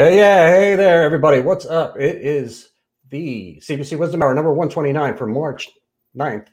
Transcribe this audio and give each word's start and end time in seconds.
Yeah, 0.00 0.08
yeah. 0.08 0.48
Hey 0.48 0.76
there, 0.76 1.02
everybody. 1.02 1.40
What's 1.40 1.66
up? 1.66 2.00
It 2.00 2.22
is 2.22 2.70
the 3.10 3.60
CBC 3.60 3.98
Wizdumb 3.98 4.22
Hour 4.22 4.32
number 4.32 4.50
129 4.50 5.14
for 5.18 5.26
March 5.26 5.68
9th, 6.16 6.46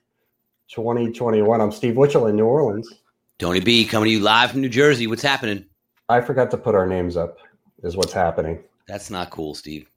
2021. 0.68 1.62
I'm 1.62 1.72
Steve 1.72 1.94
Witchell 1.94 2.30
in 2.30 2.36
New 2.36 2.44
Orleans. 2.44 2.94
Tony 3.40 3.62
B 3.62 3.86
coming 3.86 4.08
to 4.08 4.12
you 4.12 4.20
live 4.20 4.52
from 4.52 4.60
New 4.60 4.68
Jersey. 4.68 5.08
What's 5.08 5.22
happening? 5.22 5.64
I 6.10 6.20
forgot 6.20 6.52
to 6.52 6.58
put 6.58 6.76
our 6.76 6.86
names 6.86 7.16
up, 7.16 7.38
is 7.84 7.96
what's 7.96 8.12
happening. 8.12 8.62
That's 8.86 9.10
not 9.10 9.30
cool, 9.30 9.56
Steve. 9.56 9.90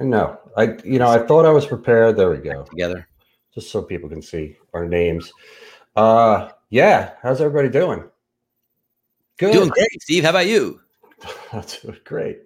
No, 0.00 0.36
I, 0.56 0.76
you 0.84 0.98
know, 0.98 1.06
I 1.06 1.24
thought 1.24 1.46
I 1.46 1.50
was 1.50 1.66
prepared. 1.66 2.16
There 2.16 2.30
we 2.30 2.38
go. 2.38 2.64
Together. 2.64 3.06
Just 3.54 3.70
so 3.70 3.80
people 3.80 4.08
can 4.08 4.22
see 4.22 4.56
our 4.74 4.84
names. 4.88 5.32
Uh, 5.94 6.48
yeah. 6.70 7.12
How's 7.22 7.40
everybody 7.40 7.68
doing? 7.68 8.02
Good. 9.38 9.52
Doing 9.52 9.68
great, 9.68 10.02
Steve. 10.02 10.24
How 10.24 10.30
about 10.30 10.48
you? 10.48 10.80
That's 11.52 11.84
great. 12.04 12.40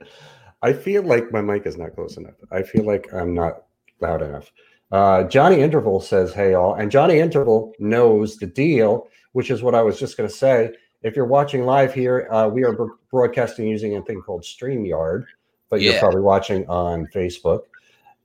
I 0.63 0.73
feel 0.73 1.03
like 1.03 1.33
my 1.33 1.41
mic 1.41 1.67
is 1.67 1.77
not 1.77 1.95
close 1.95 2.17
enough. 2.17 2.35
I 2.51 2.63
feel 2.63 2.85
like 2.85 3.13
I'm 3.13 3.35
not 3.35 3.65
loud 4.01 4.23
enough. 4.23 4.51
Uh, 4.91 5.25
Johnny 5.25 5.61
Interval 5.61 6.01
says, 6.01 6.33
"Hey 6.33 6.55
all," 6.55 6.75
and 6.75 6.91
Johnny 6.91 7.19
Interval 7.19 7.73
knows 7.79 8.37
the 8.37 8.47
deal, 8.47 9.09
which 9.33 9.51
is 9.51 9.63
what 9.63 9.75
I 9.75 9.83
was 9.83 9.99
just 9.99 10.17
going 10.17 10.29
to 10.29 10.35
say. 10.35 10.73
If 11.03 11.15
you're 11.15 11.27
watching 11.27 11.65
live 11.65 11.93
here, 11.93 12.29
uh, 12.31 12.49
we 12.49 12.65
are 12.65 12.77
broadcasting 13.11 13.69
using 13.69 13.97
a 13.97 14.03
thing 14.03 14.23
called 14.23 14.43
Streamyard, 14.43 15.27
but 15.71 15.81
you're 15.81 15.99
probably 15.99 16.23
watching 16.23 16.67
on 16.69 17.07
Facebook. 17.15 17.63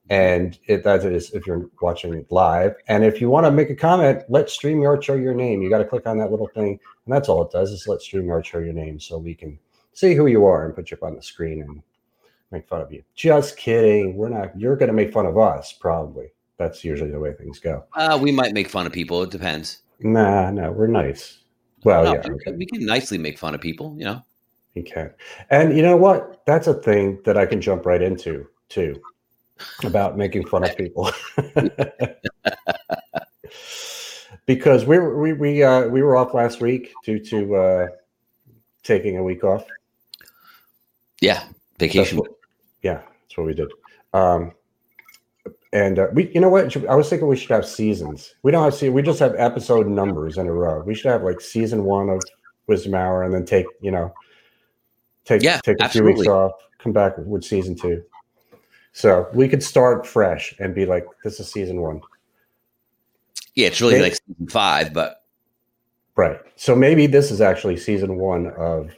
And 0.09 0.57
it, 0.65 0.83
that 0.83 1.05
is 1.05 1.31
if 1.31 1.47
you're 1.47 1.69
watching 1.81 2.25
live. 2.29 2.75
And 2.87 3.05
if 3.05 3.21
you 3.21 3.29
want 3.29 3.45
to 3.45 3.51
make 3.51 3.69
a 3.69 3.75
comment, 3.75 4.23
let 4.29 4.47
StreamYard 4.47 5.03
show 5.03 5.13
your 5.15 5.33
name. 5.33 5.61
You 5.61 5.69
got 5.69 5.77
to 5.77 5.85
click 5.85 6.05
on 6.05 6.17
that 6.17 6.31
little 6.31 6.47
thing, 6.47 6.79
and 7.05 7.13
that's 7.13 7.29
all 7.29 7.43
it 7.43 7.51
does 7.51 7.71
is 7.71 7.87
let 7.87 7.99
StreamYard 7.99 8.43
show 8.43 8.59
your 8.59 8.73
name, 8.73 8.99
so 8.99 9.17
we 9.17 9.35
can 9.35 9.57
see 9.93 10.13
who 10.15 10.27
you 10.27 10.45
are 10.45 10.65
and 10.65 10.75
put 10.75 10.91
you 10.91 10.97
up 10.97 11.03
on 11.03 11.15
the 11.15 11.21
screen 11.21 11.61
and 11.61 11.81
make 12.51 12.67
fun 12.67 12.81
of 12.81 12.91
you. 12.91 13.03
Just 13.15 13.57
kidding. 13.57 14.15
We're 14.15 14.29
not. 14.29 14.57
You're 14.59 14.75
going 14.75 14.87
to 14.87 14.93
make 14.93 15.13
fun 15.13 15.25
of 15.25 15.37
us, 15.37 15.73
probably. 15.73 16.27
That's 16.57 16.83
usually 16.83 17.09
the 17.11 17.19
way 17.19 17.33
things 17.33 17.59
go. 17.59 17.85
Uh, 17.95 18.19
we 18.21 18.31
might 18.31 18.53
make 18.53 18.69
fun 18.69 18.85
of 18.85 18.93
people. 18.93 19.23
It 19.23 19.31
depends. 19.31 19.81
Nah, 19.99 20.51
no, 20.51 20.71
we're 20.71 20.87
nice. 20.87 21.39
Well, 21.83 22.03
No, 22.03 22.13
yeah, 22.13 22.27
we, 22.27 22.35
okay, 22.35 22.51
we 22.51 22.65
can 22.65 22.85
nicely 22.85 23.17
make 23.17 23.39
fun 23.39 23.55
of 23.55 23.61
people. 23.61 23.95
You 23.97 24.05
know. 24.05 24.23
you 24.75 24.83
can. 24.83 25.11
And 25.49 25.75
you 25.75 25.81
know 25.81 25.97
what? 25.97 26.41
That's 26.45 26.67
a 26.67 26.73
thing 26.75 27.19
that 27.25 27.37
I 27.37 27.45
can 27.45 27.61
jump 27.61 27.85
right 27.85 28.01
into 28.01 28.47
too, 28.69 29.01
about 29.83 30.17
making 30.17 30.45
fun 30.45 30.63
of 30.63 30.77
people. 30.77 31.11
because 34.45 34.85
we 34.85 34.99
were 34.99 35.19
we 35.19 35.33
we 35.33 35.63
uh, 35.63 35.87
we 35.87 36.03
were 36.03 36.15
off 36.15 36.33
last 36.33 36.61
week 36.61 36.93
due 37.03 37.19
to 37.25 37.55
uh, 37.55 37.87
taking 38.83 39.17
a 39.17 39.23
week 39.23 39.43
off. 39.43 39.65
Yeah. 41.21 41.39
That's 41.43 41.93
Vacation. 41.93 42.17
what- 42.19 42.31
yeah, 42.83 43.01
that's 43.21 43.37
what 43.37 43.47
we 43.47 43.53
did. 43.53 43.71
Um, 44.13 44.51
and 45.73 45.99
uh, 45.99 46.07
we, 46.13 46.29
you 46.33 46.41
know 46.41 46.49
what? 46.49 46.75
I 46.87 46.95
was 46.95 47.09
thinking 47.09 47.27
we 47.27 47.37
should 47.37 47.51
have 47.51 47.65
seasons. 47.65 48.35
We 48.43 48.51
don't 48.51 48.63
have 48.63 48.73
see. 48.73 48.89
We 48.89 49.01
just 49.01 49.19
have 49.19 49.35
episode 49.37 49.87
numbers 49.87 50.37
in 50.37 50.47
a 50.47 50.51
row. 50.51 50.81
We 50.81 50.93
should 50.95 51.11
have 51.11 51.23
like 51.23 51.39
season 51.39 51.85
one 51.85 52.09
of 52.09 52.21
Wizdumb 52.67 52.95
Hour, 52.97 53.23
and 53.23 53.33
then 53.33 53.45
take 53.45 53.65
you 53.79 53.91
know, 53.91 54.13
take 55.23 55.41
Yeah, 55.41 55.59
take 55.63 55.79
a 55.79 55.87
few 55.87 56.03
weeks 56.03 56.27
off, 56.27 56.51
come 56.79 56.91
back 56.91 57.17
with 57.17 57.43
season 57.45 57.75
two. 57.75 58.03
So 58.91 59.29
we 59.33 59.47
could 59.47 59.63
start 59.63 60.05
fresh 60.05 60.53
and 60.59 60.75
be 60.75 60.85
like, 60.85 61.05
"This 61.23 61.39
is 61.39 61.49
season 61.49 61.79
one." 61.79 62.01
Yeah, 63.55 63.67
it's 63.67 63.79
really 63.79 63.93
They- 63.95 64.01
like 64.01 64.15
season 64.27 64.47
five, 64.49 64.93
but 64.93 65.23
Right. 66.17 66.39
So 66.57 66.75
maybe 66.75 67.07
this 67.07 67.31
is 67.31 67.39
actually 67.39 67.77
season 67.77 68.17
one 68.17 68.47
of 68.57 68.91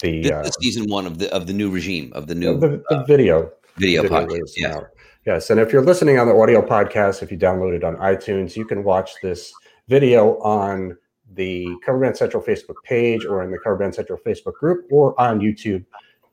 the 0.00 0.22
this 0.22 0.30
uh, 0.30 0.50
season 0.60 0.88
one 0.88 1.06
of 1.06 1.18
the 1.18 1.32
of 1.34 1.46
the 1.46 1.52
new 1.52 1.70
regime 1.70 2.12
of 2.14 2.26
the 2.26 2.34
new 2.34 2.58
the, 2.58 2.82
the 2.88 2.96
uh, 2.96 3.04
video 3.04 3.50
video 3.76 4.02
video 4.02 4.08
podcast. 4.08 4.52
Yeah. 4.56 4.68
now. 4.68 4.86
Yes, 5.26 5.50
and 5.50 5.60
if 5.60 5.72
you're 5.72 5.82
listening 5.84 6.18
on 6.18 6.26
the 6.26 6.34
audio 6.34 6.62
podcast, 6.62 7.22
if 7.22 7.30
you 7.30 7.36
download 7.36 7.74
it 7.74 7.84
on 7.84 7.96
iTunes, 7.96 8.56
you 8.56 8.64
can 8.64 8.82
watch 8.82 9.12
this 9.22 9.52
video 9.88 10.38
on 10.38 10.96
the 11.34 11.68
Cover 11.84 12.00
Band 12.00 12.16
Central 12.16 12.42
Facebook 12.42 12.82
page 12.84 13.24
or 13.24 13.42
in 13.42 13.50
the 13.50 13.58
Cover 13.58 13.76
Band 13.76 13.94
Central 13.94 14.18
Facebook 14.18 14.54
group 14.54 14.86
or 14.90 15.18
on 15.20 15.40
YouTube 15.40 15.84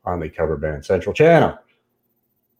on 0.06 0.19
the 0.19 0.29
Cover 0.29 0.56
Band 0.56 0.85
Central 0.85 1.13
channel. 1.13 1.57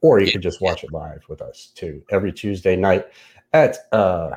Or 0.02 0.20
you 0.20 0.26
Yeah, 0.26 0.34
can 0.34 0.42
just 0.42 0.62
watch 0.62 0.84
it 0.84 0.92
live 0.92 1.24
with 1.30 1.42
us 1.42 1.72
too 1.74 2.04
every 2.10 2.34
Tuesday 2.34 2.76
night 2.76 3.06
at 3.54 3.78
uh, 3.92 4.32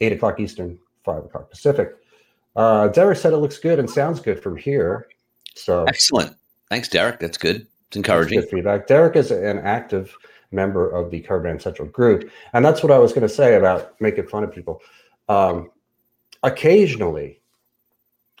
8 0.00 0.12
o'clock 0.12 0.38
Eastern, 0.38 0.78
5 1.04 1.24
o'clock 1.24 1.50
Pacific. 1.50 1.94
Uh, 2.54 2.88
Derek 2.88 3.18
said 3.18 3.32
it 3.32 3.38
looks 3.38 3.58
good 3.58 3.78
and 3.78 3.90
sounds 3.90 4.20
good 4.20 4.42
from 4.42 4.56
here. 4.56 5.08
So 5.56 5.84
Excellent. 5.84 6.36
Thanks, 6.70 6.88
Derek. 6.88 7.18
That's 7.20 7.38
good. 7.38 7.66
It's 7.88 7.96
encouraging. 7.96 8.40
good 8.40 8.48
feedback. 8.50 8.86
Derek 8.86 9.16
is 9.16 9.30
an 9.30 9.58
active 9.60 10.14
member 10.52 10.90
of 10.90 11.10
the 11.10 11.20
Cover 11.20 11.40
Band 11.40 11.62
Central 11.62 11.88
group, 11.88 12.30
and 12.52 12.64
that's 12.64 12.82
what 12.82 12.90
I 12.92 12.98
was 12.98 13.12
going 13.12 13.22
to 13.22 13.28
say 13.28 13.54
about 13.56 14.00
making 14.00 14.26
fun 14.26 14.44
of 14.44 14.52
people. 14.52 14.80
Um, 15.28 15.70
occasionally, 16.42 17.40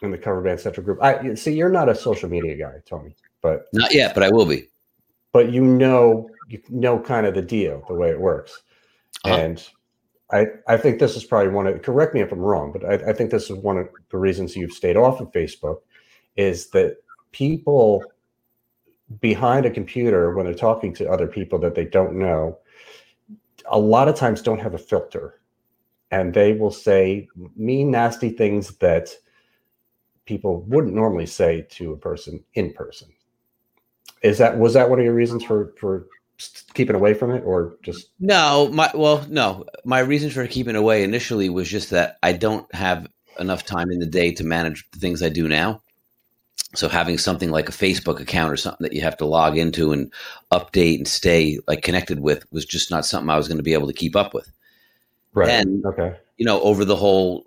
in 0.02 0.10
the 0.10 0.18
Cover 0.18 0.40
Band 0.42 0.60
Central 0.60 0.84
group, 0.84 1.02
I 1.02 1.34
see 1.34 1.54
you're 1.54 1.68
not 1.70 1.88
a 1.88 1.94
social 1.94 2.28
media 2.28 2.56
guy, 2.56 2.74
Tony, 2.84 3.14
but 3.40 3.66
Not 3.72 3.94
yet, 3.94 4.14
but 4.14 4.22
I 4.22 4.30
will 4.30 4.46
be. 4.46 4.68
but 5.32 5.50
you 5.52 5.64
know 5.64 6.28
you 6.48 6.60
know 6.68 6.98
kind 6.98 7.26
of 7.26 7.34
the 7.34 7.42
deal, 7.42 7.84
the 7.88 7.94
way 7.94 8.10
it 8.10 8.20
works, 8.20 8.62
Uh-huh. 9.24 9.34
and. 9.36 9.68
I, 10.32 10.46
I 10.66 10.76
think 10.76 10.98
this 10.98 11.14
is 11.14 11.22
probably 11.22 11.52
one 11.52 11.68
of 11.68 11.80
correct 11.82 12.12
me 12.12 12.20
if 12.20 12.32
I'm 12.32 12.40
wrong, 12.40 12.72
but 12.72 12.84
I, 12.84 13.10
I 13.10 13.12
think 13.12 13.30
this 13.30 13.48
is 13.48 13.58
one 13.58 13.78
of 13.78 13.88
the 14.10 14.18
reasons 14.18 14.56
you've 14.56 14.72
stayed 14.72 14.96
off 14.96 15.20
of 15.20 15.30
Facebook 15.30 15.82
is 16.34 16.68
that 16.70 16.96
people 17.32 18.02
behind 19.20 19.66
a 19.66 19.70
computer 19.70 20.34
when 20.34 20.46
they're 20.46 20.54
talking 20.54 20.92
to 20.94 21.10
other 21.10 21.26
people 21.26 21.58
that 21.60 21.74
they 21.74 21.84
don't 21.84 22.14
know 22.14 22.58
a 23.68 23.78
lot 23.78 24.08
of 24.08 24.14
times 24.14 24.42
don't 24.42 24.60
have 24.60 24.74
a 24.74 24.78
filter. 24.78 25.40
And 26.10 26.32
they 26.32 26.52
will 26.52 26.70
say 26.70 27.28
mean 27.56 27.90
nasty 27.90 28.30
things 28.30 28.76
that 28.76 29.10
people 30.24 30.62
wouldn't 30.62 30.94
normally 30.94 31.26
say 31.26 31.66
to 31.70 31.92
a 31.92 31.96
person 31.96 32.44
in 32.54 32.72
person. 32.72 33.08
Is 34.22 34.38
that 34.38 34.58
was 34.58 34.74
that 34.74 34.88
one 34.88 34.98
of 34.98 35.04
your 35.04 35.14
reasons 35.14 35.44
for 35.44 35.74
for 35.78 36.06
keeping 36.74 36.94
away 36.94 37.14
from 37.14 37.32
it 37.32 37.42
or 37.44 37.76
just? 37.82 38.10
No 38.20 38.68
my 38.72 38.90
well 38.94 39.26
no. 39.28 39.64
My 39.84 39.98
reason 39.98 40.30
for 40.30 40.46
keeping 40.46 40.76
away 40.76 41.02
initially 41.02 41.48
was 41.48 41.68
just 41.68 41.90
that 41.90 42.18
i 42.22 42.32
don't 42.32 42.72
have 42.74 43.08
enough 43.38 43.64
time 43.64 43.90
in 43.90 43.98
the 43.98 44.06
day 44.06 44.32
to 44.32 44.44
manage 44.44 44.88
the 44.92 44.98
things 44.98 45.22
i 45.22 45.28
do 45.28 45.48
now 45.48 45.82
so 46.74 46.88
having 46.88 47.18
something 47.18 47.50
like 47.50 47.68
a 47.68 47.72
facebook 47.72 48.20
account 48.20 48.52
or 48.52 48.56
something 48.56 48.84
that 48.84 48.92
you 48.92 49.00
have 49.00 49.16
to 49.16 49.26
log 49.26 49.56
into 49.56 49.92
and 49.92 50.12
update 50.52 50.96
and 50.96 51.08
stay 51.08 51.58
like 51.68 51.82
connected 51.82 52.20
with 52.20 52.44
was 52.52 52.64
just 52.64 52.90
not 52.90 53.06
something 53.06 53.30
i 53.30 53.36
was 53.36 53.48
going 53.48 53.58
to 53.58 53.62
be 53.62 53.74
able 53.74 53.86
to 53.86 53.92
keep 53.92 54.16
up 54.16 54.34
with. 54.34 54.50
Right. 55.34 55.50
And 55.50 55.84
okay. 55.84 56.16
you 56.38 56.46
know 56.46 56.60
over 56.62 56.84
the 56.84 56.96
whole 56.96 57.46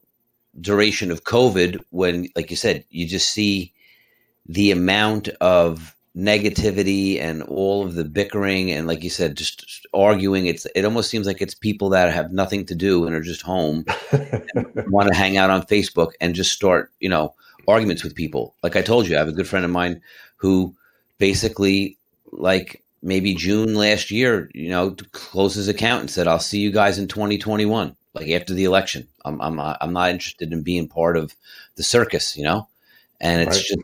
duration 0.62 1.12
of 1.12 1.24
covid 1.24 1.82
when 1.90 2.28
like 2.36 2.50
you 2.50 2.56
said 2.56 2.86
you 2.90 3.08
just 3.08 3.32
see 3.32 3.74
the 4.46 4.72
amount 4.72 5.30
of 5.42 5.96
negativity 6.20 7.20
and 7.22 7.42
all 7.44 7.86
of 7.86 7.96
the 7.96 8.04
bickering 8.04 8.72
and 8.72 8.88
like 8.88 9.04
you 9.04 9.10
said 9.10 9.38
just 9.38 9.88
arguing. 9.94 10.48
It's 10.48 10.68
it 10.76 10.84
almost 10.84 11.10
seems 11.10 11.26
like 11.26 11.42
it's 11.42 11.56
people 11.56 11.90
that 11.90 12.14
have 12.14 12.34
nothing 12.34 12.66
to 12.66 12.76
do 12.76 13.06
and 13.06 13.16
are 13.16 13.22
just 13.22 13.42
home 13.42 13.86
want 14.88 15.08
to 15.08 15.16
hang 15.16 15.38
out 15.38 15.50
on 15.50 15.62
facebook 15.62 16.12
and 16.20 16.36
just 16.36 16.52
start 16.52 16.92
you 17.00 17.10
know 17.10 17.34
arguments 17.68 18.04
with 18.04 18.16
people. 18.16 18.56
Like 18.64 18.76
i 18.76 18.82
told 18.82 19.08
you 19.08 19.16
i 19.16 19.20
have 19.20 19.30
a 19.30 19.34
good 19.34 19.48
friend 19.48 19.64
of 19.64 19.72
mine 19.72 20.02
who 20.38 20.76
basically 21.20 21.98
like 22.32 22.84
maybe 23.02 23.34
june 23.34 23.76
last 23.76 24.12
year 24.12 24.50
you 24.54 24.70
know 24.70 24.96
closed 25.14 25.56
his 25.56 25.70
account 25.70 26.02
and 26.02 26.12
said 26.12 26.28
i'll 26.28 26.40
see 26.40 26.60
you 26.60 26.72
guys 26.72 27.00
in 27.00 27.08
2021 27.08 27.96
like 28.14 28.30
after 28.30 28.54
the 28.54 28.66
election. 28.66 29.08
I'm 29.24 29.40
i'm, 29.42 29.60
I'm 29.60 29.94
not 29.94 30.10
interested 30.10 30.52
in 30.52 30.64
being 30.64 30.88
part 30.90 31.16
of 31.16 31.34
the 31.76 31.84
circus 31.84 32.36
you 32.36 32.44
know? 32.44 32.68
And 33.22 33.42
it's 33.42 33.58
Right. 33.58 33.66
just 33.66 33.84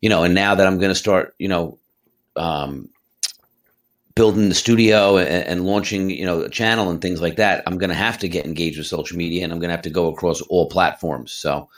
you 0.00 0.08
know, 0.08 0.24
and 0.24 0.34
now 0.34 0.54
that 0.54 0.66
I'm 0.66 0.78
going 0.78 0.90
to 0.90 0.94
start, 0.94 1.34
you 1.38 1.48
know, 1.48 1.78
um, 2.36 2.88
building 4.14 4.48
the 4.48 4.54
studio 4.54 5.18
and, 5.18 5.46
and 5.46 5.66
launching, 5.66 6.10
you 6.10 6.24
know, 6.24 6.40
a 6.40 6.50
channel 6.50 6.90
and 6.90 7.00
things 7.00 7.20
like 7.20 7.36
that, 7.36 7.62
I'm 7.66 7.78
going 7.78 7.90
to 7.90 7.96
have 7.96 8.18
to 8.18 8.28
get 8.28 8.46
engaged 8.46 8.78
with 8.78 8.86
social 8.86 9.16
media 9.16 9.44
and 9.44 9.52
I'm 9.52 9.58
going 9.58 9.68
to 9.68 9.76
have 9.76 9.82
to 9.82 9.90
go 9.90 10.08
across 10.08 10.40
all 10.42 10.68
platforms. 10.68 11.32
So, 11.32 11.68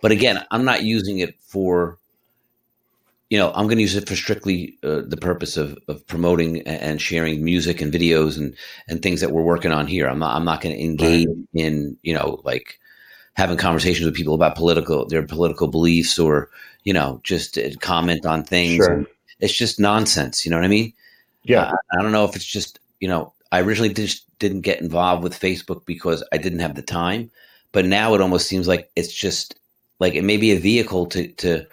but 0.00 0.12
again, 0.12 0.44
I'm 0.50 0.64
not 0.64 0.84
using 0.84 1.18
it 1.18 1.34
for, 1.40 1.98
you 3.30 3.38
know, 3.38 3.50
I'm 3.52 3.66
going 3.66 3.76
to 3.78 3.82
use 3.82 3.96
it 3.96 4.08
for 4.08 4.16
strictly 4.16 4.78
uh, 4.82 5.02
the 5.06 5.16
purpose 5.16 5.56
of, 5.56 5.76
of 5.88 6.06
promoting 6.06 6.62
and 6.62 7.00
sharing 7.00 7.44
music 7.44 7.80
and 7.80 7.92
videos 7.92 8.38
and, 8.38 8.56
and 8.88 9.02
things 9.02 9.20
that 9.20 9.32
we're 9.32 9.42
working 9.42 9.72
on 9.72 9.86
here. 9.86 10.08
I'm 10.08 10.20
not, 10.20 10.34
I'm 10.36 10.44
not 10.44 10.60
going 10.60 10.76
to 10.76 10.82
engage 10.82 11.28
in, 11.52 11.96
you 12.02 12.14
know, 12.14 12.40
like 12.44 12.78
having 13.38 13.56
conversations 13.56 14.04
with 14.04 14.16
people 14.16 14.34
about 14.34 14.56
political, 14.56 15.06
their 15.06 15.22
political 15.22 15.68
beliefs 15.68 16.18
or, 16.18 16.50
you 16.82 16.92
know, 16.92 17.20
just 17.22 17.56
uh, 17.56 17.70
comment 17.80 18.26
on 18.26 18.42
things. 18.42 18.84
Sure. 18.84 19.06
It's 19.38 19.54
just 19.54 19.78
nonsense. 19.78 20.44
You 20.44 20.50
know 20.50 20.58
what 20.58 20.64
I 20.64 20.68
mean? 20.68 20.92
yeah 21.44 21.70
I, 21.70 21.96
I 21.96 22.02
don't 22.02 22.12
know 22.12 22.24
if 22.24 22.36
it's 22.36 22.44
just, 22.44 22.80
you 23.00 23.08
know, 23.08 23.32
I 23.52 23.60
originally 23.60 23.94
just 23.94 24.26
didn't 24.40 24.62
get 24.62 24.80
involved 24.80 25.22
with 25.22 25.38
Facebook 25.38 25.86
because 25.86 26.22
I 26.32 26.36
didn't 26.36 26.58
have 26.58 26.74
the 26.74 26.82
time, 26.82 27.30
but 27.72 27.86
now 27.86 28.14
it 28.14 28.20
almost 28.20 28.48
seems 28.48 28.68
like 28.68 28.90
it's 28.96 29.12
just 29.12 29.54
like 30.00 30.14
it 30.14 30.24
may 30.24 30.36
be 30.36 30.52
a 30.52 30.58
vehicle 30.58 31.06
to 31.06 31.28
to 31.28 31.64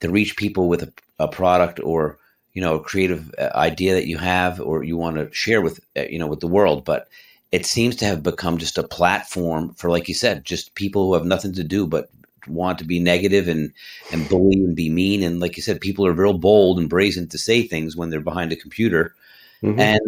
to 0.00 0.10
reach 0.10 0.36
people 0.36 0.68
with 0.68 0.82
a, 0.82 0.92
a 1.18 1.26
product 1.26 1.80
or 1.80 2.18
you 2.52 2.62
know 2.62 2.76
a 2.76 2.80
creative 2.80 3.34
uh, 3.38 3.50
idea 3.54 3.94
that 3.94 4.06
you 4.06 4.18
have 4.18 4.60
or 4.60 4.84
you 4.84 4.96
want 4.96 5.16
to 5.16 5.32
share 5.32 5.60
with 5.60 5.80
uh, 5.96 6.02
you 6.02 6.18
know 6.18 6.28
with 6.28 6.40
the 6.40 6.46
world, 6.46 6.84
but 6.84 7.08
it 7.56 7.64
seems 7.66 7.94
to 7.96 8.04
have 8.10 8.22
become 8.22 8.58
just 8.58 8.78
a 8.78 8.82
platform 8.98 9.74
for 9.78 9.88
like 9.94 10.08
you 10.08 10.14
said, 10.14 10.44
just 10.44 10.74
people 10.74 11.02
who 11.06 11.14
have 11.14 11.24
nothing 11.34 11.52
to 11.54 11.64
do 11.76 11.86
but 11.86 12.10
want 12.48 12.78
to 12.78 12.84
be 12.84 12.98
negative 13.12 13.46
and 13.48 13.72
and 14.12 14.28
bully 14.28 14.56
and 14.56 14.76
be 14.76 14.90
mean. 14.90 15.22
And 15.22 15.40
like 15.40 15.56
you 15.56 15.62
said 15.62 15.80
people 15.80 16.04
are 16.06 16.12
real 16.22 16.38
bold 16.48 16.78
and 16.78 16.90
brazen 16.94 17.28
to 17.28 17.38
say 17.38 17.62
things 17.62 17.96
when 17.96 18.10
they're 18.10 18.30
behind 18.30 18.52
a 18.52 18.56
computer. 18.64 19.14
Mhm. 19.62 19.78
and 19.90 20.00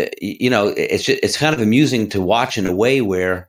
uh, 0.00 0.10
you 0.20 0.50
know 0.54 0.64
it's 0.76 1.04
just, 1.04 1.20
it's 1.22 1.36
kind 1.42 1.54
of 1.54 1.60
amusing 1.60 2.08
to 2.10 2.20
watch 2.34 2.58
in 2.58 2.66
a 2.66 2.74
way 2.84 3.00
where 3.12 3.48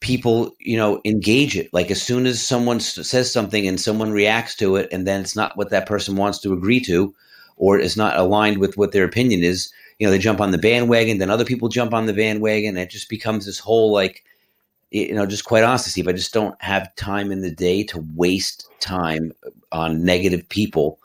people 0.00 0.54
you 0.58 0.76
know 0.76 1.00
engage 1.04 1.56
it. 1.56 1.68
Like 1.72 1.90
as 1.90 2.02
soon 2.02 2.26
as 2.26 2.46
someone 2.46 2.76
s- 2.76 3.06
says 3.08 3.32
something 3.32 3.66
and 3.66 3.80
someone 3.80 4.12
reacts 4.12 4.54
to 4.56 4.76
it 4.76 4.88
and 4.92 5.06
then 5.06 5.20
it's 5.22 5.36
not 5.36 5.56
what 5.56 5.70
that 5.70 5.86
person 5.86 6.16
wants 6.16 6.38
to 6.40 6.52
agree 6.52 6.80
to 6.80 7.14
or 7.56 7.78
is 7.78 7.96
not 7.96 8.16
aligned 8.18 8.58
with 8.58 8.76
what 8.76 8.92
their 8.92 9.04
opinion 9.04 9.42
is 9.42 9.72
you 9.98 10.06
know 10.06 10.10
they 10.10 10.18
jump 10.18 10.40
on 10.40 10.50
the 10.50 10.58
bandwagon 10.58 11.18
then 11.18 11.30
other 11.30 11.44
people 11.44 11.68
jump 11.68 11.92
on 11.92 12.06
the 12.06 12.12
bandwagon 12.12 12.70
and 12.70 12.78
it 12.78 12.90
just 12.90 13.08
becomes 13.08 13.46
this 13.46 13.58
whole 13.58 13.92
like 13.92 14.24
you 14.90 15.14
know 15.14 15.26
just 15.26 15.44
quite 15.44 15.64
honestly 15.64 15.90
steve 15.90 16.08
i 16.08 16.12
just 16.12 16.34
don't 16.34 16.60
have 16.62 16.94
time 16.96 17.32
in 17.32 17.40
the 17.40 17.50
day 17.50 17.82
to 17.82 18.04
waste 18.14 18.68
time 18.80 19.32
on 19.72 20.04
negative 20.04 20.48
people 20.48 20.98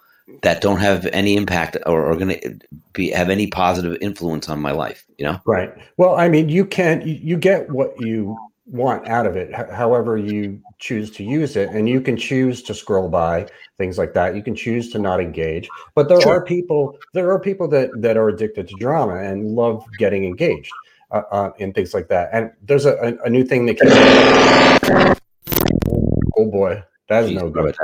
that 0.44 0.62
don't 0.62 0.80
have 0.80 1.08
any 1.08 1.36
impact 1.36 1.76
or 1.86 2.06
are 2.06 2.16
going 2.16 2.40
to 2.40 2.60
be 2.94 3.10
have 3.10 3.30
any 3.30 3.48
positive 3.48 3.98
influence 4.02 4.48
on 4.48 4.62
my 4.62 4.72
life 4.72 5.06
you 5.18 5.26
know 5.26 5.40
Right. 5.46 5.74
Well, 5.98 6.16
I 6.16 6.30
mean, 6.30 6.50
you 6.50 6.66
can't 6.66 7.06
you 7.06 7.36
get 7.36 7.70
what 7.72 8.00
you 8.00 8.38
want 8.70 9.08
out 9.08 9.26
of 9.26 9.36
it, 9.36 9.50
h- 9.50 9.70
however 9.72 10.18
you 10.18 10.62
choose 10.80 11.12
to 11.12 11.24
use 11.24 11.56
it, 11.56 11.70
and 11.70 11.90
you 11.90 12.00
can 12.02 12.16
choose 12.16 12.62
to 12.64 12.74
scroll 12.74 13.10
by 13.10 13.48
things 13.78 13.98
like 13.98 14.14
that. 14.14 14.36
You 14.36 14.44
can 14.44 14.56
choose 14.56 14.90
to 14.92 15.00
not 15.00 15.20
engage, 15.20 15.72
but 15.96 16.08
there 16.10 16.22
Sure. 16.22 16.34
are 16.36 16.44
people 16.46 16.98
there 17.14 17.32
are 17.32 17.40
people 17.40 17.68
that 17.70 18.02
that 18.02 18.16
are 18.18 18.30
addicted 18.30 18.68
to 18.70 18.76
drama 18.76 19.18
and 19.18 19.56
love 19.56 19.86
getting 19.98 20.24
engaged 20.26 20.74
uh, 21.12 21.24
uh, 21.32 21.52
and 21.60 21.74
things 21.74 21.94
like 21.94 22.08
that. 22.10 22.30
And 22.32 22.52
there's 22.62 22.86
a, 22.86 22.94
a, 22.98 23.26
a 23.26 23.30
new 23.30 23.44
thing 23.44 23.66
that 23.66 23.78
came. 23.80 25.16
Oh 26.38 26.46
boy, 26.50 26.84
that 27.10 27.24
is 27.24 27.32
Jeez, 27.32 27.36
no 27.36 27.50
good. 27.50 27.76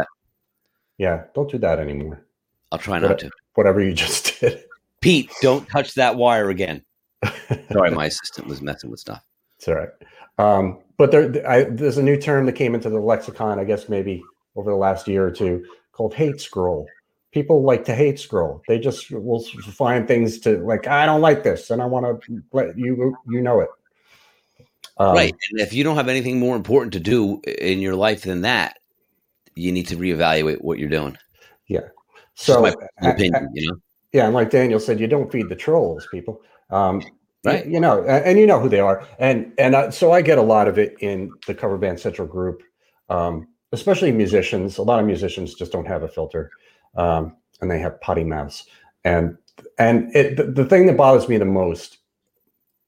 Yeah, 0.98 1.24
don't 1.34 1.50
do 1.52 1.58
that 1.60 1.80
anymore. 1.80 2.26
i'll 2.72 2.80
try 2.80 3.00
not 3.00 3.20
to 3.20 3.32
Whatever 3.56 3.82
you 3.82 3.94
just 4.06 4.40
did. 4.40 4.64
pete 5.02 5.32
don't 5.42 5.68
touch 5.70 5.94
that 5.96 6.16
wire 6.16 6.50
again 6.50 6.84
sorry 7.72 7.92
my 7.92 8.06
assistant 8.06 8.48
was 8.48 8.62
messing 8.62 8.90
with 8.90 9.00
stuff 9.00 9.24
It's 9.58 9.68
all 9.68 9.76
right. 9.76 9.90
Um, 10.38 10.80
but 10.98 11.12
there, 11.12 11.50
I, 11.50 11.64
there's 11.64 11.98
a 11.98 12.04
new 12.04 12.18
term 12.18 12.46
that 12.46 12.54
came 12.54 12.76
into 12.76 12.90
the 12.90 13.00
lexicon, 13.00 13.60
I 13.60 13.64
guess 13.64 13.90
maybe 13.90 14.24
over 14.56 14.70
the 14.70 14.78
last 14.78 15.08
year 15.08 15.26
or 15.26 15.32
two, 15.32 15.66
called 15.92 16.14
hate 16.14 16.40
scroll. 16.42 16.88
People 17.32 17.64
like 17.64 17.84
to 17.86 17.96
hate 17.96 18.20
scroll. 18.20 18.62
They 18.68 18.80
just 18.80 19.12
will 19.12 19.42
find 19.42 20.08
things 20.08 20.40
to 20.42 20.58
like. 20.60 20.88
I 20.88 21.06
don't 21.06 21.22
like 21.22 21.44
this, 21.44 21.70
and 21.70 21.82
I 21.82 21.86
want 21.86 22.24
to 22.24 22.44
let 22.54 22.78
you 22.78 23.18
you 23.28 23.42
know 23.42 23.60
it. 23.62 23.70
Um, 24.98 25.14
right 25.14 25.36
and 25.52 25.60
if 25.60 25.74
you 25.74 25.84
don't 25.84 25.98
have 25.98 26.08
anything 26.08 26.40
more 26.40 26.56
important 26.56 26.94
to 26.94 27.02
do 27.02 27.42
in 27.42 27.80
your 27.80 27.96
life 27.96 28.22
than 28.22 28.42
that 28.42 28.80
you 29.54 29.74
need 29.74 29.90
to 29.90 29.98
reevaluate 29.98 30.62
what 30.62 30.80
you're 30.80 30.88
doing 30.88 31.18
Yeah. 31.68 31.90
so 32.36 32.62
my 32.62 32.70
a- 32.70 33.06
a- 33.06 33.12
opinion 33.12 33.50
you 33.54 33.70
know 33.70 33.78
Yeah, 34.14 34.28
and 34.28 34.34
like 34.34 34.52
Daniel 34.52 34.80
said, 34.80 35.02
you 35.02 35.08
don't 35.08 35.30
feed 35.30 35.50
the 35.50 35.56
trolls, 35.58 36.08
people. 36.10 36.42
Um, 36.70 37.02
Right. 37.46 37.66
You, 37.66 37.80
know, 37.80 38.04
and, 38.04 38.40
you 38.40 38.48
know 38.48 38.60
who 38.60 38.70
they 38.70 38.80
are, 38.80 39.06
and 39.20 39.54
and 39.58 39.94
so 39.94 40.12
I 40.12 40.22
get 40.22 40.38
a 40.38 40.42
lot 40.44 40.68
of 40.68 40.78
it 40.78 40.96
in 41.00 41.32
the 41.48 41.54
Cover 41.54 41.78
Band 41.78 42.00
Central 42.00 42.28
group, 42.28 42.64
um, 43.10 43.48
especially 43.72 44.12
musicians. 44.12 44.78
A 44.78 44.82
lot 44.84 45.00
of 45.00 45.06
musicians 45.06 45.54
just 45.54 45.72
don't 45.72 45.88
have 45.88 46.04
a 46.04 46.08
filter, 46.08 46.50
um, 46.96 47.36
and 47.62 47.70
they 47.70 47.80
have 47.80 48.02
potty 48.02 48.24
mouths. 48.24 48.66
And 49.04 49.38
and 49.78 50.14
it, 50.16 50.38
the, 50.38 50.44
the 50.44 50.66
thing 50.66 50.88
that 50.88 50.98
bothers 50.98 51.30
me 51.30 51.38
the 51.38 51.46
most 51.46 52.00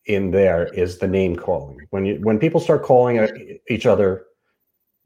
in 0.05 0.31
there 0.31 0.67
is 0.73 0.97
the 0.97 1.07
name 1.07 1.35
calling. 1.35 1.79
When 1.91 2.05
you 2.05 2.19
when 2.21 2.39
people 2.39 2.59
start 2.59 2.83
calling 2.83 3.19
uh, 3.19 3.27
each 3.69 3.85
other 3.85 4.25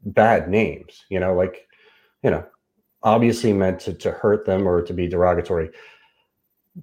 bad 0.04 0.48
names, 0.48 1.04
you 1.10 1.20
know, 1.20 1.34
like 1.34 1.66
you 2.22 2.30
know, 2.30 2.46
obviously 3.02 3.52
meant 3.52 3.80
to, 3.80 3.92
to 3.94 4.12
hurt 4.12 4.46
them 4.46 4.66
or 4.66 4.80
to 4.82 4.94
be 4.94 5.08
derogatory 5.08 5.70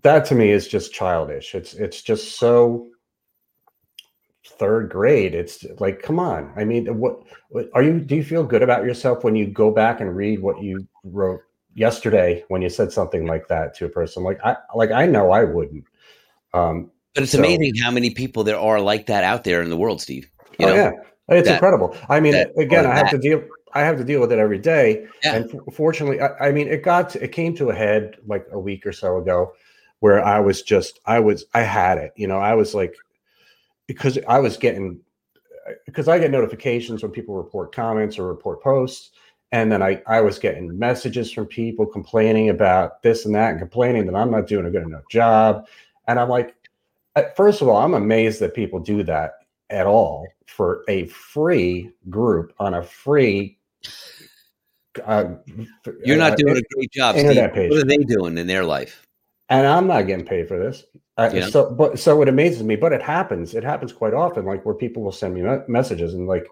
that 0.03 0.25
to 0.25 0.35
me 0.35 0.51
is 0.51 0.67
just 0.67 0.93
childish. 0.93 1.55
It's 1.55 1.73
it's 1.73 2.01
just 2.01 2.37
so 2.37 2.87
third 4.45 4.89
grade. 4.89 5.33
It's 5.35 5.65
like 5.79 6.01
come 6.01 6.19
on. 6.19 6.51
I 6.55 6.63
mean 6.65 6.85
what, 6.99 7.19
what 7.49 7.69
are 7.73 7.83
you 7.83 7.99
do 7.99 8.15
you 8.15 8.23
feel 8.23 8.43
good 8.43 8.61
about 8.63 8.83
yourself 8.83 9.23
when 9.23 9.35
you 9.35 9.47
go 9.47 9.71
back 9.71 10.01
and 10.01 10.15
read 10.15 10.41
what 10.41 10.61
you 10.61 10.87
wrote 11.03 11.41
yesterday 11.75 12.43
when 12.49 12.61
you 12.61 12.69
said 12.69 12.91
something 12.91 13.25
like 13.25 13.47
that 13.47 13.75
to 13.77 13.85
a 13.85 13.89
person? 13.89 14.23
Like 14.23 14.39
i 14.43 14.55
like 14.75 14.91
i 14.91 15.05
know 15.05 15.31
i 15.31 15.43
wouldn't. 15.43 15.85
Um 16.53 16.91
but 17.15 17.23
it's 17.23 17.31
So- 17.33 17.39
amazing 17.39 17.73
how 17.81 17.91
many 17.91 18.11
people 18.11 18.43
there 18.43 18.59
are 18.59 18.79
like 18.79 19.07
that 19.07 19.23
out 19.23 19.43
there 19.43 19.61
in 19.61 19.69
the 19.69 19.77
world 19.77 20.01
steve 20.01 20.29
you 20.59 20.65
oh 20.65 20.69
know? 20.69 20.75
yeah. 20.75 20.91
It's 21.29 21.47
that- 21.47 21.55
incredible. 21.55 21.95
I 22.09 22.19
mean 22.19 22.33
that- 22.33 22.51
again 22.57 22.85
i 22.85 22.93
have 22.95 23.05
that. 23.11 23.11
to 23.11 23.17
deal 23.17 23.43
i 23.73 23.81
have 23.81 23.97
to 23.97 24.03
deal 24.03 24.19
with 24.19 24.31
it 24.31 24.39
every 24.39 24.57
day. 24.59 25.07
Yeah. 25.23 25.35
and 25.35 25.61
fortunately 25.73 26.19
I, 26.21 26.49
I 26.49 26.51
mean 26.51 26.67
it 26.67 26.83
got 26.83 27.11
to, 27.11 27.23
it 27.23 27.31
came 27.31 27.55
to 27.57 27.69
a 27.69 27.75
head 27.75 28.17
like 28.27 28.45
a 28.51 28.59
week 28.59 28.85
or 28.85 28.91
so 28.91 29.17
ago 29.17 29.53
where 29.99 30.23
i 30.23 30.39
was 30.39 30.61
just 30.61 30.99
i 31.05 31.19
was 31.19 31.45
i 31.53 31.61
had 31.61 31.97
it 31.97 32.11
you 32.15 32.27
know 32.27 32.37
i 32.39 32.53
was 32.53 32.73
like 32.73 32.95
because 33.87 34.17
i 34.27 34.39
was 34.39 34.57
getting 34.57 34.99
because 35.85 36.07
i 36.07 36.17
get 36.17 36.31
notifications 36.31 37.03
when 37.03 37.11
people 37.11 37.35
report 37.35 37.73
comments 37.73 38.17
or 38.17 38.27
report 38.27 38.61
posts 38.61 39.11
And 39.51 39.71
then 39.71 39.81
I, 39.81 40.01
I 40.05 40.21
was 40.21 40.37
getting 40.37 40.77
messages 40.77 41.31
from 41.31 41.47
people 41.47 41.85
complaining 41.85 42.49
about 42.49 43.01
this 43.01 43.25
and 43.25 43.33
that 43.33 43.51
and 43.51 43.59
complaining 43.59 44.05
that 44.05 44.15
I'm 44.15 44.31
not 44.31 44.47
doing 44.47 44.65
a 44.65 44.71
good 44.71 44.83
enough 44.83 45.07
job. 45.09 45.67
And 46.07 46.19
I'm 46.19 46.29
like, 46.29 46.55
first 47.35 47.61
of 47.61 47.67
all, 47.67 47.77
I'm 47.77 47.95
amazed 47.95 48.39
that 48.41 48.53
people 48.53 48.79
do 48.79 49.03
that 49.03 49.33
at 49.69 49.87
all 49.87 50.27
for 50.45 50.83
a 50.87 51.07
free 51.07 51.91
group 52.09 52.53
on 52.59 52.75
a 52.75 52.83
free. 52.83 53.57
Uh, 55.03 55.35
You're 56.05 56.17
not 56.17 56.33
uh, 56.33 56.35
doing 56.35 56.57
a 56.57 56.75
great 56.75 56.91
job. 56.91 57.15
Internet 57.15 57.51
Steve. 57.51 57.55
page. 57.55 57.71
What 57.71 57.79
are 57.79 57.85
they 57.85 57.97
doing 57.97 58.37
in 58.37 58.47
their 58.47 58.63
life? 58.63 59.05
And 59.49 59.65
I'm 59.65 59.87
not 59.87 60.07
getting 60.07 60.25
paid 60.25 60.47
for 60.47 60.59
this. 60.59 60.85
Uh, 61.17 61.31
yeah. 61.33 61.49
So, 61.49 61.71
but 61.71 61.99
so 61.99 62.21
it 62.21 62.29
amazes 62.29 62.63
me, 62.63 62.75
but 62.75 62.93
it 62.93 63.01
happens. 63.01 63.55
It 63.55 63.63
happens 63.63 63.91
quite 63.91 64.13
often, 64.13 64.45
like 64.45 64.65
where 64.65 64.75
people 64.75 65.03
will 65.03 65.11
send 65.11 65.33
me 65.33 65.43
messages 65.67 66.13
and 66.13 66.27
like, 66.27 66.47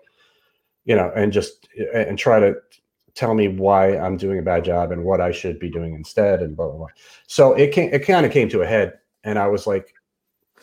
you 0.85 0.95
know, 0.95 1.11
and 1.15 1.31
just 1.31 1.67
and 1.93 2.17
try 2.17 2.39
to 2.39 2.55
tell 3.13 3.33
me 3.33 3.47
why 3.47 3.97
I'm 3.97 4.17
doing 4.17 4.39
a 4.39 4.43
bad 4.43 4.65
job 4.65 4.91
and 4.91 5.03
what 5.03 5.21
I 5.21 5.31
should 5.31 5.59
be 5.59 5.69
doing 5.69 5.93
instead, 5.93 6.41
and 6.41 6.55
blah 6.57 6.67
blah 6.67 6.77
blah. 6.77 6.87
So 7.27 7.53
it 7.53 7.71
came, 7.71 7.93
it 7.93 7.99
kind 7.99 8.25
of 8.25 8.31
came 8.31 8.49
to 8.49 8.61
a 8.61 8.65
head, 8.65 8.93
and 9.23 9.37
I 9.37 9.47
was 9.47 9.67
like, 9.67 9.93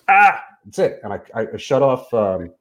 ah, 0.08 0.42
that's 0.64 0.78
it. 0.78 1.00
And 1.02 1.12
I, 1.12 1.20
I 1.34 1.56
shut 1.56 1.82
off 1.82 2.12
um, 2.12 2.52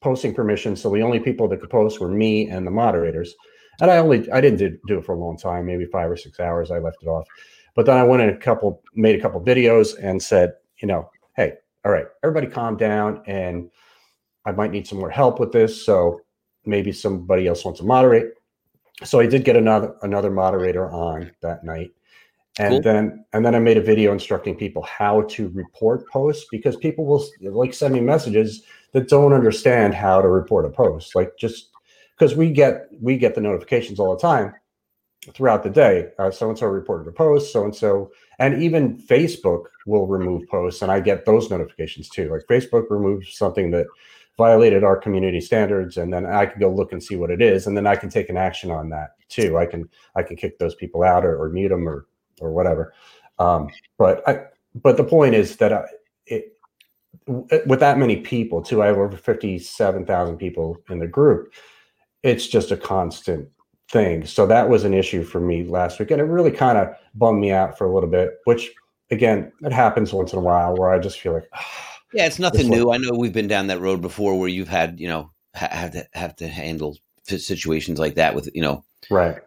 posting 0.00 0.34
permission. 0.34 0.76
So 0.76 0.90
the 0.90 1.02
only 1.02 1.20
people 1.20 1.48
that 1.48 1.60
could 1.60 1.70
post 1.70 2.00
were 2.00 2.08
me 2.08 2.50
and 2.50 2.66
the 2.66 2.70
moderators. 2.70 3.34
And 3.80 3.90
I 3.90 3.98
only, 3.98 4.30
I 4.30 4.40
didn't 4.40 4.58
do, 4.58 4.78
do 4.86 4.98
it 4.98 5.04
for 5.04 5.14
a 5.14 5.18
long 5.18 5.38
time, 5.38 5.66
maybe 5.66 5.86
five 5.86 6.10
or 6.10 6.16
six 6.16 6.38
hours. 6.38 6.70
I 6.70 6.78
left 6.78 6.98
it 7.02 7.08
off. 7.08 7.26
But 7.74 7.86
then 7.86 7.96
I 7.96 8.02
went 8.02 8.22
in 8.22 8.28
a 8.30 8.36
couple, 8.36 8.82
made 8.94 9.18
a 9.18 9.20
couple 9.20 9.40
videos 9.40 9.96
and 10.02 10.22
said, 10.22 10.54
you 10.78 10.88
know, 10.88 11.10
hey, 11.36 11.54
all 11.84 11.92
right, 11.92 12.06
everybody 12.22 12.46
calm 12.46 12.76
down. 12.76 13.22
And 13.26 13.70
I 14.44 14.52
might 14.52 14.70
need 14.70 14.86
some 14.86 14.98
more 14.98 15.10
help 15.10 15.40
with 15.40 15.52
this. 15.52 15.84
So 15.84 16.20
maybe 16.64 16.92
somebody 16.92 17.46
else 17.46 17.64
wants 17.64 17.80
to 17.80 17.86
moderate. 17.86 18.32
So 19.04 19.20
I 19.20 19.26
did 19.26 19.44
get 19.44 19.56
another 19.56 19.96
another 20.02 20.30
moderator 20.30 20.90
on 20.90 21.32
that 21.40 21.64
night 21.64 21.92
and 22.58 22.74
cool. 22.74 22.82
then 22.82 23.24
and 23.32 23.44
then 23.44 23.54
i 23.54 23.58
made 23.58 23.78
a 23.78 23.82
video 23.82 24.12
instructing 24.12 24.54
people 24.54 24.82
how 24.82 25.22
to 25.22 25.48
report 25.50 26.06
posts 26.08 26.46
because 26.50 26.76
people 26.76 27.06
will 27.06 27.24
like 27.40 27.72
send 27.72 27.94
me 27.94 28.00
messages 28.00 28.62
that 28.92 29.08
don't 29.08 29.32
understand 29.32 29.94
how 29.94 30.20
to 30.20 30.28
report 30.28 30.66
a 30.66 30.70
post 30.70 31.14
like 31.14 31.32
just 31.38 31.70
because 32.16 32.36
we 32.36 32.50
get 32.50 32.88
we 33.00 33.16
get 33.16 33.34
the 33.34 33.40
notifications 33.40 33.98
all 33.98 34.14
the 34.14 34.20
time 34.20 34.52
throughout 35.34 35.62
the 35.62 35.70
day 35.70 36.08
so 36.32 36.48
and 36.48 36.58
so 36.58 36.66
reported 36.66 37.06
a 37.06 37.12
post 37.12 37.52
so 37.52 37.64
and 37.64 37.74
so 37.74 38.10
and 38.40 38.60
even 38.60 38.98
facebook 38.98 39.66
will 39.86 40.06
remove 40.06 40.46
posts 40.48 40.82
and 40.82 40.90
i 40.90 40.98
get 40.98 41.24
those 41.24 41.48
notifications 41.48 42.08
too 42.08 42.28
like 42.28 42.42
facebook 42.48 42.90
removes 42.90 43.36
something 43.36 43.70
that 43.70 43.86
violated 44.36 44.82
our 44.82 44.96
community 44.96 45.40
standards 45.40 45.96
and 45.96 46.12
then 46.12 46.26
i 46.26 46.44
can 46.44 46.58
go 46.58 46.68
look 46.68 46.90
and 46.90 47.02
see 47.02 47.14
what 47.14 47.30
it 47.30 47.40
is 47.40 47.68
and 47.68 47.76
then 47.76 47.86
i 47.86 47.94
can 47.94 48.08
take 48.08 48.28
an 48.30 48.36
action 48.36 48.68
on 48.70 48.88
that 48.88 49.10
too 49.28 49.56
i 49.58 49.64
can 49.64 49.88
i 50.16 50.22
can 50.24 50.34
kick 50.34 50.58
those 50.58 50.74
people 50.74 51.04
out 51.04 51.24
or, 51.24 51.40
or 51.40 51.50
mute 51.50 51.68
them 51.68 51.88
or 51.88 52.06
or 52.42 52.52
whatever. 52.52 52.92
Um, 53.38 53.68
but 53.96 54.26
I, 54.28 54.44
but 54.74 54.96
the 54.96 55.04
point 55.04 55.34
is 55.34 55.56
that 55.56 55.72
I, 55.72 55.84
it, 56.26 56.58
with 57.66 57.80
that 57.80 57.98
many 57.98 58.16
people 58.16 58.62
too, 58.62 58.82
I 58.82 58.86
have 58.86 58.98
over 58.98 59.16
fifty-seven 59.16 60.06
thousand 60.06 60.38
people 60.38 60.78
in 60.90 60.98
the 60.98 61.06
group. 61.06 61.52
It's 62.22 62.46
just 62.46 62.70
a 62.70 62.76
constant 62.76 63.48
thing. 63.92 64.26
So 64.26 64.46
that 64.46 64.68
was 64.68 64.84
an 64.84 64.94
issue 64.94 65.22
for 65.22 65.40
me 65.40 65.64
last 65.64 66.00
week, 66.00 66.10
and 66.10 66.20
it 66.20 66.24
really 66.24 66.50
kind 66.50 66.78
of 66.78 66.88
bummed 67.14 67.40
me 67.40 67.52
out 67.52 67.78
for 67.78 67.86
a 67.86 67.94
little 67.94 68.10
bit. 68.10 68.38
Which 68.44 68.70
again, 69.10 69.52
it 69.62 69.72
happens 69.72 70.12
once 70.12 70.32
in 70.32 70.38
a 70.38 70.42
while 70.42 70.74
where 70.74 70.90
I 70.90 70.98
just 70.98 71.20
feel 71.20 71.34
like. 71.34 71.48
Ah, 71.52 71.98
yeah, 72.12 72.26
it's 72.26 72.38
nothing 72.38 72.68
new. 72.68 72.92
I 72.92 72.98
know 72.98 73.12
we've 73.12 73.32
been 73.32 73.48
down 73.48 73.68
that 73.68 73.80
road 73.80 74.02
before, 74.02 74.38
where 74.38 74.48
you've 74.48 74.68
had 74.68 74.98
you 74.98 75.08
know 75.08 75.30
have 75.54 75.92
to 75.92 76.08
have 76.14 76.34
to 76.36 76.48
handle 76.48 76.98
situations 77.24 77.98
like 77.98 78.14
that 78.14 78.34
with 78.34 78.48
you 78.54 78.62
know 78.62 78.84
right 79.10 79.38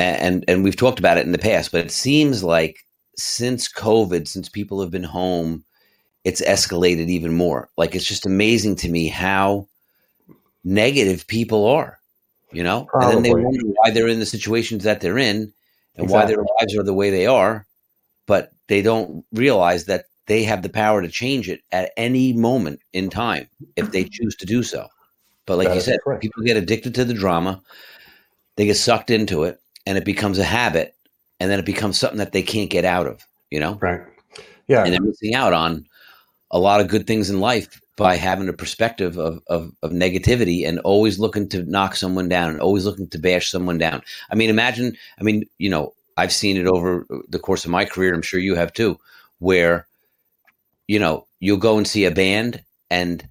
and 0.00 0.44
and 0.48 0.64
we've 0.64 0.76
talked 0.76 0.98
about 0.98 1.18
it 1.18 1.26
in 1.26 1.32
the 1.32 1.38
past, 1.38 1.72
but 1.72 1.84
it 1.84 1.90
seems 1.90 2.42
like 2.42 2.84
since 3.16 3.70
COVID, 3.70 4.26
since 4.26 4.48
people 4.48 4.80
have 4.80 4.90
been 4.90 5.04
home, 5.04 5.64
it's 6.24 6.40
escalated 6.40 7.08
even 7.08 7.34
more. 7.34 7.68
Like 7.76 7.94
it's 7.94 8.06
just 8.06 8.26
amazing 8.26 8.76
to 8.76 8.88
me 8.88 9.08
how 9.08 9.68
negative 10.64 11.26
people 11.26 11.66
are, 11.66 11.99
you 12.52 12.62
know, 12.62 12.86
Probably. 12.90 13.16
and 13.16 13.16
then 13.16 13.22
they 13.22 13.44
wonder 13.44 13.60
why 13.66 13.90
they're 13.90 14.08
in 14.08 14.20
the 14.20 14.26
situations 14.26 14.84
that 14.84 15.00
they're 15.00 15.18
in 15.18 15.52
and 15.96 16.04
exactly. 16.04 16.14
why 16.14 16.24
their 16.26 16.44
lives 16.60 16.76
are 16.76 16.82
the 16.82 16.94
way 16.94 17.10
they 17.10 17.26
are, 17.26 17.66
but 18.26 18.52
they 18.68 18.82
don't 18.82 19.24
realize 19.32 19.86
that 19.86 20.06
they 20.26 20.44
have 20.44 20.62
the 20.62 20.68
power 20.68 21.02
to 21.02 21.08
change 21.08 21.48
it 21.48 21.60
at 21.72 21.92
any 21.96 22.32
moment 22.32 22.80
in 22.92 23.10
time 23.10 23.48
if 23.76 23.90
they 23.90 24.04
choose 24.04 24.36
to 24.36 24.46
do 24.46 24.62
so. 24.62 24.86
But 25.46 25.58
like 25.58 25.68
that 25.68 25.74
you 25.74 25.80
said, 25.80 25.98
correct. 26.04 26.22
people 26.22 26.44
get 26.44 26.56
addicted 26.56 26.94
to 26.96 27.04
the 27.04 27.14
drama, 27.14 27.60
they 28.56 28.66
get 28.66 28.76
sucked 28.76 29.10
into 29.10 29.44
it, 29.44 29.60
and 29.86 29.98
it 29.98 30.04
becomes 30.04 30.38
a 30.38 30.44
habit 30.44 30.94
and 31.40 31.50
then 31.50 31.58
it 31.58 31.64
becomes 31.64 31.98
something 31.98 32.18
that 32.18 32.32
they 32.32 32.42
can't 32.42 32.70
get 32.70 32.84
out 32.84 33.06
of, 33.06 33.26
you 33.50 33.58
know? 33.58 33.78
Right. 33.80 34.02
Yeah. 34.68 34.84
And 34.84 34.92
they're 34.92 35.00
missing 35.00 35.34
out 35.34 35.52
on 35.52 35.86
a 36.50 36.58
lot 36.58 36.80
of 36.80 36.88
good 36.88 37.06
things 37.06 37.30
in 37.30 37.40
life 37.40 37.80
by 37.96 38.16
having 38.16 38.48
a 38.48 38.52
perspective 38.52 39.18
of, 39.18 39.42
of, 39.48 39.72
of 39.82 39.90
negativity 39.90 40.66
and 40.66 40.78
always 40.80 41.18
looking 41.18 41.48
to 41.50 41.64
knock 41.64 41.94
someone 41.94 42.28
down 42.28 42.50
and 42.50 42.60
always 42.60 42.84
looking 42.84 43.08
to 43.08 43.18
bash 43.18 43.50
someone 43.50 43.78
down. 43.78 44.02
I 44.30 44.34
mean, 44.34 44.50
imagine, 44.50 44.96
I 45.18 45.22
mean, 45.22 45.44
you 45.58 45.68
know, 45.68 45.92
I've 46.16 46.32
seen 46.32 46.56
it 46.56 46.66
over 46.66 47.06
the 47.28 47.38
course 47.38 47.64
of 47.64 47.70
my 47.70 47.84
career. 47.84 48.14
I'm 48.14 48.22
sure 48.22 48.40
you 48.40 48.54
have 48.54 48.72
too, 48.72 48.98
where, 49.38 49.86
you 50.88 50.98
know, 50.98 51.26
you'll 51.40 51.58
go 51.58 51.76
and 51.76 51.86
see 51.86 52.04
a 52.04 52.10
band 52.10 52.62
and 52.90 53.26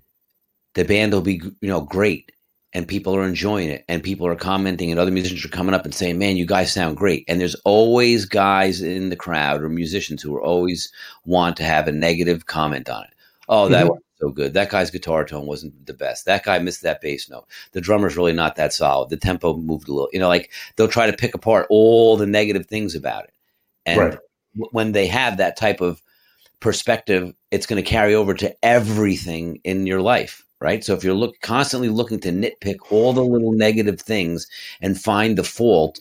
the 0.75 0.85
band 0.85 1.13
will 1.13 1.21
be, 1.21 1.41
you 1.61 1.67
know, 1.67 1.81
great 1.81 2.31
and 2.73 2.87
people 2.87 3.15
are 3.15 3.25
enjoying 3.25 3.69
it 3.69 3.83
and 3.87 4.03
people 4.03 4.27
are 4.27 4.35
commenting 4.35 4.91
and 4.91 4.99
other 4.99 5.11
musicians 5.11 5.43
are 5.43 5.49
coming 5.49 5.73
up 5.73 5.85
and 5.85 5.93
saying 5.93 6.17
man 6.17 6.37
you 6.37 6.45
guys 6.45 6.71
sound 6.71 6.97
great. 6.97 7.25
And 7.27 7.39
there's 7.39 7.55
always 7.65 8.25
guys 8.25 8.81
in 8.81 9.09
the 9.09 9.15
crowd 9.15 9.61
or 9.61 9.69
musicians 9.69 10.21
who 10.21 10.35
are 10.35 10.41
always 10.41 10.91
want 11.25 11.57
to 11.57 11.63
have 11.63 11.87
a 11.87 11.91
negative 11.91 12.45
comment 12.45 12.89
on 12.89 13.03
it. 13.03 13.13
Oh 13.47 13.69
that 13.69 13.83
mm-hmm. 13.83 13.89
was 13.89 14.01
so 14.19 14.29
good. 14.29 14.53
That 14.53 14.69
guy's 14.69 14.91
guitar 14.91 15.25
tone 15.25 15.45
wasn't 15.45 15.85
the 15.85 15.93
best. 15.93 16.25
That 16.25 16.43
guy 16.43 16.59
missed 16.59 16.83
that 16.83 17.01
bass 17.01 17.29
note. 17.29 17.47
The 17.71 17.81
drummer's 17.81 18.17
really 18.17 18.33
not 18.33 18.55
that 18.57 18.73
solid. 18.73 19.09
The 19.09 19.17
tempo 19.17 19.55
moved 19.55 19.87
a 19.87 19.93
little. 19.93 20.09
You 20.13 20.19
know 20.19 20.27
like 20.27 20.51
they'll 20.75 20.87
try 20.87 21.09
to 21.09 21.17
pick 21.17 21.33
apart 21.35 21.67
all 21.69 22.17
the 22.17 22.27
negative 22.27 22.67
things 22.67 22.95
about 22.95 23.25
it. 23.25 23.33
And 23.85 23.99
right. 23.99 24.17
when 24.71 24.91
they 24.91 25.07
have 25.07 25.37
that 25.37 25.57
type 25.57 25.81
of 25.81 26.01
perspective 26.59 27.33
it's 27.51 27.65
going 27.65 27.81
to 27.81 27.89
carry 27.89 28.13
over 28.13 28.33
to 28.33 28.53
everything 28.63 29.61
in 29.63 29.87
your 29.87 30.01
life 30.01 30.43
right? 30.59 30.83
So 30.83 30.93
if 30.93 31.03
you're 31.03 31.13
look 31.13 31.39
constantly 31.41 31.89
looking 31.89 32.19
to 32.21 32.31
nitpick 32.31 32.77
all 32.91 33.13
the 33.13 33.23
little 33.23 33.51
negative 33.51 33.99
things 34.01 34.47
and 34.81 34.99
find 34.99 35.37
the 35.37 35.43
fault, 35.43 35.99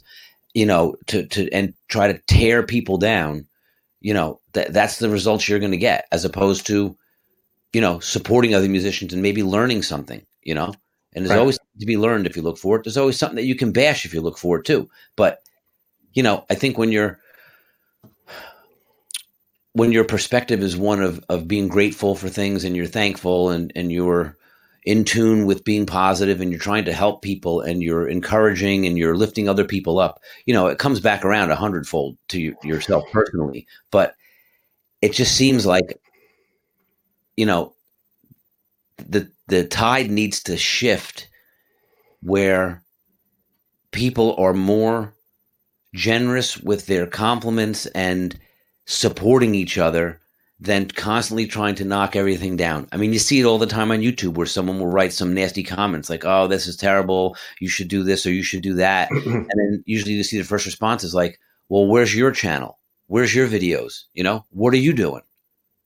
you 0.54 0.66
know, 0.66 0.96
to 1.06 1.26
to 1.26 1.50
and 1.52 1.74
try 1.88 2.10
to 2.10 2.18
tear 2.26 2.62
people 2.62 2.98
down, 2.98 3.46
you 4.00 4.14
know, 4.14 4.40
that 4.52 4.72
that's 4.72 4.98
the 4.98 5.10
results 5.10 5.48
you're 5.48 5.58
going 5.58 5.70
to 5.70 5.76
get 5.76 6.06
as 6.12 6.24
opposed 6.24 6.66
to, 6.66 6.96
you 7.72 7.80
know, 7.80 8.00
supporting 8.00 8.54
other 8.54 8.68
musicians 8.68 9.12
and 9.12 9.22
maybe 9.22 9.42
learning 9.42 9.82
something, 9.82 10.24
you 10.42 10.54
know. 10.54 10.74
And 11.14 11.24
there's 11.24 11.30
right. 11.30 11.40
always 11.40 11.58
to 11.80 11.86
be 11.86 11.96
learned 11.96 12.26
if 12.26 12.36
you 12.36 12.42
look 12.42 12.58
for 12.58 12.76
it. 12.76 12.84
There's 12.84 12.96
always 12.96 13.18
something 13.18 13.36
that 13.36 13.44
you 13.44 13.54
can 13.54 13.72
bash 13.72 14.04
if 14.04 14.12
you 14.12 14.20
look 14.20 14.38
for 14.38 14.58
it 14.58 14.64
too. 14.64 14.88
But 15.16 15.40
you 16.12 16.22
know, 16.22 16.44
I 16.50 16.54
think 16.54 16.78
when 16.78 16.90
you're 16.90 17.20
when 19.72 19.92
your 19.92 20.04
perspective 20.04 20.62
is 20.62 20.76
one 20.76 21.00
of 21.02 21.24
of 21.28 21.46
being 21.46 21.68
grateful 21.68 22.14
for 22.16 22.28
things 22.28 22.64
and 22.64 22.76
you're 22.76 22.86
thankful 22.86 23.50
and 23.50 23.72
and 23.76 23.92
you're 23.92 24.37
in 24.88 25.04
tune 25.04 25.44
with 25.44 25.64
being 25.64 25.84
positive 25.84 26.40
and 26.40 26.50
you're 26.50 26.58
trying 26.58 26.86
to 26.86 26.94
help 26.94 27.20
people 27.20 27.60
and 27.60 27.82
you're 27.82 28.08
encouraging 28.08 28.86
and 28.86 28.96
you're 28.96 29.14
lifting 29.14 29.46
other 29.46 29.66
people 29.66 29.98
up, 29.98 30.18
you 30.46 30.54
know, 30.54 30.66
it 30.66 30.78
comes 30.78 30.98
back 30.98 31.26
around 31.26 31.50
a 31.50 31.54
hundredfold 31.54 32.16
to 32.28 32.40
you, 32.40 32.56
yourself 32.62 33.04
personally. 33.12 33.66
But 33.90 34.14
it 35.02 35.12
just 35.12 35.36
seems 35.36 35.66
like, 35.66 36.00
you 37.36 37.44
know, 37.44 37.74
the 38.96 39.30
the 39.48 39.66
tide 39.66 40.10
needs 40.10 40.42
to 40.44 40.56
shift 40.56 41.28
where 42.22 42.82
people 43.92 44.36
are 44.36 44.54
more 44.54 45.12
generous 45.94 46.56
with 46.56 46.86
their 46.86 47.06
compliments 47.06 47.84
and 47.88 48.40
supporting 48.86 49.54
each 49.54 49.76
other 49.76 50.18
than 50.60 50.88
constantly 50.88 51.46
trying 51.46 51.74
to 51.76 51.84
knock 51.84 52.16
everything 52.16 52.56
down. 52.56 52.88
I 52.90 52.96
mean, 52.96 53.12
you 53.12 53.18
see 53.18 53.40
it 53.40 53.44
all 53.44 53.58
the 53.58 53.66
time 53.66 53.92
on 53.92 54.00
YouTube 54.00 54.34
where 54.34 54.46
someone 54.46 54.78
will 54.78 54.88
write 54.88 55.12
some 55.12 55.32
nasty 55.32 55.62
comments 55.62 56.10
like, 56.10 56.24
"Oh, 56.24 56.48
this 56.48 56.66
is 56.66 56.76
terrible. 56.76 57.36
You 57.60 57.68
should 57.68 57.88
do 57.88 58.02
this 58.02 58.26
or 58.26 58.32
you 58.32 58.42
should 58.42 58.62
do 58.62 58.74
that," 58.74 59.10
and 59.26 59.48
then 59.48 59.82
usually 59.86 60.14
you 60.14 60.24
see 60.24 60.38
the 60.38 60.44
first 60.44 60.66
response 60.66 61.04
is 61.04 61.14
like, 61.14 61.38
"Well, 61.68 61.86
where's 61.86 62.14
your 62.14 62.32
channel? 62.32 62.78
Where's 63.06 63.34
your 63.34 63.46
videos? 63.46 64.04
You 64.14 64.24
know, 64.24 64.44
what 64.50 64.74
are 64.74 64.78
you 64.78 64.92
doing?" 64.92 65.22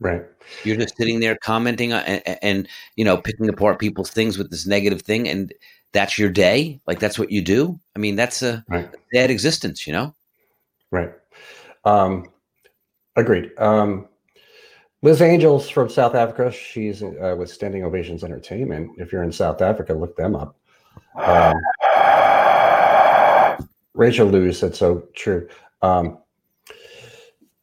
Right. 0.00 0.22
You're 0.64 0.76
just 0.76 0.96
sitting 0.96 1.20
there 1.20 1.36
commenting 1.36 1.92
and, 1.92 2.22
and 2.42 2.68
you 2.96 3.04
know 3.04 3.18
picking 3.18 3.48
apart 3.48 3.78
people's 3.78 4.10
things 4.10 4.38
with 4.38 4.50
this 4.50 4.66
negative 4.66 5.02
thing, 5.02 5.28
and 5.28 5.52
that's 5.92 6.18
your 6.18 6.30
day. 6.30 6.80
Like 6.86 6.98
that's 6.98 7.18
what 7.18 7.30
you 7.30 7.42
do. 7.42 7.78
I 7.94 7.98
mean, 7.98 8.16
that's 8.16 8.42
a 8.42 8.64
right. 8.68 8.88
bad 9.12 9.30
existence. 9.30 9.86
You 9.86 9.92
know. 9.92 10.14
Right. 10.90 11.12
Um, 11.84 12.30
agreed. 13.16 13.50
Um, 13.58 14.08
Liz 15.02 15.20
Angels 15.20 15.68
from 15.68 15.90
South 15.90 16.14
Africa. 16.14 16.50
She's 16.52 17.02
uh, 17.02 17.34
with 17.36 17.50
Standing 17.50 17.84
Ovations 17.84 18.22
Entertainment. 18.22 18.92
If 18.98 19.12
you're 19.12 19.24
in 19.24 19.32
South 19.32 19.60
Africa, 19.60 19.92
look 19.92 20.16
them 20.16 20.36
up. 20.36 20.56
Um, 21.16 21.60
Rachel 23.94 24.28
Lewis 24.28 24.60
said 24.60 24.76
so 24.76 25.08
true. 25.14 25.48
Um, 25.82 26.18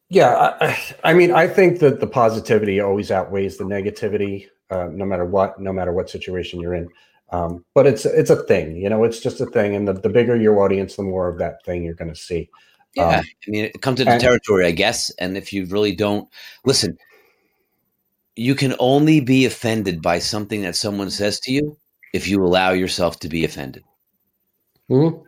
yeah, 0.09 0.55
I, 0.59 0.77
I, 1.05 1.13
mean, 1.13 1.31
I 1.31 1.47
think 1.47 1.79
that 1.79 2.01
the 2.01 2.07
positivity 2.07 2.81
always 2.81 3.09
outweighs 3.09 3.57
the 3.57 3.63
negativity, 3.63 4.47
uh, 4.69 4.89
no 4.91 5.05
matter 5.05 5.25
what, 5.25 5.61
no 5.61 5.71
matter 5.71 5.93
what 5.93 6.09
situation 6.09 6.59
you're 6.59 6.73
in. 6.73 6.89
Um, 7.31 7.63
but 7.75 7.85
it's 7.85 8.05
it's 8.05 8.31
a 8.31 8.43
thing, 8.43 8.75
you 8.75 8.89
know. 8.89 9.03
It's 9.03 9.19
just 9.19 9.39
a 9.39 9.45
thing, 9.45 9.75
and 9.75 9.87
the, 9.87 9.93
the 9.93 10.09
bigger 10.09 10.35
your 10.35 10.63
audience, 10.63 10.95
the 10.95 11.03
more 11.03 11.29
of 11.29 11.37
that 11.37 11.63
thing 11.63 11.83
you're 11.83 11.93
going 11.93 12.11
to 12.11 12.19
see. 12.19 12.49
Yeah, 12.95 13.19
um, 13.19 13.25
I 13.47 13.49
mean, 13.49 13.65
it 13.65 13.81
comes 13.83 13.99
into 13.99 14.13
and, 14.13 14.21
territory, 14.21 14.65
I 14.65 14.71
guess. 14.71 15.11
And 15.19 15.37
if 15.37 15.53
you 15.53 15.67
really 15.67 15.93
don't 15.93 16.27
listen, 16.65 16.97
you 18.39 18.55
can 18.55 18.73
only 18.79 19.19
be 19.19 19.45
offended 19.45 20.01
by 20.01 20.17
something 20.17 20.61
that 20.61 20.75
someone 20.75 21.09
says 21.09 21.41
to 21.41 21.51
you 21.51 21.77
if 22.13 22.25
you 22.25 22.41
allow 22.41 22.71
yourself 22.71 23.19
to 23.19 23.27
be 23.27 23.43
offended. 23.43 23.83
Mm-hmm. 24.89 25.23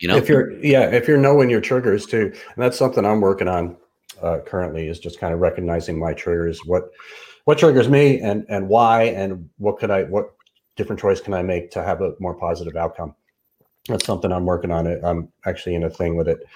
You 0.00 0.08
know, 0.08 0.16
if 0.16 0.28
you're 0.28 0.52
yeah, 0.62 0.90
if 0.90 1.08
you're 1.08 1.18
knowing 1.18 1.48
your 1.48 1.62
triggers 1.62 2.04
too, 2.04 2.30
and 2.32 2.56
that's 2.56 2.76
something 2.76 3.06
I'm 3.06 3.22
working 3.22 3.48
on 3.48 3.76
uh, 4.22 4.38
currently 4.44 4.88
is 4.88 4.98
just 4.98 5.18
kind 5.18 5.32
of 5.32 5.40
recognizing 5.40 5.98
my 5.98 6.12
triggers, 6.12 6.60
what 6.66 6.90
what 7.44 7.58
triggers 7.58 7.88
me, 7.88 8.20
and 8.20 8.44
and 8.50 8.68
why, 8.68 9.04
and 9.04 9.48
what 9.56 9.78
could 9.78 9.90
I 9.90 10.04
what 10.04 10.34
different 10.76 11.00
choice 11.00 11.20
can 11.20 11.32
I 11.32 11.42
make 11.42 11.70
to 11.72 11.82
have 11.82 12.02
a 12.02 12.14
more 12.18 12.34
positive 12.34 12.76
outcome. 12.76 13.14
That's 13.88 14.04
something 14.04 14.30
I'm 14.30 14.46
working 14.46 14.70
on. 14.70 14.86
It 14.86 15.00
I'm 15.02 15.28
actually 15.46 15.74
in 15.74 15.84
a 15.84 15.90
thing 15.90 16.16
with 16.16 16.28
it 16.28 16.46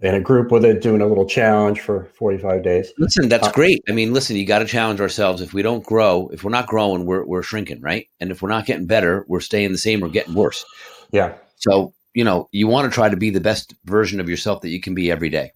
in 0.00 0.14
a 0.14 0.20
group 0.20 0.52
with 0.52 0.64
it, 0.64 0.80
doing 0.80 1.00
a 1.00 1.06
little 1.06 1.26
challenge 1.26 1.80
for 1.80 2.04
45 2.14 2.62
days. 2.62 2.92
Listen, 2.98 3.28
that's 3.28 3.48
uh, 3.48 3.52
great. 3.52 3.82
I 3.88 3.92
mean, 3.92 4.12
listen, 4.12 4.36
you 4.36 4.46
got 4.46 4.60
to 4.60 4.64
challenge 4.64 5.00
ourselves. 5.00 5.42
If 5.42 5.52
we 5.52 5.62
don't 5.62 5.84
grow, 5.84 6.28
if 6.32 6.44
we're 6.44 6.50
not 6.50 6.68
growing, 6.68 7.04
we're, 7.04 7.24
we're 7.24 7.42
shrinking, 7.42 7.80
right? 7.80 8.08
And 8.20 8.30
if 8.30 8.40
we're 8.40 8.48
not 8.48 8.66
getting 8.66 8.86
better, 8.86 9.24
we're 9.28 9.40
staying 9.40 9.72
the 9.72 9.78
same 9.78 10.02
or 10.02 10.08
getting 10.08 10.34
worse. 10.34 10.64
Yeah. 11.10 11.34
So, 11.56 11.94
you 12.14 12.22
know, 12.22 12.48
you 12.52 12.68
want 12.68 12.90
to 12.90 12.94
try 12.94 13.08
to 13.08 13.16
be 13.16 13.30
the 13.30 13.40
best 13.40 13.74
version 13.84 14.20
of 14.20 14.28
yourself 14.28 14.60
that 14.60 14.68
you 14.68 14.80
can 14.80 14.94
be 14.94 15.10
every 15.10 15.30
day. 15.30 15.52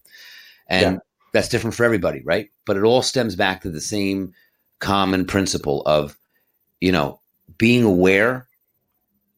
And 0.67 0.97
yeah. 0.97 1.01
that's 1.33 1.49
different 1.49 1.77
for 1.77 1.85
everybody, 1.85 2.23
right? 2.25 2.51
But 2.67 2.77
it 2.77 2.83
all 2.83 3.03
stems 3.03 3.37
back 3.37 3.63
to 3.63 3.71
the 3.71 3.81
same 3.81 4.35
common 4.81 5.25
principle 5.25 5.83
of, 5.83 6.19
you 6.81 6.91
know, 6.91 7.21
being 7.59 7.85
aware 7.85 8.49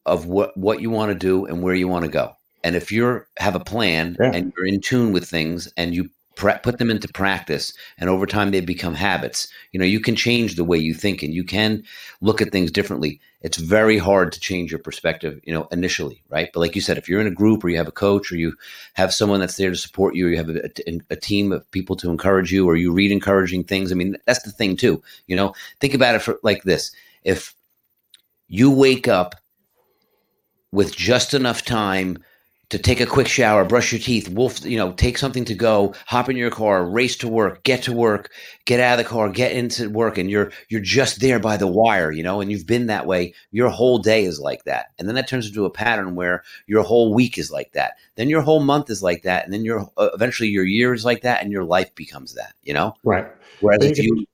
of 0.07 0.25
what, 0.25 0.57
what 0.57 0.81
you 0.81 0.89
want 0.89 1.11
to 1.11 1.15
do 1.15 1.45
and 1.45 1.61
where 1.61 1.75
you 1.75 1.87
want 1.87 2.05
to 2.05 2.11
go. 2.11 2.33
And 2.65 2.75
if 2.75 2.91
you 2.91 3.21
have 3.37 3.53
a 3.53 3.59
plan 3.59 4.17
yeah. 4.19 4.31
and 4.33 4.51
you're 4.57 4.65
in 4.65 4.81
tune 4.81 5.13
with 5.13 5.29
things 5.29 5.71
and 5.77 5.93
you 5.93 6.09
pre- 6.35 6.57
put 6.63 6.79
them 6.79 6.89
into 6.89 7.07
practice 7.07 7.73
and 7.99 8.09
over 8.09 8.25
time 8.25 8.49
they 8.49 8.59
become 8.59 8.95
habits, 8.95 9.47
you 9.71 9.79
know, 9.79 9.85
you 9.85 9.99
can 9.99 10.15
change 10.15 10.55
the 10.55 10.63
way 10.63 10.79
you 10.79 10.95
think 10.95 11.21
and 11.21 11.31
you 11.31 11.43
can 11.43 11.83
look 12.21 12.41
at 12.41 12.51
things 12.51 12.71
differently. 12.71 13.21
It's 13.41 13.57
very 13.57 13.99
hard 13.99 14.31
to 14.31 14.39
change 14.39 14.71
your 14.71 14.79
perspective, 14.79 15.39
you 15.43 15.53
know, 15.53 15.67
initially, 15.71 16.23
right? 16.29 16.49
But 16.51 16.61
like 16.61 16.73
you 16.73 16.81
said, 16.81 16.97
if 16.97 17.07
you're 17.07 17.21
in 17.21 17.27
a 17.27 17.41
group 17.41 17.63
or 17.63 17.69
you 17.69 17.77
have 17.77 17.87
a 17.87 17.91
coach 17.91 18.31
or 18.31 18.35
you 18.35 18.55
have 18.95 19.13
someone 19.13 19.41
that's 19.41 19.57
there 19.57 19.69
to 19.69 19.75
support 19.75 20.15
you, 20.15 20.25
or 20.25 20.29
you 20.31 20.37
have 20.37 20.49
a, 20.49 20.67
a, 20.87 20.99
a 21.11 21.15
team 21.15 21.51
of 21.51 21.69
people 21.69 21.95
to 21.97 22.09
encourage 22.09 22.51
you, 22.51 22.65
or 22.65 22.75
you 22.75 22.91
read 22.91 23.11
encouraging 23.11 23.63
things. 23.63 23.91
I 23.91 23.95
mean, 23.95 24.17
that's 24.25 24.41
the 24.41 24.51
thing 24.51 24.75
too. 24.75 25.03
You 25.27 25.35
know, 25.35 25.53
think 25.79 25.93
about 25.93 26.15
it 26.15 26.23
for 26.23 26.39
like 26.41 26.63
this: 26.63 26.89
if 27.23 27.53
you 28.47 28.71
wake 28.71 29.07
up 29.07 29.35
with 30.71 30.95
just 30.95 31.35
enough 31.35 31.63
time 31.63 32.17
to 32.69 32.79
take 32.79 32.99
a 32.99 33.05
quick 33.05 33.27
shower, 33.27 33.63
brush 33.63 33.91
your 33.91 33.99
teeth, 33.99 34.29
wolf, 34.29 34.65
you 34.65 34.77
know, 34.77 34.91
take 34.93 35.17
something 35.17 35.45
to 35.45 35.53
go, 35.53 35.93
hop 36.07 36.29
in 36.29 36.35
your 36.35 36.49
car, 36.49 36.85
race 36.85 37.15
to 37.17 37.27
work, 37.27 37.63
get 37.63 37.83
to 37.83 37.93
work, 37.93 38.31
get 38.65 38.79
out 38.79 38.99
of 38.99 39.05
the 39.05 39.09
car, 39.09 39.29
get 39.29 39.51
into 39.51 39.89
work, 39.89 40.17
and 40.17 40.29
you're 40.29 40.51
you're 40.69 40.81
just 40.81 41.19
there 41.19 41.39
by 41.39 41.57
the 41.57 41.67
wire, 41.67 42.11
you 42.11 42.23
know, 42.23 42.41
and 42.41 42.51
you've 42.51 42.65
been 42.65 42.87
that 42.87 43.05
way. 43.05 43.33
Your 43.51 43.69
whole 43.69 43.99
day 43.99 44.25
is 44.25 44.39
like 44.39 44.63
that, 44.63 44.87
and 44.97 45.07
then 45.07 45.15
that 45.15 45.27
turns 45.27 45.47
into 45.47 45.65
a 45.65 45.69
pattern 45.69 46.15
where 46.15 46.43
your 46.65 46.83
whole 46.83 47.13
week 47.13 47.37
is 47.37 47.51
like 47.51 47.71
that. 47.73 47.93
Then 48.15 48.29
your 48.29 48.41
whole 48.41 48.61
month 48.61 48.89
is 48.89 49.03
like 49.03 49.23
that, 49.23 49.45
and 49.45 49.53
then 49.53 49.63
your 49.63 49.87
uh, 49.97 50.09
eventually 50.13 50.49
your 50.49 50.65
year 50.65 50.93
is 50.93 51.05
like 51.05 51.21
that, 51.21 51.43
and 51.43 51.51
your 51.51 51.65
life 51.65 51.93
becomes 51.95 52.33
that, 52.33 52.53
you 52.63 52.73
know. 52.73 52.95
Right. 53.03 53.27
Whereas 53.61 53.85
if 53.85 53.99
you 53.99 54.25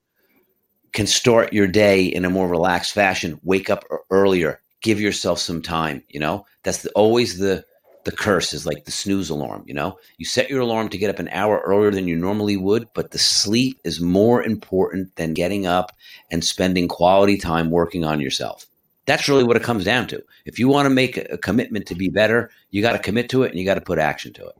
can 0.94 1.08
start 1.08 1.54
your 1.54 1.68
day 1.68 2.06
in 2.06 2.26
a 2.26 2.30
more 2.30 2.48
relaxed 2.48 2.94
fashion, 2.94 3.40
wake 3.44 3.70
up 3.70 3.84
earlier, 4.10 4.62
give 4.82 5.00
yourself 5.00 5.40
some 5.40 5.62
time, 5.62 6.04
you 6.10 6.20
know, 6.20 6.46
that's 6.64 6.82
the, 6.84 6.90
always 6.92 7.38
the 7.38 7.64
the 8.04 8.12
curse 8.12 8.54
is 8.54 8.66
like 8.66 8.86
the 8.86 8.92
snooze 8.92 9.30
alarm, 9.30 9.64
you 9.68 9.74
know? 9.74 9.98
You 10.18 10.26
set 10.26 10.50
your 10.50 10.62
alarm 10.62 10.90
to 10.90 10.98
get 10.98 11.10
up 11.10 11.20
an 11.20 11.30
hour 11.30 11.62
earlier 11.66 11.92
than 11.92 12.08
you 12.08 12.16
normally 12.16 12.58
would, 12.58 12.88
but 12.94 13.12
the 13.12 13.20
sleep 13.20 13.80
is 13.84 14.02
more 14.02 14.44
important 14.44 15.16
than 15.16 15.34
getting 15.34 15.66
up 15.66 15.92
and 16.30 16.44
spending 16.44 16.88
quality 16.88 17.38
time 17.38 17.70
working 17.70 18.04
on 18.04 18.20
yourself. 18.20 18.66
That's 19.06 19.28
really 19.28 19.44
what 19.44 19.58
it 19.58 19.64
comes 19.64 19.84
down 19.84 20.08
to. 20.08 20.24
If 20.46 20.60
you 20.60 20.68
want 20.68 20.86
to 20.86 20.90
make 20.90 21.18
a 21.18 21.38
commitment 21.38 21.86
to 21.88 21.96
be 21.96 22.10
better, 22.10 22.52
you 22.70 22.82
got 22.82 22.94
to 22.94 23.00
commit 23.00 23.30
to 23.30 23.44
it 23.44 23.52
and 23.52 23.60
you 23.60 23.66
got 23.66 23.76
to 23.76 23.82
put 23.82 24.00
action 24.00 24.34
to 24.34 24.48
it. 24.48 24.56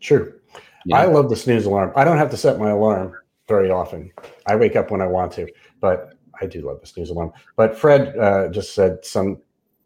True. 0.00 0.32
You 0.84 0.94
know? 0.94 0.96
I 0.96 1.04
love 1.06 1.30
the 1.30 1.36
snooze 1.36 1.64
alarm. 1.64 1.92
I 1.96 2.04
don't 2.04 2.18
have 2.18 2.30
to 2.30 2.36
set 2.36 2.58
my 2.58 2.70
alarm 2.70 3.14
very 3.48 3.70
often. 3.70 4.12
I 4.46 4.56
wake 4.56 4.76
up 4.76 4.90
when 4.90 5.00
I 5.00 5.06
want 5.06 5.32
to, 5.32 5.48
but 5.80 6.14
I 6.40 6.46
do 6.46 6.62
love 6.62 6.80
the 6.80 6.86
snooze 6.86 7.10
alarm. 7.10 7.32
But 7.56 7.76
Fred 7.78 8.16
uh, 8.18 8.48
just 8.48 8.74
said 8.74 9.04
some 9.04 9.38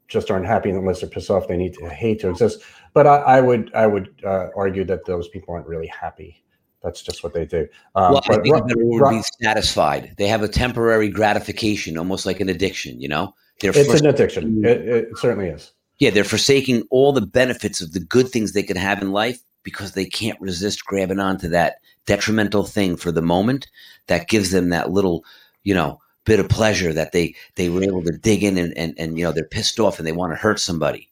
just 0.09 0.31
aren't 0.31 0.47
happy 0.47 0.71
unless 0.71 1.01
they're 1.01 1.11
pissed 1.11 1.31
off. 1.31 1.49
They 1.49 1.57
need 1.57 1.75
to 1.75 1.89
hate 1.89 2.21
to 2.21 2.31
exist. 2.31 2.63
But 2.95 3.07
I, 3.07 3.17
I 3.17 3.41
would 3.41 3.71
I 3.75 3.87
would 3.87 4.15
uh, 4.25 4.49
argue 4.57 4.85
that 4.85 5.05
those 5.05 5.29
people 5.29 5.55
aren't 5.55 5.67
really 5.67 5.87
happy. 5.87 6.43
That's 6.83 7.03
just 7.03 7.25
what 7.25 7.35
they 7.35 7.45
do. 7.45 7.67
Um, 7.95 8.13
well, 8.13 8.23
I 8.29 8.39
think 8.39 8.67
be 8.67 9.23
satisfied. 9.43 10.15
They 10.17 10.29
have 10.29 10.43
a 10.43 10.49
temporary 10.49 11.09
gratification, 11.09 11.99
almost 11.99 12.25
like 12.25 12.41
an 12.41 12.49
addiction. 12.49 13.01
You 13.01 13.09
know, 13.09 13.35
they're 13.61 13.73
it's 13.75 14.01
an 14.01 14.07
addiction. 14.07 14.65
It, 14.65 14.89
it 14.89 15.19
certainly 15.19 15.49
is. 15.49 15.73
Yeah, 15.99 16.11
they're 16.11 16.25
forsaking 16.25 16.85
all 16.91 17.13
the 17.13 17.27
benefits 17.27 17.81
of 17.81 17.93
the 17.93 18.01
good 18.01 18.29
things 18.29 18.53
they 18.53 18.63
could 18.63 18.77
have 18.77 19.03
in 19.03 19.11
life 19.11 19.41
because 19.65 19.93
they 19.93 20.05
can't 20.05 20.41
resist 20.41 20.85
grabbing 20.85 21.19
onto 21.19 21.49
that 21.49 21.79
detrimental 22.07 22.63
thing 22.65 22.97
for 22.97 23.11
the 23.11 23.21
moment 23.21 23.69
that 24.07 24.29
gives 24.29 24.53
them 24.53 24.69
that 24.69 24.93
little, 24.93 25.25
you 25.65 25.75
know, 25.75 26.01
bit 26.25 26.39
of 26.39 26.49
pleasure 26.49 26.93
that 26.93 27.13
they 27.13 27.35
they 27.57 27.69
were 27.69 27.83
able 27.83 28.03
to 28.05 28.17
dig 28.19 28.45
in 28.45 28.57
and 28.59 28.77
and, 28.77 28.95
and 28.99 29.19
you 29.19 29.25
know 29.25 29.33
they're 29.33 29.45
pissed 29.45 29.81
off 29.81 29.99
and 29.99 30.07
they 30.07 30.13
want 30.13 30.33
to 30.33 30.37
hurt 30.37 30.61
somebody. 30.61 31.11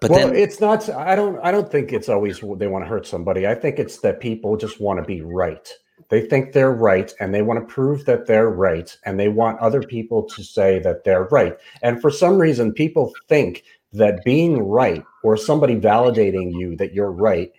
But 0.00 0.10
well, 0.10 0.28
then, 0.28 0.36
it's 0.36 0.60
not. 0.60 0.88
I 0.88 1.14
don't. 1.14 1.38
I 1.44 1.50
don't 1.50 1.70
think 1.70 1.92
it's 1.92 2.08
always 2.08 2.40
they 2.40 2.66
want 2.66 2.84
to 2.84 2.88
hurt 2.88 3.06
somebody. 3.06 3.46
I 3.46 3.54
think 3.54 3.78
it's 3.78 3.98
that 3.98 4.20
people 4.20 4.56
just 4.56 4.80
want 4.80 4.98
to 4.98 5.04
be 5.04 5.20
right. 5.20 5.68
They 6.08 6.22
think 6.26 6.52
they're 6.52 6.72
right, 6.72 7.12
and 7.20 7.34
they 7.34 7.42
want 7.42 7.60
to 7.60 7.72
prove 7.72 8.06
that 8.06 8.26
they're 8.26 8.48
right, 8.48 8.96
and 9.04 9.20
they 9.20 9.28
want 9.28 9.60
other 9.60 9.82
people 9.82 10.22
to 10.24 10.42
say 10.42 10.78
that 10.80 11.04
they're 11.04 11.24
right. 11.24 11.56
And 11.82 12.00
for 12.00 12.10
some 12.10 12.38
reason, 12.38 12.72
people 12.72 13.12
think 13.28 13.62
that 13.92 14.24
being 14.24 14.62
right 14.62 15.04
or 15.22 15.36
somebody 15.36 15.76
validating 15.76 16.58
you 16.58 16.76
that 16.76 16.94
you're 16.94 17.12
right 17.12 17.52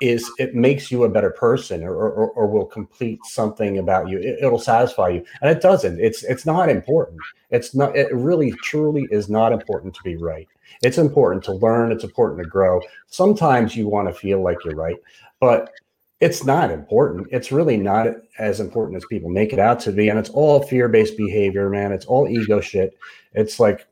is 0.00 0.30
it 0.38 0.54
makes 0.54 0.90
you 0.90 1.04
a 1.04 1.08
better 1.08 1.30
person 1.30 1.82
or, 1.82 1.94
or, 1.94 2.30
or 2.30 2.46
will 2.46 2.66
complete 2.66 3.18
something 3.24 3.78
about 3.78 4.08
you 4.08 4.18
it, 4.18 4.50
will 4.50 4.58
satisfy 4.58 5.08
you 5.08 5.24
and 5.40 5.50
it 5.50 5.62
doesn't 5.62 5.98
it's 5.98 6.22
it's 6.24 6.46
not 6.46 6.68
important 6.68 7.18
it's 7.50 7.74
not 7.74 7.96
it 7.96 8.14
really 8.14 8.52
truly 8.62 9.08
is 9.10 9.28
not 9.28 9.52
important 9.52 9.94
to 9.94 10.02
be 10.02 10.16
right 10.16 10.48
it's 10.82 10.98
important 10.98 11.44
to 11.44 11.52
learn 11.52 11.92
it's 11.92 12.04
important 12.04 12.42
to 12.42 12.48
grow. 12.48 12.80
Sometimes 13.08 13.76
you 13.76 13.88
want 13.88 14.08
to 14.08 14.14
feel 14.14 14.42
like 14.42 14.58
you're 14.64 14.74
right 14.74 14.96
but 15.40 15.72
it's 16.20 16.44
not 16.44 16.70
important. 16.70 17.26
It's 17.32 17.50
really 17.50 17.76
not 17.76 18.06
as 18.38 18.60
important 18.60 18.96
as 18.96 19.04
people 19.06 19.28
make 19.28 19.52
it 19.52 19.58
out 19.58 19.80
to 19.80 19.90
be 19.90 20.08
and 20.08 20.20
it's 20.20 20.30
all 20.30 20.62
fear-based 20.62 21.16
behavior 21.16 21.68
man. 21.68 21.90
It's 21.90 22.06
all 22.06 22.28
ego 22.28 22.60
shit. 22.60 22.96
It's 23.32 23.58
like 23.58 23.88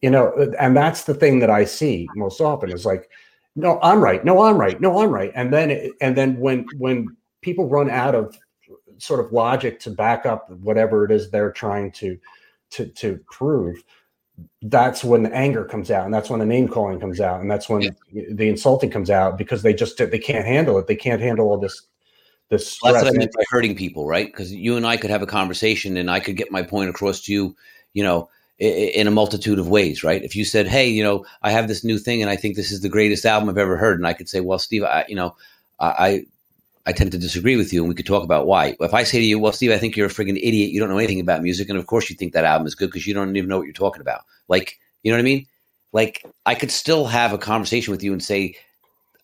you 0.00 0.08
know 0.08 0.32
and 0.60 0.76
that's 0.76 1.02
the 1.04 1.14
thing 1.14 1.40
that 1.40 1.50
i 1.50 1.64
see 1.64 2.08
most 2.16 2.40
often 2.40 2.70
is 2.70 2.86
like 2.86 3.10
no 3.56 3.80
i'm 3.82 4.00
right. 4.00 4.24
No 4.24 4.42
i'm 4.42 4.56
right. 4.56 4.80
No 4.80 5.00
i'm 5.00 5.10
right. 5.10 5.32
And 5.34 5.52
then 5.52 5.90
and 6.00 6.16
then 6.16 6.38
when 6.38 6.66
when 6.78 7.16
people 7.40 7.68
run 7.68 7.90
out 7.90 8.14
of 8.14 8.38
sort 8.98 9.18
of 9.18 9.32
logic 9.32 9.80
to 9.80 9.90
back 9.90 10.24
up 10.24 10.48
whatever 10.50 11.04
it 11.04 11.10
is 11.10 11.30
they're 11.30 11.50
trying 11.50 11.90
to 11.92 12.16
to 12.70 12.86
to 12.86 13.18
prove 13.28 13.82
that's 14.62 15.04
when 15.04 15.22
the 15.22 15.34
anger 15.34 15.64
comes 15.64 15.90
out 15.90 16.04
and 16.04 16.14
that's 16.14 16.30
when 16.30 16.40
the 16.40 16.46
name 16.46 16.68
calling 16.68 16.98
comes 16.98 17.20
out 17.20 17.40
and 17.40 17.50
that's 17.50 17.68
when 17.68 17.82
yeah. 17.82 17.90
the 18.30 18.48
insulting 18.48 18.90
comes 18.90 19.10
out 19.10 19.36
because 19.36 19.62
they 19.62 19.74
just 19.74 19.98
they 19.98 20.18
can't 20.18 20.46
handle 20.46 20.78
it 20.78 20.86
they 20.86 20.96
can't 20.96 21.20
handle 21.20 21.48
all 21.48 21.58
this 21.58 21.82
this 22.48 22.78
well, 22.82 22.92
that's 22.92 23.04
what 23.04 23.14
i 23.14 23.16
meant 23.16 23.32
by 23.32 23.44
hurting 23.50 23.74
people 23.76 24.06
right 24.06 24.26
because 24.26 24.52
you 24.52 24.76
and 24.76 24.86
i 24.86 24.96
could 24.96 25.10
have 25.10 25.22
a 25.22 25.26
conversation 25.26 25.96
and 25.96 26.10
i 26.10 26.18
could 26.18 26.36
get 26.36 26.50
my 26.50 26.62
point 26.62 26.88
across 26.88 27.20
to 27.20 27.32
you 27.32 27.56
you 27.92 28.02
know 28.02 28.28
in 28.58 29.08
a 29.08 29.10
multitude 29.10 29.58
of 29.58 29.68
ways, 29.68 30.04
right? 30.04 30.22
If 30.22 30.36
you 30.36 30.44
said, 30.44 30.68
"Hey, 30.68 30.88
you 30.88 31.02
know, 31.02 31.24
I 31.42 31.50
have 31.50 31.66
this 31.66 31.82
new 31.82 31.98
thing, 31.98 32.22
and 32.22 32.30
I 32.30 32.36
think 32.36 32.54
this 32.54 32.70
is 32.70 32.80
the 32.80 32.88
greatest 32.88 33.26
album 33.26 33.48
I've 33.48 33.58
ever 33.58 33.76
heard," 33.76 33.98
and 33.98 34.06
I 34.06 34.12
could 34.12 34.28
say, 34.28 34.38
"Well, 34.38 34.60
Steve, 34.60 34.84
I, 34.84 35.04
you 35.08 35.16
know, 35.16 35.34
I, 35.80 36.26
I 36.84 36.92
tend 36.92 37.12
to 37.12 37.18
disagree 37.18 37.56
with 37.56 37.72
you, 37.72 37.80
and 37.82 37.88
we 37.88 37.94
could 37.94 38.06
talk 38.06 38.24
about 38.24 38.46
why." 38.46 38.76
If 38.80 38.94
I 38.94 39.04
say 39.04 39.18
to 39.18 39.24
you, 39.24 39.38
"Well, 39.38 39.52
Steve, 39.52 39.70
I 39.70 39.78
think 39.78 39.96
you're 39.96 40.06
a 40.06 40.10
friggin' 40.10 40.38
idiot. 40.42 40.70
You 40.70 40.80
don't 40.80 40.88
know 40.88 40.98
anything 40.98 41.20
about 41.20 41.42
music, 41.42 41.68
and 41.68 41.78
of 41.78 41.86
course 41.86 42.10
you 42.10 42.16
think 42.16 42.32
that 42.32 42.44
album 42.44 42.66
is 42.66 42.74
good 42.74 42.90
because 42.90 43.06
you 43.06 43.14
don't 43.14 43.36
even 43.36 43.48
know 43.48 43.58
what 43.58 43.64
you're 43.66 43.72
talking 43.72 44.00
about," 44.00 44.22
like, 44.48 44.78
you 45.02 45.10
know 45.10 45.16
what 45.16 45.22
I 45.22 45.24
mean? 45.24 45.46
Like, 45.92 46.24
I 46.46 46.54
could 46.54 46.70
still 46.70 47.04
have 47.06 47.32
a 47.32 47.38
conversation 47.38 47.92
with 47.92 48.02
you 48.02 48.12
and 48.12 48.22
say, 48.22 48.54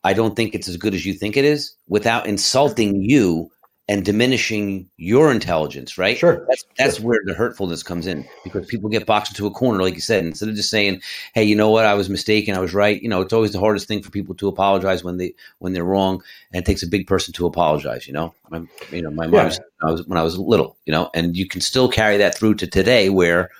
"I 0.05 0.13
don't 0.13 0.37
think 0.37 0.55
it's 0.55 0.69
as 0.69 0.77
good 0.77 0.95
as 0.95 1.05
you 1.07 1.15
think 1.15 1.37
it 1.37 1.45
is," 1.45 1.73
without 1.89 2.27
insulting 2.27 3.03
you 3.03 3.51
and 3.91 4.05
diminishing 4.05 4.87
your 4.99 5.33
intelligence, 5.33 5.97
right? 5.97 6.19
Sure. 6.19 6.45
That's 6.47 6.65
that's 6.77 6.97
sure. 6.97 7.07
where 7.07 7.21
the 7.25 7.33
hurtfulness 7.33 7.83
comes 7.83 8.07
in 8.07 8.29
because 8.45 8.67
people 8.67 8.91
get 8.91 9.07
boxed 9.07 9.33
into 9.33 9.47
a 9.47 9.51
corner, 9.51 9.83
like 9.83 9.95
you 9.95 10.03
said, 10.03 10.25
instead 10.25 10.49
of 10.51 10.55
just 10.55 10.69
saying, 10.71 11.01
"Hey, 11.35 11.45
you 11.45 11.57
know 11.57 11.71
what? 11.71 11.87
I 11.87 11.95
was 11.95 12.11
mistaken. 12.11 12.55
I 12.55 12.61
was 12.61 12.75
right." 12.75 13.01
You 13.03 13.09
know, 13.09 13.23
it's 13.23 13.33
always 13.33 13.53
the 13.53 13.61
hardest 13.61 13.89
thing 13.89 14.03
for 14.03 14.11
people 14.11 14.35
to 14.37 14.49
apologize 14.49 15.03
when 15.03 15.17
they 15.17 15.35
when 15.59 15.73
they're 15.73 15.85
wrong, 15.85 16.23
and 16.53 16.63
it 16.63 16.67
takes 16.67 16.83
a 16.83 16.87
big 16.89 17.07
person 17.07 17.33
to 17.35 17.47
apologize. 17.47 18.07
You 18.07 18.13
know, 18.13 18.35
my, 18.51 18.59
you 18.91 19.03
know, 19.03 19.11
my 19.11 19.27
mom 19.27 19.35
Yeah. 19.35 19.45
was, 19.47 19.61
I 19.83 19.91
was 19.91 20.07
when 20.07 20.19
I 20.19 20.23
was 20.23 20.39
little. 20.39 20.77
You 20.85 20.93
know, 20.93 21.11
and 21.15 21.37
you 21.37 21.49
can 21.49 21.63
still 21.63 21.89
carry 21.89 22.19
that 22.19 22.37
through 22.37 22.57
to 22.57 22.67
today, 22.67 23.09
where 23.09 23.51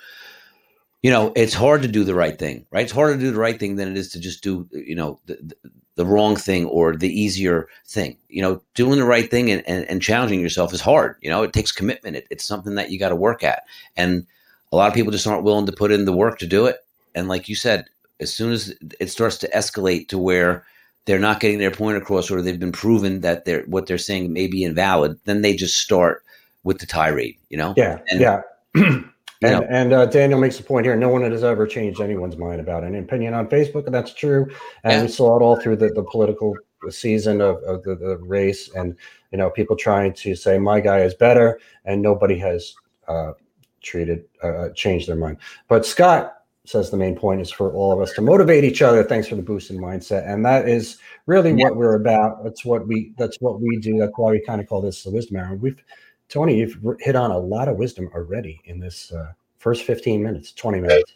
you 1.01 1.09
know 1.11 1.31
it's 1.35 1.53
hard 1.53 1.81
to 1.81 1.87
do 1.87 2.03
the 2.03 2.15
right 2.15 2.37
thing, 2.37 2.65
right? 2.71 2.83
It's 2.83 2.91
harder 2.91 3.15
to 3.15 3.19
do 3.19 3.31
the 3.31 3.39
right 3.39 3.59
thing 3.59 3.77
than 3.77 3.89
it 3.89 3.97
is 3.97 4.09
to 4.11 4.19
just 4.19 4.43
do 4.43 4.67
you 4.71 4.95
know 4.95 5.19
the, 5.25 5.35
the, 5.41 5.71
the 5.95 6.05
wrong 6.05 6.35
thing 6.35 6.65
or 6.65 6.95
the 6.95 7.09
easier 7.09 7.67
thing. 7.85 8.17
You 8.29 8.41
know, 8.41 8.61
doing 8.73 8.99
the 8.99 9.05
right 9.05 9.29
thing 9.29 9.51
and, 9.51 9.63
and, 9.67 9.85
and 9.85 10.01
challenging 10.01 10.39
yourself 10.39 10.73
is 10.73 10.81
hard. 10.81 11.15
You 11.21 11.29
know, 11.29 11.43
it 11.43 11.53
takes 11.53 11.71
commitment. 11.71 12.15
It, 12.15 12.27
it's 12.29 12.45
something 12.45 12.75
that 12.75 12.89
you 12.91 12.99
got 12.99 13.09
to 13.09 13.15
work 13.15 13.43
at, 13.43 13.63
and 13.97 14.25
a 14.71 14.75
lot 14.75 14.87
of 14.87 14.93
people 14.93 15.11
just 15.11 15.27
aren't 15.27 15.43
willing 15.43 15.65
to 15.65 15.71
put 15.71 15.91
in 15.91 16.05
the 16.05 16.13
work 16.13 16.39
to 16.39 16.47
do 16.47 16.65
it. 16.67 16.77
And 17.15 17.27
like 17.27 17.49
you 17.49 17.55
said, 17.55 17.85
as 18.19 18.33
soon 18.33 18.51
as 18.51 18.73
it 18.99 19.09
starts 19.09 19.37
to 19.39 19.49
escalate 19.49 20.07
to 20.09 20.17
where 20.17 20.63
they're 21.05 21.17
not 21.19 21.39
getting 21.39 21.57
their 21.57 21.71
point 21.71 21.97
across 21.97 22.29
or 22.29 22.41
they've 22.41 22.59
been 22.59 22.71
proven 22.71 23.21
that 23.21 23.45
they're 23.45 23.63
what 23.63 23.87
they're 23.87 23.97
saying 23.97 24.31
may 24.31 24.45
be 24.47 24.63
invalid, 24.63 25.19
then 25.25 25.41
they 25.41 25.55
just 25.55 25.77
start 25.77 26.23
with 26.63 26.79
the 26.79 26.85
tirade. 26.85 27.37
You 27.49 27.57
know, 27.57 27.73
Yeah, 27.75 27.99
And- 28.09 28.19
yeah. 28.21 28.41
and 29.41 29.61
know. 29.61 29.67
and 29.69 29.93
uh, 29.93 30.05
Daniel 30.05 30.39
makes 30.39 30.59
a 30.59 30.63
point 30.63 30.85
here. 30.85 30.95
No 30.95 31.09
one 31.09 31.21
has 31.29 31.43
ever 31.43 31.65
changed 31.65 32.01
anyone's 32.01 32.37
mind 32.37 32.59
about 32.59 32.83
an 32.83 32.95
opinion 32.95 33.33
on 33.33 33.47
Facebook, 33.47 33.85
and 33.85 33.93
that's 33.93 34.13
true. 34.13 34.47
And 34.83 34.93
Yeah. 34.93 35.01
we 35.03 35.07
saw 35.07 35.37
it 35.37 35.41
all 35.41 35.55
through 35.59 35.77
the, 35.77 35.89
the 35.89 36.03
political 36.03 36.55
season 36.89 37.41
of, 37.41 37.57
of 37.63 37.83
the, 37.83 37.95
the 37.95 38.17
race, 38.17 38.69
and 38.75 38.95
you 39.31 39.37
know, 39.37 39.49
people 39.49 39.75
trying 39.75 40.13
to 40.13 40.35
say 40.35 40.57
my 40.57 40.79
guy 40.79 40.99
is 41.01 41.13
better, 41.13 41.59
and 41.85 42.01
nobody 42.01 42.37
has 42.39 42.73
uh, 43.07 43.33
treated 43.81 44.25
uh, 44.43 44.69
changed 44.75 45.07
their 45.07 45.15
mind. 45.15 45.37
But 45.67 45.85
Scott 45.85 46.35
says 46.65 46.91
the 46.91 46.97
main 46.97 47.15
point 47.15 47.41
is 47.41 47.49
for 47.51 47.73
all 47.73 47.91
of 47.91 47.99
us 47.99 48.11
to 48.13 48.21
motivate 48.21 48.63
each 48.63 48.81
other. 48.81 49.03
Thanks 49.03 49.27
for 49.27 49.35
the 49.35 49.41
boost 49.41 49.71
in 49.71 49.77
mindset, 49.77 50.27
and 50.31 50.45
that 50.45 50.67
is 50.67 50.97
really 51.25 51.51
Yeah. 51.51 51.65
what 51.65 51.77
we're 51.77 51.95
about. 51.95 52.43
That's 52.43 52.63
what 52.65 52.87
we 52.87 53.13
that's 53.17 53.37
what 53.39 53.61
we 53.61 53.77
do. 53.77 53.97
That's 53.97 54.11
why 54.15 54.31
we 54.31 54.41
kind 54.41 54.61
of 54.61 54.67
call 54.67 54.81
this 54.81 55.03
the 55.03 55.11
wisdom 55.11 55.37
hour. 55.37 55.55
We've 55.55 55.81
Tony, 56.29 56.57
you've 56.57 56.77
hit 56.99 57.15
on 57.15 57.31
a 57.31 57.37
lot 57.37 57.67
of 57.67 57.77
wisdom 57.77 58.09
already 58.13 58.61
in 58.65 58.79
this 58.79 59.11
uh, 59.11 59.31
first 59.57 59.83
15 59.83 60.21
minutes, 60.21 60.51
20 60.53 60.79
minutes. 60.79 61.11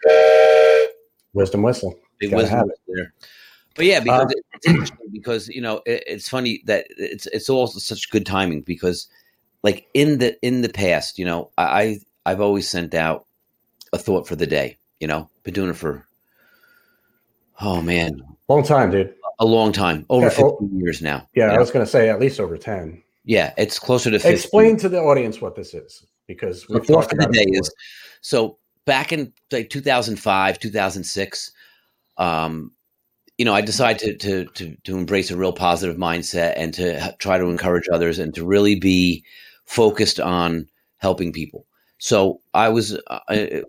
Wisdom 1.33 1.61
whistle. 1.61 1.97
big 2.19 2.31
Gotta 2.31 2.43
wisdom 2.43 2.71
there. 2.87 3.13
But 3.75 3.85
yeah, 3.85 3.99
because 3.99 4.21
Uh, 4.25 4.39
it's 4.53 4.67
interesting 4.67 5.09
because 5.11 5.47
you 5.49 5.61
know 5.61 5.81
it, 5.85 6.03
it's 6.05 6.29
funny 6.29 6.61
that 6.65 6.85
it's 6.97 7.25
it's 7.27 7.49
also 7.49 7.79
such 7.79 8.11
good 8.11 8.23
timing 8.25 8.61
because 8.61 9.07
like 9.63 9.87
in 9.95 10.19
the 10.19 10.37
in 10.45 10.61
the 10.61 10.69
past, 10.69 11.17
you 11.17 11.25
know, 11.25 11.49
I 11.57 11.63
I- 11.83 11.99
I've 12.25 12.39
always 12.41 12.69
sent 12.69 12.93
out 12.93 13.25
a 13.91 13.97
thought 13.97 14.27
for 14.27 14.35
the 14.35 14.45
day. 14.47 14.77
You 14.99 15.07
know, 15.07 15.27
been 15.43 15.53
doing 15.55 15.71
it 15.71 15.75
for 15.75 16.05
oh 17.61 17.81
man, 17.81 18.21
Long 18.47 18.63
time, 18.63 18.91
dude. 18.91 19.13
a 19.39 19.45
long 19.45 19.71
time, 19.73 20.05
over 20.09 20.27
Yeah, 20.27 20.33
oh- 20.37 20.57
fifteen 20.59 20.79
years 20.79 21.01
now. 21.01 21.27
Yeah, 21.35 21.45
I 21.49 21.53
know? 21.53 21.59
was 21.59 21.71
going 21.71 21.85
to 21.85 21.91
say 21.91 22.09
at 22.09 22.19
least 22.19 22.39
over 22.39 22.57
10. 22.57 23.02
Yeah, 23.25 23.53
it's 23.57 23.79
closer 23.79 24.11
to 24.11 24.19
15. 24.19 24.33
Explain 24.33 24.77
to 24.77 24.89
the 24.89 24.99
audience 24.99 25.41
what 25.41 25.55
this 25.55 25.73
is 25.73 26.05
because 26.27 26.63
thought 26.63 26.85
talked 26.87 27.09
for 27.11 27.15
the 27.17 27.27
day 27.27 27.45
before. 27.45 27.61
is 27.61 27.73
so 28.21 28.57
back 28.85 29.11
in 29.11 29.33
like 29.51 29.69
2005 29.69 30.59
2006 30.59 31.51
um 32.17 32.71
you 33.37 33.45
know 33.45 33.53
i 33.53 33.61
decided 33.61 34.19
to, 34.19 34.45
to 34.45 34.51
to 34.53 34.77
to 34.83 34.97
embrace 34.97 35.31
a 35.31 35.37
real 35.37 35.53
positive 35.53 35.97
mindset 35.97 36.53
and 36.55 36.73
to 36.73 37.15
try 37.19 37.37
to 37.37 37.45
encourage 37.45 37.87
others 37.91 38.19
and 38.19 38.33
to 38.33 38.45
really 38.45 38.75
be 38.75 39.23
focused 39.65 40.19
on 40.19 40.67
helping 40.97 41.31
people 41.31 41.65
so 41.97 42.39
i 42.53 42.69
was 42.69 42.97
uh, 43.07 43.19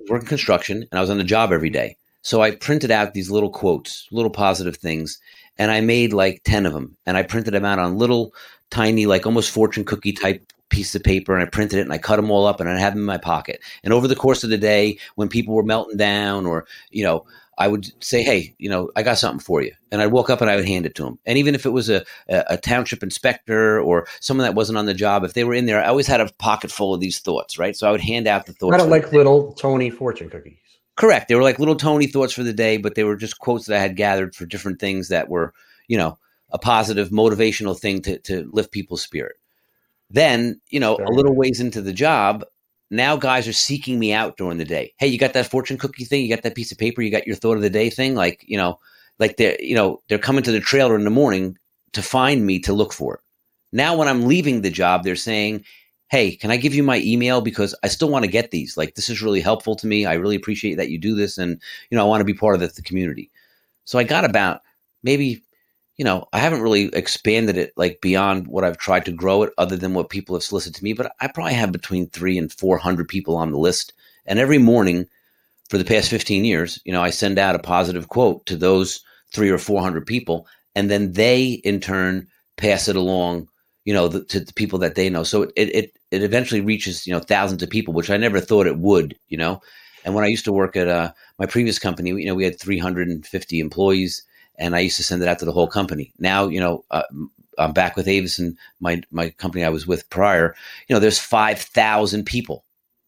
working 0.08 0.28
construction 0.28 0.78
and 0.90 0.98
i 0.98 1.00
was 1.00 1.10
on 1.10 1.18
the 1.18 1.24
job 1.24 1.52
every 1.52 1.70
day 1.70 1.96
so 2.22 2.42
i 2.42 2.50
printed 2.50 2.90
out 2.90 3.14
these 3.14 3.30
little 3.30 3.50
quotes 3.50 4.06
little 4.10 4.30
positive 4.30 4.76
things 4.76 5.18
and 5.58 5.70
i 5.70 5.80
made 5.80 6.12
like 6.12 6.42
10 6.44 6.66
of 6.66 6.72
them 6.72 6.96
and 7.06 7.16
i 7.16 7.22
printed 7.22 7.54
them 7.54 7.64
out 7.64 7.78
on 7.78 7.98
little 7.98 8.34
tiny 8.70 9.06
like 9.06 9.26
almost 9.26 9.50
fortune 9.50 9.84
cookie 9.84 10.12
type 10.12 10.52
piece 10.74 10.94
of 10.94 11.04
paper 11.04 11.34
and 11.34 11.42
I 11.42 11.48
printed 11.48 11.78
it 11.78 11.82
and 11.82 11.92
I 11.92 11.98
cut 11.98 12.16
them 12.16 12.30
all 12.30 12.46
up 12.46 12.58
and 12.58 12.68
I 12.68 12.78
have 12.78 12.94
them 12.94 13.02
in 13.02 13.06
my 13.06 13.18
pocket. 13.18 13.60
And 13.84 13.92
over 13.92 14.08
the 14.08 14.16
course 14.16 14.42
of 14.42 14.50
the 14.50 14.58
day, 14.58 14.98
when 15.14 15.28
people 15.28 15.54
were 15.54 15.62
melting 15.62 15.96
down 15.96 16.46
or, 16.46 16.66
you 16.90 17.04
know, 17.04 17.26
I 17.56 17.68
would 17.68 17.86
say, 18.02 18.24
Hey, 18.24 18.54
you 18.58 18.68
know, 18.68 18.90
I 18.96 19.04
got 19.04 19.18
something 19.18 19.38
for 19.38 19.62
you. 19.62 19.72
And 19.92 20.02
I'd 20.02 20.08
walk 20.08 20.30
up 20.30 20.40
and 20.40 20.50
I 20.50 20.56
would 20.56 20.66
hand 20.66 20.86
it 20.86 20.96
to 20.96 21.04
them. 21.04 21.20
And 21.24 21.38
even 21.38 21.54
if 21.54 21.64
it 21.64 21.70
was 21.70 21.88
a, 21.88 22.04
a, 22.28 22.44
a 22.50 22.56
township 22.56 23.04
inspector 23.04 23.80
or 23.80 24.08
someone 24.18 24.44
that 24.44 24.56
wasn't 24.56 24.78
on 24.78 24.86
the 24.86 24.94
job, 24.94 25.22
if 25.22 25.34
they 25.34 25.44
were 25.44 25.54
in 25.54 25.66
there, 25.66 25.80
I 25.80 25.86
always 25.86 26.08
had 26.08 26.20
a 26.20 26.32
pocket 26.38 26.72
full 26.72 26.92
of 26.92 27.00
these 27.00 27.20
thoughts, 27.20 27.56
right? 27.56 27.76
So 27.76 27.86
I 27.86 27.92
would 27.92 28.00
hand 28.00 28.26
out 28.26 28.46
the 28.46 28.52
thoughts. 28.54 28.72
Kind 28.72 28.82
of 28.82 28.88
like 28.88 29.12
little 29.12 29.52
Tony 29.52 29.90
fortune 29.90 30.28
cookies. 30.28 30.58
Correct. 30.96 31.28
They 31.28 31.34
were 31.34 31.42
like 31.42 31.58
little 31.58 31.76
Tony 31.76 32.06
thoughts 32.06 32.32
for 32.32 32.44
the 32.44 32.52
day, 32.52 32.76
but 32.76 32.94
they 32.94 33.04
were 33.04 33.16
just 33.16 33.38
quotes 33.38 33.66
that 33.66 33.76
I 33.76 33.80
had 33.80 33.96
gathered 33.96 34.34
for 34.34 34.46
different 34.46 34.78
things 34.78 35.08
that 35.08 35.28
were, 35.28 35.52
you 35.88 35.98
know, 35.98 36.18
a 36.50 36.58
positive 36.58 37.08
motivational 37.08 37.78
thing 37.78 38.00
to, 38.02 38.18
to 38.20 38.48
lift 38.52 38.70
people's 38.70 39.02
spirit. 39.02 39.36
Then, 40.10 40.60
you 40.68 40.78
know, 40.78 40.96
a 40.96 41.10
little 41.10 41.34
ways 41.34 41.60
into 41.60 41.82
the 41.82 41.92
job, 41.92 42.44
now 42.90 43.16
guys 43.16 43.48
are 43.48 43.52
seeking 43.52 43.98
me 43.98 44.12
out 44.12 44.36
during 44.36 44.58
the 44.58 44.64
day. 44.64 44.94
Hey, 44.98 45.08
you 45.08 45.18
got 45.18 45.32
that 45.32 45.50
fortune 45.50 45.78
cookie 45.78 46.04
thing? 46.04 46.22
You 46.22 46.28
got 46.28 46.44
that 46.44 46.54
piece 46.54 46.70
of 46.70 46.78
paper? 46.78 47.02
You 47.02 47.10
got 47.10 47.26
your 47.26 47.34
thought 47.34 47.56
of 47.56 47.62
the 47.62 47.70
day 47.70 47.90
thing? 47.90 48.14
Like, 48.14 48.44
you 48.46 48.56
know, 48.56 48.78
like 49.18 49.36
they're, 49.36 49.60
you 49.60 49.74
know, 49.74 50.00
they're 50.08 50.18
coming 50.18 50.44
to 50.44 50.52
the 50.52 50.60
trailer 50.60 50.94
in 50.94 51.04
the 51.04 51.10
morning 51.10 51.58
to 51.94 52.02
find 52.02 52.46
me 52.46 52.60
to 52.60 52.72
look 52.72 52.92
for 52.92 53.14
it. 53.14 53.20
Now, 53.72 53.96
when 53.96 54.06
I'm 54.06 54.26
leaving 54.26 54.62
the 54.62 54.70
job, 54.70 55.02
they're 55.02 55.16
saying, 55.16 55.64
Hey, 56.14 56.36
can 56.36 56.52
I 56.52 56.56
give 56.58 56.76
you 56.76 56.84
my 56.84 56.98
email? 57.00 57.40
Because 57.40 57.74
I 57.82 57.88
still 57.88 58.08
want 58.08 58.24
to 58.24 58.30
get 58.30 58.52
these. 58.52 58.76
Like, 58.76 58.94
this 58.94 59.08
is 59.08 59.20
really 59.20 59.40
helpful 59.40 59.74
to 59.74 59.88
me. 59.88 60.06
I 60.06 60.14
really 60.14 60.36
appreciate 60.36 60.76
that 60.76 60.88
you 60.88 60.96
do 60.96 61.16
this. 61.16 61.38
And, 61.38 61.60
you 61.90 61.98
know, 61.98 62.04
I 62.04 62.08
want 62.08 62.20
to 62.20 62.24
be 62.24 62.34
part 62.34 62.54
of 62.54 62.60
the, 62.60 62.68
the 62.68 62.82
community. 62.82 63.32
So 63.84 63.98
I 63.98 64.04
got 64.04 64.24
about 64.24 64.60
maybe, 65.02 65.42
you 65.96 66.04
know, 66.04 66.28
I 66.32 66.38
haven't 66.38 66.62
really 66.62 66.84
expanded 66.94 67.58
it 67.58 67.72
like 67.76 68.00
beyond 68.00 68.46
what 68.46 68.62
I've 68.62 68.78
tried 68.78 69.04
to 69.06 69.10
grow 69.10 69.42
it 69.42 69.52
other 69.58 69.76
than 69.76 69.92
what 69.92 70.08
people 70.08 70.36
have 70.36 70.44
solicited 70.44 70.76
to 70.76 70.84
me, 70.84 70.92
but 70.92 71.12
I 71.18 71.26
probably 71.26 71.54
have 71.54 71.72
between 71.72 72.06
three 72.06 72.38
and 72.38 72.52
400 72.52 73.08
people 73.08 73.34
on 73.36 73.50
the 73.50 73.58
list. 73.58 73.92
And 74.24 74.38
every 74.38 74.58
morning 74.58 75.08
for 75.68 75.78
the 75.78 75.84
past 75.84 76.10
15 76.10 76.44
years, 76.44 76.78
you 76.84 76.92
know, 76.92 77.02
I 77.02 77.10
send 77.10 77.40
out 77.40 77.56
a 77.56 77.58
positive 77.58 78.08
quote 78.08 78.46
to 78.46 78.56
those 78.56 79.02
three 79.32 79.50
or 79.50 79.58
400 79.58 80.06
people. 80.06 80.46
And 80.76 80.88
then 80.88 81.14
they 81.14 81.60
in 81.64 81.80
turn 81.80 82.28
pass 82.56 82.86
it 82.86 82.94
along, 82.94 83.48
you 83.84 83.92
know, 83.92 84.08
the, 84.08 84.24
to 84.24 84.40
the 84.40 84.52
people 84.52 84.78
that 84.80 84.94
they 84.94 85.10
know. 85.10 85.22
So 85.22 85.42
it, 85.42 85.52
it, 85.56 85.96
it 86.10 86.22
eventually 86.22 86.60
reaches, 86.60 87.06
you 87.06 87.12
know, 87.12 87.20
thousands 87.20 87.62
of 87.62 87.70
people, 87.70 87.94
which 87.94 88.10
I 88.10 88.16
never 88.16 88.40
thought 88.40 88.66
it 88.66 88.78
would, 88.78 89.16
you 89.28 89.36
know. 89.36 89.60
And 90.04 90.14
when 90.14 90.24
I 90.24 90.28
used 90.28 90.44
to 90.46 90.52
work 90.52 90.76
at 90.76 90.88
uh, 90.88 91.12
my 91.38 91.46
previous 91.46 91.78
company, 91.78 92.10
you 92.10 92.26
know, 92.26 92.34
we 92.34 92.44
had 92.44 92.58
350 92.58 93.60
employees 93.60 94.22
and 94.58 94.76
I 94.76 94.80
used 94.80 94.96
to 94.98 95.02
send 95.02 95.22
it 95.22 95.28
out 95.28 95.38
to 95.40 95.44
the 95.44 95.52
whole 95.52 95.66
company. 95.66 96.12
Now, 96.18 96.46
you 96.46 96.60
know, 96.60 96.84
uh, 96.90 97.04
I'm 97.58 97.72
back 97.72 97.96
with 97.96 98.08
Avis 98.08 98.38
and 98.38 98.56
my, 98.80 99.02
my 99.10 99.30
company 99.30 99.64
I 99.64 99.70
was 99.70 99.86
with 99.86 100.08
prior, 100.10 100.54
you 100.88 100.94
know, 100.94 101.00
there's 101.00 101.18
5,000 101.18 102.24
people, 102.24 102.64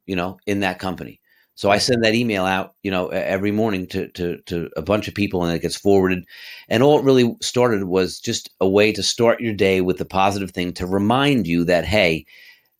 you 0.06 0.16
know, 0.16 0.38
in 0.46 0.60
that 0.60 0.78
company. 0.78 1.20
So 1.56 1.70
I 1.70 1.78
send 1.78 2.04
that 2.04 2.14
email 2.14 2.44
out, 2.44 2.74
you 2.82 2.90
know, 2.90 3.08
every 3.08 3.50
morning 3.50 3.86
to, 3.88 4.08
to, 4.08 4.36
to 4.42 4.68
a 4.76 4.82
bunch 4.82 5.08
of 5.08 5.14
people 5.14 5.42
and 5.42 5.54
it 5.54 5.62
gets 5.62 5.74
forwarded. 5.74 6.24
And 6.68 6.82
all 6.82 6.98
it 6.98 7.04
really 7.04 7.34
started 7.40 7.84
was 7.84 8.20
just 8.20 8.50
a 8.60 8.68
way 8.68 8.92
to 8.92 9.02
start 9.02 9.40
your 9.40 9.54
day 9.54 9.80
with 9.80 9.98
a 10.02 10.04
positive 10.04 10.50
thing 10.50 10.74
to 10.74 10.86
remind 10.86 11.46
you 11.46 11.64
that, 11.64 11.86
hey, 11.86 12.26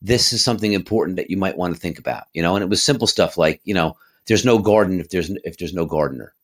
this 0.02 0.30
is 0.34 0.44
something 0.44 0.74
important 0.74 1.16
that 1.16 1.30
you 1.30 1.38
might 1.38 1.56
want 1.56 1.74
to 1.74 1.80
think 1.80 1.98
about, 1.98 2.24
you 2.34 2.42
know, 2.42 2.54
and 2.54 2.62
it 2.62 2.68
was 2.68 2.82
simple 2.82 3.06
stuff 3.06 3.38
like, 3.38 3.62
you 3.64 3.72
know, 3.72 3.96
there's 4.26 4.44
no 4.44 4.58
garden 4.58 5.00
if 5.00 5.08
there's, 5.08 5.30
if 5.44 5.56
there's 5.56 5.72
no 5.72 5.86
gardener, 5.86 6.34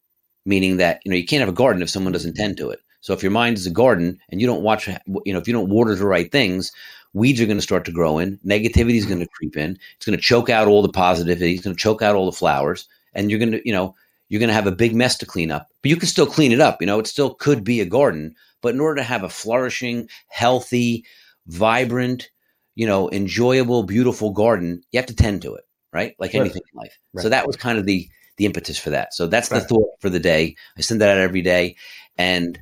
meaning 0.47 0.79
that, 0.79 1.03
you 1.05 1.11
know, 1.11 1.16
you 1.16 1.27
can't 1.27 1.40
have 1.40 1.51
a 1.51 1.53
garden 1.53 1.83
if 1.83 1.90
someone 1.90 2.14
doesn't 2.14 2.33
mm-hmm. 2.33 2.42
tend 2.42 2.57
to 2.57 2.71
it. 2.71 2.81
So 3.03 3.12
if 3.12 3.23
your 3.23 3.33
mind 3.33 3.59
is 3.59 3.66
a 3.66 3.71
garden 3.71 4.18
and 4.31 4.40
you 4.40 4.47
don't 4.47 4.62
watch, 4.62 4.88
you 4.88 5.33
know, 5.35 5.38
if 5.38 5.47
you 5.47 5.53
don't 5.53 5.68
water 5.68 5.95
the 5.95 6.07
right 6.07 6.33
things, 6.33 6.73
weeds 7.12 7.40
are 7.40 7.46
going 7.46 7.59
to 7.59 7.62
start 7.62 7.85
to 7.85 7.92
grow 7.92 8.18
in. 8.18 8.38
Negativity 8.44 8.96
is 8.96 9.07
going 9.07 9.20
to 9.20 9.29
creep 9.29 9.57
in. 9.57 9.79
It's 9.96 10.07
going 10.07 10.16
to 10.16 10.22
choke 10.22 10.51
out 10.51 10.68
all 10.68 10.83
the 10.83 10.88
positivity. 10.88 11.55
It's 11.55 11.64
going 11.64 11.77
to 11.77 11.81
choke 11.81 12.03
out 12.03 12.16
all 12.16 12.27
the 12.27 12.33
flowers, 12.33 12.88
and 13.14 13.31
you're 13.31 13.38
going 13.38 13.53
to, 13.53 13.62
you 13.64 13.72
know, 13.72 13.94
you're 14.29 14.38
going 14.40 14.48
to 14.48 14.55
have 14.55 14.66
a 14.66 14.72
big 14.72 14.94
mess 14.94 15.16
to 15.18 15.27
clean 15.27 15.51
up. 15.51 15.68
But 15.83 15.90
you 15.90 15.96
can 15.96 16.09
still 16.09 16.27
clean 16.27 16.53
it 16.53 16.61
up. 16.61 16.81
You 16.81 16.87
know, 16.87 16.98
it 16.98 17.07
still 17.07 17.35
could 17.35 17.64
be 17.64 17.81
a 17.81 17.87
garden. 17.87 18.35
But 18.62 18.75
in 18.75 18.81
order 18.81 18.96
to 18.96 19.03
have 19.03 19.25
a 19.25 19.29
flourishing, 19.29 20.09
healthy, 20.29 21.05
vibrant, 21.46 22.31
you 22.75 22.87
know, 22.87 23.11
enjoyable, 23.11 23.83
beautiful 23.83 24.31
garden, 24.31 24.83
you 24.90 24.98
have 24.98 25.07
to 25.07 25.16
tend 25.16 25.42
to 25.42 25.55
it, 25.55 25.64
right? 25.92 26.14
Like 26.18 26.33
Right. 26.33 26.40
anything 26.40 26.62
in 26.72 26.79
life. 26.79 26.98
So 27.18 27.29
that 27.29 27.46
was 27.46 27.57
kind 27.57 27.79
of 27.79 27.87
the 27.87 28.09
the 28.38 28.46
impetus 28.46 28.79
for 28.79 28.88
that. 28.90 29.12
So 29.12 29.27
that's 29.27 29.51
the 29.51 29.61
thought 29.61 29.90
for 30.01 30.09
the 30.09 30.18
day. 30.18 30.57
I 30.79 30.81
send 30.81 31.03
that 31.03 31.11
out 31.11 31.18
every 31.18 31.42
day, 31.42 31.77
and 32.16 32.59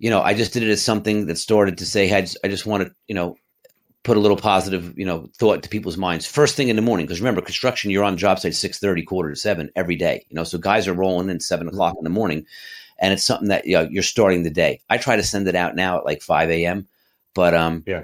you 0.00 0.10
know, 0.10 0.20
I 0.20 0.34
just 0.34 0.52
did 0.52 0.64
it 0.64 0.70
as 0.70 0.82
something 0.82 1.26
that 1.26 1.38
started 1.38 1.78
to 1.78 1.86
say, 1.86 2.08
hey, 2.08 2.16
I 2.16 2.20
just, 2.22 2.38
I 2.42 2.48
just 2.48 2.66
want 2.66 2.82
to, 2.82 2.92
you 3.06 3.14
know, 3.14 3.36
put 4.04 4.16
a 4.16 4.20
little 4.20 4.36
positive, 4.36 4.98
you 4.98 5.06
know, 5.06 5.28
thought 5.36 5.62
to 5.62 5.68
people's 5.68 5.96
minds 5.96 6.26
first 6.26 6.56
thing 6.56 6.68
in 6.68 6.76
the 6.76 6.82
morning. 6.82 7.06
Because 7.06 7.20
remember, 7.20 7.40
construction, 7.40 7.90
you're 7.90 8.04
on 8.04 8.16
job 8.16 8.38
site 8.38 8.54
six 8.54 8.78
thirty, 8.78 9.02
quarter 9.02 9.30
to 9.30 9.36
seven 9.36 9.70
every 9.76 9.96
day. 9.96 10.26
You 10.28 10.36
know, 10.36 10.44
so 10.44 10.58
guys 10.58 10.88
are 10.88 10.94
rolling 10.94 11.30
in 11.30 11.40
seven 11.40 11.68
o'clock 11.68 11.94
in 11.98 12.04
the 12.04 12.10
morning, 12.10 12.46
and 12.98 13.12
it's 13.12 13.24
something 13.24 13.48
that 13.48 13.66
you 13.66 13.76
know, 13.76 13.88
you're 13.90 14.02
starting 14.02 14.42
the 14.42 14.50
day. 14.50 14.80
I 14.90 14.98
try 14.98 15.16
to 15.16 15.22
send 15.22 15.46
it 15.48 15.54
out 15.54 15.76
now 15.76 15.98
at 15.98 16.04
like 16.04 16.22
five 16.22 16.50
a.m., 16.50 16.88
but 17.34 17.54
um, 17.54 17.84
Yeah. 17.86 18.02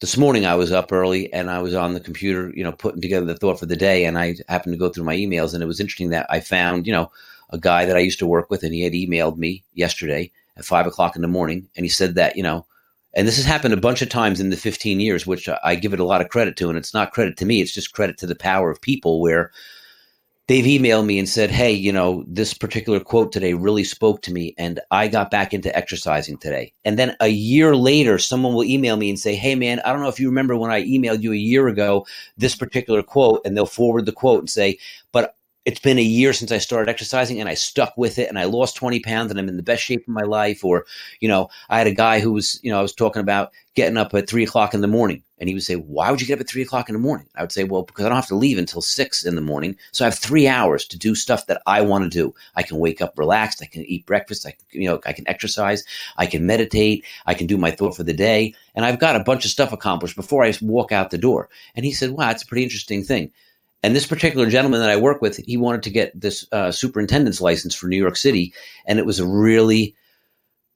this 0.00 0.16
morning 0.16 0.44
I 0.44 0.56
was 0.56 0.72
up 0.72 0.92
early 0.92 1.32
and 1.32 1.48
I 1.48 1.62
was 1.62 1.74
on 1.74 1.94
the 1.94 2.00
computer, 2.00 2.52
you 2.54 2.64
know, 2.64 2.72
putting 2.72 3.00
together 3.00 3.24
the 3.24 3.36
thought 3.36 3.60
for 3.60 3.66
the 3.66 3.76
day. 3.76 4.04
And 4.04 4.18
I 4.18 4.34
happened 4.48 4.74
to 4.74 4.78
go 4.78 4.88
through 4.88 5.04
my 5.04 5.16
emails 5.16 5.54
and 5.54 5.62
it 5.62 5.66
was 5.66 5.80
interesting 5.80 6.10
that 6.10 6.26
I 6.28 6.40
found, 6.40 6.86
you 6.86 6.92
know, 6.92 7.10
a 7.50 7.58
guy 7.58 7.84
that 7.84 7.96
I 7.96 8.00
used 8.00 8.18
to 8.18 8.26
work 8.26 8.50
with 8.50 8.64
and 8.64 8.74
he 8.74 8.82
had 8.82 8.94
emailed 8.94 9.36
me 9.36 9.62
yesterday 9.74 10.32
at 10.56 10.64
five 10.64 10.86
o'clock 10.86 11.16
in 11.16 11.22
the 11.22 11.28
morning. 11.28 11.68
And 11.76 11.84
he 11.84 11.90
said 11.90 12.16
that, 12.16 12.36
you 12.36 12.42
know, 12.42 12.66
and 13.14 13.28
this 13.28 13.36
has 13.36 13.44
happened 13.44 13.74
a 13.74 13.78
bunch 13.78 14.02
of 14.02 14.08
times 14.08 14.40
in 14.40 14.50
the 14.50 14.56
15 14.56 15.00
years, 15.00 15.26
which 15.26 15.48
I 15.62 15.74
give 15.74 15.92
it 15.92 16.00
a 16.00 16.04
lot 16.04 16.20
of 16.20 16.28
credit 16.28 16.56
to. 16.58 16.68
And 16.68 16.78
it's 16.78 16.94
not 16.94 17.12
credit 17.12 17.36
to 17.38 17.46
me, 17.46 17.60
it's 17.60 17.74
just 17.74 17.92
credit 17.92 18.18
to 18.18 18.26
the 18.26 18.34
power 18.34 18.70
of 18.70 18.80
people 18.80 19.20
where 19.20 19.50
they've 20.48 20.64
emailed 20.64 21.06
me 21.06 21.18
and 21.18 21.28
said, 21.28 21.50
Hey, 21.50 21.72
you 21.72 21.92
know, 21.92 22.24
this 22.26 22.54
particular 22.54 23.00
quote 23.00 23.32
today 23.32 23.54
really 23.54 23.84
spoke 23.84 24.22
to 24.22 24.32
me 24.32 24.54
and 24.58 24.80
I 24.90 25.08
got 25.08 25.30
back 25.30 25.54
into 25.54 25.74
exercising 25.76 26.38
today. 26.38 26.72
And 26.84 26.98
then 26.98 27.16
a 27.20 27.28
year 27.28 27.76
later, 27.76 28.18
someone 28.18 28.54
will 28.54 28.64
email 28.64 28.96
me 28.96 29.10
and 29.10 29.18
say, 29.18 29.34
Hey, 29.34 29.54
man, 29.54 29.80
I 29.84 29.92
don't 29.92 30.02
know 30.02 30.08
if 30.08 30.20
you 30.20 30.28
remember 30.28 30.56
when 30.56 30.70
I 30.70 30.82
emailed 30.82 31.22
you 31.22 31.32
a 31.32 31.36
year 31.36 31.68
ago 31.68 32.06
this 32.36 32.56
particular 32.56 33.02
quote, 33.02 33.42
and 33.44 33.56
they'll 33.56 33.66
forward 33.66 34.06
the 34.06 34.12
quote 34.12 34.40
and 34.40 34.50
say, 34.50 34.78
it's 35.64 35.80
been 35.80 35.98
a 35.98 36.02
year 36.02 36.32
since 36.32 36.50
I 36.50 36.58
started 36.58 36.90
exercising 36.90 37.38
and 37.38 37.48
I 37.48 37.54
stuck 37.54 37.96
with 37.96 38.18
it 38.18 38.28
and 38.28 38.38
I 38.38 38.44
lost 38.44 38.76
20 38.76 39.00
pounds 39.00 39.30
and 39.30 39.38
I'm 39.38 39.48
in 39.48 39.56
the 39.56 39.62
best 39.62 39.82
shape 39.82 40.02
of 40.02 40.08
my 40.08 40.22
life. 40.22 40.64
Or, 40.64 40.86
you 41.20 41.28
know, 41.28 41.48
I 41.70 41.78
had 41.78 41.86
a 41.86 41.94
guy 41.94 42.18
who 42.20 42.32
was, 42.32 42.58
you 42.62 42.70
know, 42.72 42.78
I 42.78 42.82
was 42.82 42.94
talking 42.94 43.20
about 43.20 43.52
getting 43.74 43.96
up 43.96 44.12
at 44.14 44.28
three 44.28 44.44
o'clock 44.44 44.74
in 44.74 44.80
the 44.80 44.88
morning. 44.88 45.22
And 45.38 45.48
he 45.48 45.54
would 45.54 45.64
say, 45.64 45.74
Why 45.74 46.10
would 46.10 46.20
you 46.20 46.26
get 46.26 46.34
up 46.34 46.40
at 46.40 46.48
three 46.48 46.62
o'clock 46.62 46.88
in 46.88 46.92
the 46.92 47.00
morning? 47.00 47.26
I 47.34 47.42
would 47.42 47.50
say, 47.50 47.64
Well, 47.64 47.82
because 47.82 48.04
I 48.04 48.08
don't 48.08 48.16
have 48.16 48.28
to 48.28 48.36
leave 48.36 48.58
until 48.58 48.80
six 48.80 49.24
in 49.24 49.34
the 49.34 49.40
morning. 49.40 49.76
So 49.90 50.04
I 50.04 50.08
have 50.08 50.18
three 50.18 50.46
hours 50.46 50.84
to 50.86 50.98
do 50.98 51.14
stuff 51.16 51.46
that 51.46 51.62
I 51.66 51.80
want 51.80 52.04
to 52.04 52.10
do. 52.10 52.34
I 52.54 52.62
can 52.62 52.78
wake 52.78 53.00
up 53.00 53.18
relaxed. 53.18 53.60
I 53.60 53.66
can 53.66 53.82
eat 53.82 54.06
breakfast. 54.06 54.46
I 54.46 54.52
can, 54.52 54.82
you 54.82 54.88
know, 54.88 55.00
I 55.04 55.12
can 55.12 55.28
exercise. 55.28 55.84
I 56.16 56.26
can 56.26 56.46
meditate. 56.46 57.04
I 57.26 57.34
can 57.34 57.48
do 57.48 57.58
my 57.58 57.72
thought 57.72 57.96
for 57.96 58.04
the 58.04 58.12
day. 58.12 58.54
And 58.76 58.84
I've 58.84 59.00
got 59.00 59.16
a 59.16 59.24
bunch 59.24 59.44
of 59.44 59.50
stuff 59.50 59.72
accomplished 59.72 60.14
before 60.14 60.44
I 60.44 60.54
walk 60.62 60.92
out 60.92 61.10
the 61.10 61.18
door. 61.18 61.48
And 61.74 61.84
he 61.84 61.92
said, 61.92 62.10
Wow, 62.10 62.28
that's 62.28 62.44
a 62.44 62.46
pretty 62.46 62.62
interesting 62.62 63.02
thing. 63.02 63.32
And 63.82 63.96
this 63.96 64.06
particular 64.06 64.48
gentleman 64.48 64.80
that 64.80 64.90
I 64.90 64.96
work 64.96 65.20
with, 65.20 65.38
he 65.38 65.56
wanted 65.56 65.82
to 65.82 65.90
get 65.90 66.18
this 66.18 66.46
uh, 66.52 66.70
superintendent's 66.70 67.40
license 67.40 67.74
for 67.74 67.88
New 67.88 67.96
York 67.96 68.16
City. 68.16 68.54
And 68.86 68.98
it 68.98 69.06
was 69.06 69.18
a 69.18 69.26
really, 69.26 69.96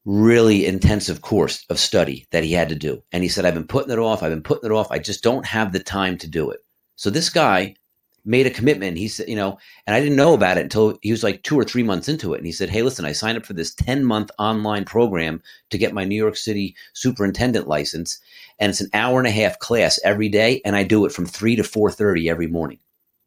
really 0.05 0.67
intensive 0.67 1.23
course 1.23 1.65
of 1.71 1.79
study 1.79 2.27
that 2.33 2.43
he 2.43 2.53
had 2.53 2.69
to 2.71 2.75
do. 2.75 3.03
And 3.13 3.23
he 3.23 3.29
said, 3.29 3.45
I've 3.45 3.55
been 3.55 3.67
putting 3.67 3.93
it 3.93 4.01
off. 4.01 4.23
I've 4.23 4.31
been 4.31 4.43
putting 4.43 4.71
it 4.71 4.75
off. 4.75 4.91
I 4.91 4.99
just 4.99 5.23
don't 5.23 5.47
have 5.47 5.73
the 5.73 5.79
time 5.79 6.19
to 6.19 6.27
do 6.27 6.51
it. 6.51 6.61
So 6.97 7.11
this 7.11 7.31
guy 7.31 7.77
made 8.25 8.47
a 8.47 8.51
commitment. 8.51 8.99
He 8.99 9.07
said, 9.07 9.29
you 9.29 9.37
know, 9.37 9.57
and 9.87 9.95
I 9.95 10.01
didn't 10.01 10.17
know 10.17 10.35
about 10.35 10.59
it 10.59 10.63
until 10.63 10.99
he 11.01 11.13
was 11.13 11.23
like 11.23 11.45
two 11.45 11.57
or 11.57 11.63
three 11.63 11.85
months 11.85 12.09
into 12.09 12.35
it. 12.35 12.39
And 12.39 12.47
he 12.47 12.51
said, 12.51 12.71
Hey, 12.71 12.83
listen, 12.83 13.05
I 13.05 13.13
signed 13.13 13.39
up 13.39 13.47
for 13.47 13.53
this 13.53 13.73
10 13.75 14.05
month 14.05 14.33
online 14.39 14.85
program 14.85 15.41
to 15.71 15.79
get 15.79 15.95
my 15.95 16.05
New 16.05 16.17
York 16.17 16.37
City 16.37 16.75
superintendent 16.93 17.69
license. 17.69 18.19
And 18.59 18.71
it's 18.71 18.81
an 18.81 18.91
hour 18.93 19.19
and 19.19 19.29
a 19.29 19.31
half 19.31 19.61
class 19.61 20.01
every 20.03 20.29
day. 20.29 20.61
And 20.65 20.75
I 20.75 20.83
do 20.83 21.05
it 21.07 21.13
from 21.13 21.27
three 21.27 21.55
to 21.55 21.63
4.30 21.63 22.29
every 22.29 22.49
morning 22.49 22.79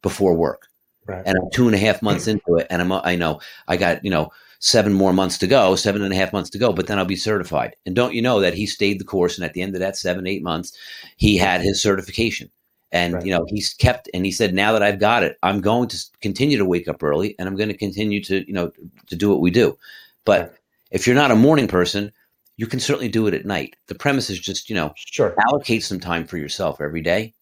before 0.02 0.34
work. 0.34 0.68
Right. 1.06 1.22
And 1.24 1.36
I'm 1.36 1.50
two 1.50 1.66
and 1.66 1.74
a 1.74 1.78
half 1.78 2.02
months 2.02 2.24
hmm. 2.24 2.32
into 2.32 2.56
it, 2.56 2.66
and 2.70 2.80
I'm 2.80 2.92
uh, 2.92 3.00
I 3.02 3.16
know 3.16 3.40
I 3.66 3.76
got 3.76 4.04
you 4.04 4.10
know 4.10 4.30
seven 4.60 4.92
more 4.92 5.12
months 5.12 5.38
to 5.38 5.46
go, 5.46 5.74
seven 5.74 6.02
and 6.02 6.12
a 6.12 6.16
half 6.16 6.32
months 6.32 6.50
to 6.50 6.58
go, 6.58 6.72
but 6.72 6.86
then 6.86 6.98
I'll 6.98 7.04
be 7.04 7.16
certified. 7.16 7.74
And 7.86 7.96
don't 7.96 8.14
you 8.14 8.22
know 8.22 8.40
that 8.40 8.54
he 8.54 8.66
stayed 8.66 9.00
the 9.00 9.04
course, 9.04 9.36
and 9.36 9.44
at 9.44 9.54
the 9.54 9.62
end 9.62 9.74
of 9.74 9.80
that 9.80 9.96
seven 9.96 10.26
eight 10.26 10.42
months, 10.42 10.76
he 11.16 11.36
had 11.36 11.62
his 11.62 11.82
certification. 11.82 12.50
And 12.92 13.14
right. 13.14 13.24
you 13.24 13.30
know 13.30 13.46
he's 13.48 13.72
kept, 13.72 14.08
and 14.12 14.24
he 14.24 14.32
said, 14.32 14.52
now 14.52 14.72
that 14.72 14.82
I've 14.82 14.98
got 14.98 15.22
it, 15.22 15.38
I'm 15.42 15.60
going 15.60 15.88
to 15.88 15.98
continue 16.20 16.58
to 16.58 16.64
wake 16.64 16.88
up 16.88 17.02
early, 17.02 17.34
and 17.38 17.48
I'm 17.48 17.56
going 17.56 17.68
to 17.68 17.76
continue 17.76 18.22
to 18.24 18.46
you 18.46 18.52
know 18.52 18.72
to 19.06 19.16
do 19.16 19.30
what 19.30 19.40
we 19.40 19.50
do. 19.50 19.78
But 20.24 20.40
right. 20.40 20.50
if 20.90 21.06
you're 21.06 21.16
not 21.16 21.30
a 21.30 21.36
morning 21.36 21.68
person, 21.68 22.12
you 22.56 22.66
can 22.66 22.80
certainly 22.80 23.08
do 23.08 23.26
it 23.26 23.34
at 23.34 23.46
night. 23.46 23.76
The 23.86 23.94
premise 23.94 24.28
is 24.28 24.38
just 24.38 24.68
you 24.68 24.76
know 24.76 24.92
sure. 24.96 25.34
allocate 25.48 25.82
some 25.82 26.00
time 26.00 26.26
for 26.26 26.36
yourself 26.36 26.80
every 26.80 27.00
day 27.00 27.32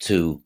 to 0.00 0.40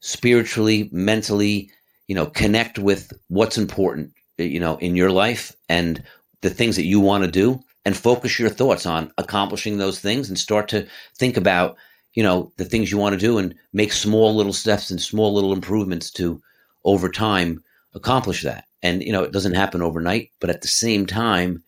spiritually, 0.00 0.88
mentally, 0.92 1.70
you 2.08 2.14
know, 2.14 2.26
connect 2.26 2.78
with 2.78 3.12
what's 3.28 3.58
important, 3.58 4.12
eh, 4.38 4.44
you 4.44 4.58
know, 4.58 4.76
in 4.78 4.96
your 4.96 5.10
life 5.10 5.54
and 5.68 6.02
the 6.40 6.50
things 6.50 6.76
that 6.76 6.86
you 6.86 7.00
want 7.00 7.24
to 7.24 7.30
do 7.30 7.60
and 7.84 7.96
focus 7.96 8.38
your 8.38 8.50
thoughts 8.50 8.86
on 8.86 9.12
accomplishing 9.18 9.78
those 9.78 10.00
things 10.00 10.28
and 10.28 10.38
start 10.38 10.68
to 10.68 10.86
think 11.16 11.36
about, 11.36 11.76
you 12.14 12.22
know, 12.22 12.52
the 12.56 12.64
things 12.64 12.90
you 12.90 12.98
want 12.98 13.14
to 13.14 13.20
do 13.20 13.38
and 13.38 13.54
make 13.72 13.92
small 13.92 14.34
little 14.34 14.52
steps 14.52 14.90
and 14.90 15.00
small 15.00 15.32
little 15.32 15.52
improvements 15.52 16.10
to 16.10 16.40
over 16.84 17.08
time 17.08 17.62
accomplish 17.94 18.42
that. 18.42 18.64
And, 18.82 19.02
you 19.02 19.12
know, 19.12 19.22
it 19.22 19.32
doesn't 19.32 19.54
happen 19.54 19.82
overnight, 19.82 20.30
but 20.40 20.50
at 20.50 20.62
the 20.62 20.68
same 20.68 21.06
time, 21.06 21.62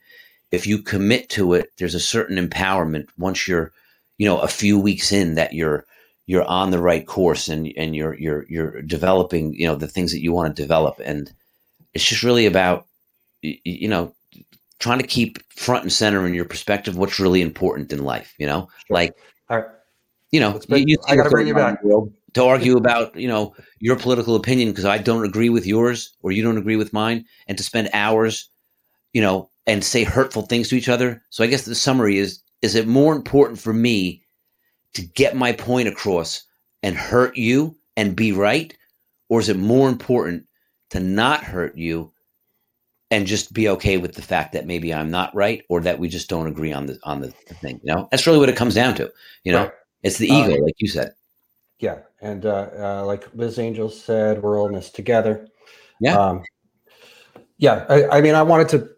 if 0.50 0.66
you 0.66 0.78
commit 0.82 1.28
to 1.30 1.54
it, 1.54 1.70
there's 1.78 1.94
a 1.94 2.00
certain 2.00 2.36
empowerment 2.36 3.06
once 3.18 3.46
you're, 3.46 3.72
you 4.18 4.26
know, 4.26 4.38
a 4.38 4.48
few 4.48 4.78
weeks 4.78 5.12
in 5.12 5.34
that 5.34 5.52
you're 5.52 5.86
you're 6.32 6.44
on 6.44 6.70
the 6.70 6.78
right 6.78 7.06
course 7.06 7.46
and 7.46 7.70
and 7.76 7.94
you're 7.94 8.14
you're 8.14 8.46
you're 8.48 8.80
developing 8.80 9.52
you 9.52 9.66
know 9.66 9.74
the 9.74 9.86
things 9.86 10.12
that 10.12 10.22
you 10.22 10.32
want 10.32 10.56
to 10.56 10.62
develop 10.62 10.98
and 11.04 11.30
it's 11.92 12.06
just 12.06 12.22
really 12.22 12.46
about 12.46 12.86
you 13.42 13.86
know 13.86 14.14
trying 14.78 14.98
to 14.98 15.06
keep 15.06 15.38
front 15.52 15.82
and 15.82 15.92
center 15.92 16.26
in 16.26 16.32
your 16.32 16.46
perspective 16.46 16.96
what's 16.96 17.20
really 17.20 17.42
important 17.42 17.92
in 17.92 18.02
life 18.02 18.32
you 18.38 18.46
know 18.46 18.66
sure. 18.86 18.94
like 18.94 19.14
right. 19.50 19.66
you 20.30 20.40
know 20.40 20.58
been, 20.70 20.88
you, 20.88 20.96
I 21.06 21.16
got 21.16 21.24
to 21.24 21.30
bring 21.30 21.46
you 21.46 21.54
back 21.54 21.82
to 21.82 22.42
argue 22.42 22.78
about 22.78 23.14
you 23.14 23.28
know 23.28 23.54
your 23.80 23.96
political 23.96 24.34
opinion 24.34 24.70
because 24.70 24.86
I 24.86 24.96
don't 24.96 25.26
agree 25.26 25.50
with 25.50 25.66
yours 25.66 26.16
or 26.22 26.32
you 26.32 26.42
don't 26.42 26.56
agree 26.56 26.76
with 26.76 26.94
mine 26.94 27.26
and 27.46 27.58
to 27.58 27.62
spend 27.62 27.90
hours 27.92 28.48
you 29.12 29.20
know 29.20 29.50
and 29.66 29.84
say 29.84 30.02
hurtful 30.02 30.46
things 30.46 30.70
to 30.70 30.76
each 30.76 30.88
other 30.88 31.22
so 31.28 31.44
I 31.44 31.46
guess 31.48 31.66
the 31.66 31.74
summary 31.74 32.16
is 32.16 32.40
is 32.62 32.74
it 32.74 32.88
more 32.88 33.14
important 33.14 33.58
for 33.58 33.74
me 33.74 34.22
to 34.94 35.02
get 35.02 35.36
my 35.36 35.52
point 35.52 35.88
across 35.88 36.44
and 36.82 36.96
hurt 36.96 37.36
you 37.36 37.76
and 37.96 38.16
be 38.16 38.32
right? 38.32 38.76
Or 39.28 39.40
is 39.40 39.48
it 39.48 39.56
more 39.56 39.88
important 39.88 40.46
to 40.90 41.00
not 41.00 41.42
hurt 41.42 41.76
you 41.76 42.12
and 43.10 43.26
just 43.26 43.52
be 43.52 43.68
okay 43.68 43.96
with 43.96 44.14
the 44.14 44.22
fact 44.22 44.52
that 44.52 44.66
maybe 44.66 44.92
I'm 44.92 45.10
not 45.10 45.34
right 45.34 45.64
or 45.68 45.80
that 45.80 45.98
we 45.98 46.08
just 46.08 46.28
don't 46.28 46.46
agree 46.46 46.72
on 46.72 46.86
the 46.86 46.98
on 47.04 47.20
the, 47.20 47.30
thing? 47.30 47.80
You 47.82 47.94
know, 47.94 48.08
that's 48.10 48.26
really 48.26 48.38
what 48.38 48.48
it 48.48 48.56
comes 48.56 48.74
down 48.74 48.94
to. 48.96 49.10
You 49.44 49.52
know, 49.52 49.64
right. 49.64 49.72
it's 50.02 50.18
the 50.18 50.26
ego, 50.26 50.54
uh, 50.54 50.62
like 50.62 50.74
you 50.78 50.88
said. 50.88 51.14
Yeah, 51.78 51.98
and 52.20 52.46
uh, 52.46 52.68
uh, 52.78 53.04
like 53.06 53.28
Liz 53.34 53.58
Angel 53.58 53.88
said, 53.88 54.42
we're 54.42 54.58
all 54.58 54.68
in 54.68 54.74
this 54.74 54.90
together. 54.90 55.48
Yeah. 56.00 56.16
Um, 56.16 56.42
yeah, 57.58 57.86
I, 57.88 58.18
I 58.18 58.20
mean, 58.20 58.34
I 58.34 58.42
wanted 58.42 58.68
to. 58.70 58.88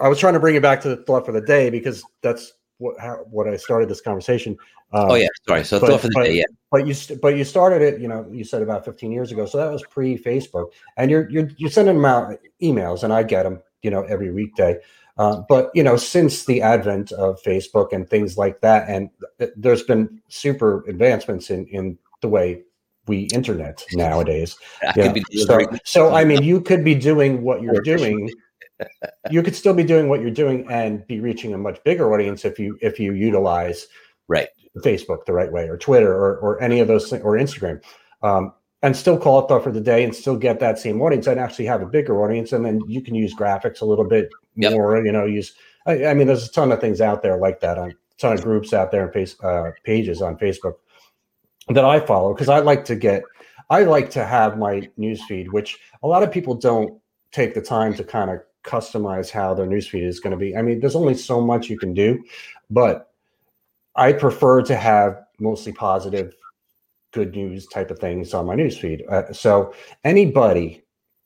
I 0.00 0.08
was 0.08 0.18
trying 0.18 0.34
to 0.34 0.40
bring 0.40 0.54
it 0.54 0.62
back 0.62 0.80
to 0.82 0.88
the 0.88 0.96
thought 0.96 1.26
for 1.26 1.32
the 1.32 1.40
day 1.40 1.70
because 1.70 2.04
that's 2.22 2.52
what 2.82 2.98
how, 2.98 3.16
what 3.30 3.48
I 3.48 3.56
started 3.56 3.88
this 3.88 4.00
conversation. 4.00 4.56
Um, 4.92 5.10
oh 5.12 5.14
yeah, 5.14 5.28
sorry. 5.46 5.64
So 5.64 5.80
but, 5.80 6.00
for 6.00 6.08
the 6.08 6.12
but, 6.14 6.24
day, 6.24 6.38
yeah. 6.38 6.44
But 6.70 6.86
you 6.86 7.16
but 7.22 7.36
you 7.36 7.44
started 7.44 7.80
it. 7.80 8.00
You 8.00 8.08
know, 8.08 8.26
you 8.30 8.44
said 8.44 8.62
about 8.62 8.84
15 8.84 9.12
years 9.12 9.32
ago. 9.32 9.46
So 9.46 9.58
that 9.58 9.70
was 9.70 9.82
pre 9.88 10.18
Facebook, 10.18 10.72
and 10.96 11.10
you're 11.10 11.30
you're 11.30 11.48
you're 11.56 11.70
sending 11.70 11.96
them 11.96 12.04
out 12.04 12.38
emails, 12.60 13.04
and 13.04 13.12
I 13.12 13.22
get 13.22 13.44
them. 13.44 13.62
You 13.82 13.90
know, 13.90 14.02
every 14.02 14.30
weekday. 14.30 14.78
Uh, 15.18 15.42
but 15.48 15.70
you 15.74 15.82
know, 15.82 15.96
since 15.96 16.44
the 16.44 16.62
advent 16.62 17.12
of 17.12 17.40
Facebook 17.42 17.92
and 17.92 18.08
things 18.08 18.36
like 18.36 18.60
that, 18.60 18.88
and 18.88 19.10
th- 19.38 19.52
there's 19.56 19.82
been 19.82 20.20
super 20.28 20.84
advancements 20.88 21.50
in 21.50 21.66
in 21.66 21.98
the 22.20 22.28
way 22.28 22.62
we 23.06 23.28
internet 23.34 23.84
nowadays. 23.92 24.56
Yeah. 24.96 25.12
So, 25.46 25.66
so 25.84 26.14
I 26.14 26.24
mean, 26.24 26.42
you 26.42 26.60
could 26.60 26.84
be 26.84 26.94
doing 26.94 27.42
what 27.42 27.60
you're 27.60 27.82
doing 27.82 28.30
you 29.30 29.42
could 29.42 29.56
still 29.56 29.74
be 29.74 29.84
doing 29.84 30.08
what 30.08 30.20
you're 30.20 30.30
doing 30.30 30.66
and 30.70 31.06
be 31.06 31.20
reaching 31.20 31.54
a 31.54 31.58
much 31.58 31.82
bigger 31.84 32.12
audience 32.12 32.44
if 32.44 32.58
you 32.58 32.78
if 32.82 32.98
you 32.98 33.12
utilize 33.12 33.86
right 34.28 34.48
Facebook 34.78 35.24
the 35.26 35.32
right 35.32 35.52
way 35.52 35.68
or 35.68 35.76
Twitter 35.76 36.12
or 36.12 36.38
or 36.38 36.62
any 36.62 36.80
of 36.80 36.88
those 36.88 37.08
things 37.10 37.22
or 37.22 37.32
Instagram. 37.32 37.82
Um, 38.22 38.52
and 38.82 38.96
still 38.96 39.16
call 39.16 39.38
it 39.38 39.48
thought 39.48 39.62
for 39.62 39.70
the 39.70 39.80
day 39.80 40.02
and 40.02 40.14
still 40.14 40.36
get 40.36 40.58
that 40.60 40.78
same 40.78 41.00
audience 41.00 41.26
and 41.26 41.38
actually 41.38 41.66
have 41.66 41.82
a 41.82 41.86
bigger 41.86 42.22
audience. 42.22 42.52
And 42.52 42.64
then 42.64 42.80
you 42.88 43.00
can 43.00 43.14
use 43.14 43.34
graphics 43.34 43.80
a 43.80 43.84
little 43.84 44.04
bit 44.04 44.28
yep. 44.56 44.72
more, 44.72 45.04
you 45.04 45.12
know, 45.12 45.24
use, 45.24 45.54
I, 45.86 46.06
I, 46.06 46.14
mean, 46.14 46.26
there's 46.26 46.48
a 46.48 46.52
ton 46.52 46.72
of 46.72 46.80
things 46.80 47.00
out 47.00 47.22
there 47.22 47.36
like 47.36 47.60
that 47.60 47.78
on 47.78 47.90
a 47.90 47.94
ton 48.18 48.32
of 48.32 48.42
groups 48.42 48.72
out 48.72 48.90
there 48.90 49.04
and 49.04 49.12
face, 49.12 49.36
uh, 49.42 49.70
pages 49.84 50.20
on 50.20 50.36
Facebook 50.36 50.74
that 51.68 51.84
I 51.84 52.00
follow. 52.00 52.34
Cause 52.34 52.48
I 52.48 52.58
like 52.58 52.84
to 52.86 52.96
get, 52.96 53.22
I 53.70 53.84
like 53.84 54.10
to 54.10 54.24
have 54.24 54.58
my 54.58 54.88
newsfeed, 54.98 55.48
which 55.52 55.78
a 56.02 56.08
lot 56.08 56.24
of 56.24 56.32
people 56.32 56.54
don't 56.54 57.00
take 57.30 57.54
the 57.54 57.62
time 57.62 57.94
to 57.94 58.04
kind 58.04 58.30
of 58.30 58.40
customize 58.64 59.30
how 59.30 59.54
their 59.54 59.66
newsfeed 59.66 60.06
is 60.06 60.20
going 60.20 60.30
to 60.30 60.36
be. 60.36 60.56
I 60.56 60.62
mean, 60.62 60.80
there's 60.80 60.96
only 60.96 61.14
so 61.14 61.40
much 61.40 61.68
you 61.68 61.78
can 61.78 61.94
do, 61.94 62.22
but 62.70 63.12
I 63.96 64.12
prefer 64.12 64.62
to 64.62 64.76
have 64.76 65.22
mostly 65.38 65.72
positive, 65.72 66.34
good 67.12 67.34
news 67.34 67.66
type 67.66 67.90
of 67.90 67.98
things 67.98 68.32
on 68.32 68.46
my 68.46 68.54
newsfeed. 68.54 69.06
Uh, 69.10 69.32
so 69.32 69.74
anybody, 70.04 70.82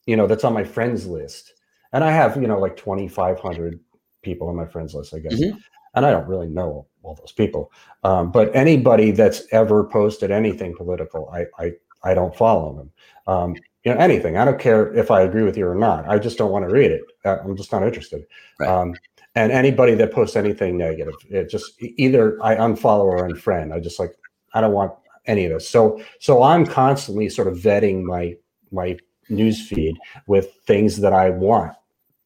you 0.06 0.16
know, 0.16 0.26
that's 0.26 0.44
on 0.44 0.52
my 0.52 0.64
friends 0.64 1.06
list, 1.06 1.54
and 1.92 2.02
I 2.02 2.10
have, 2.10 2.36
you 2.36 2.48
know, 2.48 2.58
like 2.58 2.76
2,500 2.76 3.80
people 4.22 4.48
on 4.48 4.56
my 4.56 4.66
friends 4.66 4.94
list, 4.94 5.14
I 5.14 5.18
guess. 5.18 5.34
Mm-hmm. 5.34 5.58
And 5.94 6.04
I 6.04 6.10
don't 6.10 6.28
really 6.28 6.48
know 6.48 6.86
all 7.02 7.14
those 7.14 7.32
people, 7.32 7.72
um, 8.04 8.30
but 8.30 8.54
anybody 8.54 9.12
that's 9.12 9.44
ever 9.52 9.84
posted 9.84 10.30
anything 10.30 10.74
political, 10.76 11.30
I 11.30 11.46
I, 11.58 11.72
I 12.04 12.14
don't 12.14 12.36
follow 12.36 12.76
them. 12.76 12.90
Um, 13.26 13.56
you 13.86 13.94
know 13.94 14.00
anything. 14.00 14.36
I 14.36 14.44
don't 14.44 14.58
care 14.58 14.92
if 14.94 15.12
I 15.12 15.22
agree 15.22 15.44
with 15.44 15.56
you 15.56 15.64
or 15.68 15.76
not. 15.76 16.08
I 16.08 16.18
just 16.18 16.38
don't 16.38 16.50
want 16.50 16.68
to 16.68 16.74
read 16.74 16.90
it. 16.90 17.02
Uh, 17.24 17.36
I'm 17.44 17.56
just 17.56 17.70
not 17.70 17.84
interested. 17.84 18.26
Right. 18.58 18.68
Um, 18.68 18.96
and 19.36 19.52
anybody 19.52 19.94
that 19.94 20.12
posts 20.12 20.34
anything 20.34 20.76
negative, 20.76 21.14
it 21.30 21.48
just 21.48 21.80
either 21.80 22.36
I 22.42 22.56
unfollow 22.56 23.04
or 23.04 23.28
unfriend. 23.28 23.72
I 23.72 23.78
just 23.78 24.00
like 24.00 24.10
I 24.54 24.60
don't 24.60 24.72
want 24.72 24.92
any 25.26 25.44
of 25.44 25.52
this. 25.52 25.70
So 25.70 26.02
so 26.18 26.42
I'm 26.42 26.66
constantly 26.66 27.28
sort 27.28 27.46
of 27.46 27.58
vetting 27.58 28.02
my 28.02 28.34
my 28.72 28.98
news 29.28 29.68
feed 29.68 29.96
with 30.26 30.52
things 30.66 30.96
that 31.00 31.12
I 31.12 31.30
want 31.30 31.72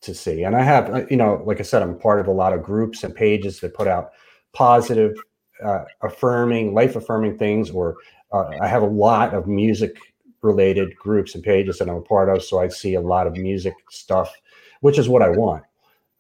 to 0.00 0.14
see. 0.14 0.44
And 0.44 0.56
I 0.56 0.62
have, 0.62 0.88
uh, 0.88 1.02
you 1.10 1.16
know, 1.18 1.42
like 1.44 1.60
I 1.60 1.62
said, 1.62 1.82
I'm 1.82 1.98
part 1.98 2.20
of 2.20 2.26
a 2.26 2.32
lot 2.32 2.54
of 2.54 2.62
groups 2.62 3.04
and 3.04 3.14
pages 3.14 3.60
that 3.60 3.74
put 3.74 3.86
out 3.86 4.12
positive, 4.54 5.14
uh, 5.62 5.84
affirming, 6.00 6.72
life 6.72 6.96
affirming 6.96 7.36
things, 7.36 7.70
or 7.70 7.96
uh, 8.32 8.50
I 8.62 8.66
have 8.66 8.82
a 8.82 8.86
lot 8.86 9.34
of 9.34 9.46
music 9.46 9.98
related 10.42 10.96
groups 10.96 11.34
and 11.34 11.44
pages 11.44 11.78
that 11.78 11.88
I'm 11.88 11.96
a 11.96 12.02
part 12.02 12.28
of. 12.28 12.42
So 12.42 12.60
I 12.60 12.68
see 12.68 12.94
a 12.94 13.00
lot 13.00 13.26
of 13.26 13.36
music 13.36 13.74
stuff, 13.90 14.32
which 14.80 14.98
is 14.98 15.08
what 15.08 15.22
I 15.22 15.30
want. 15.30 15.64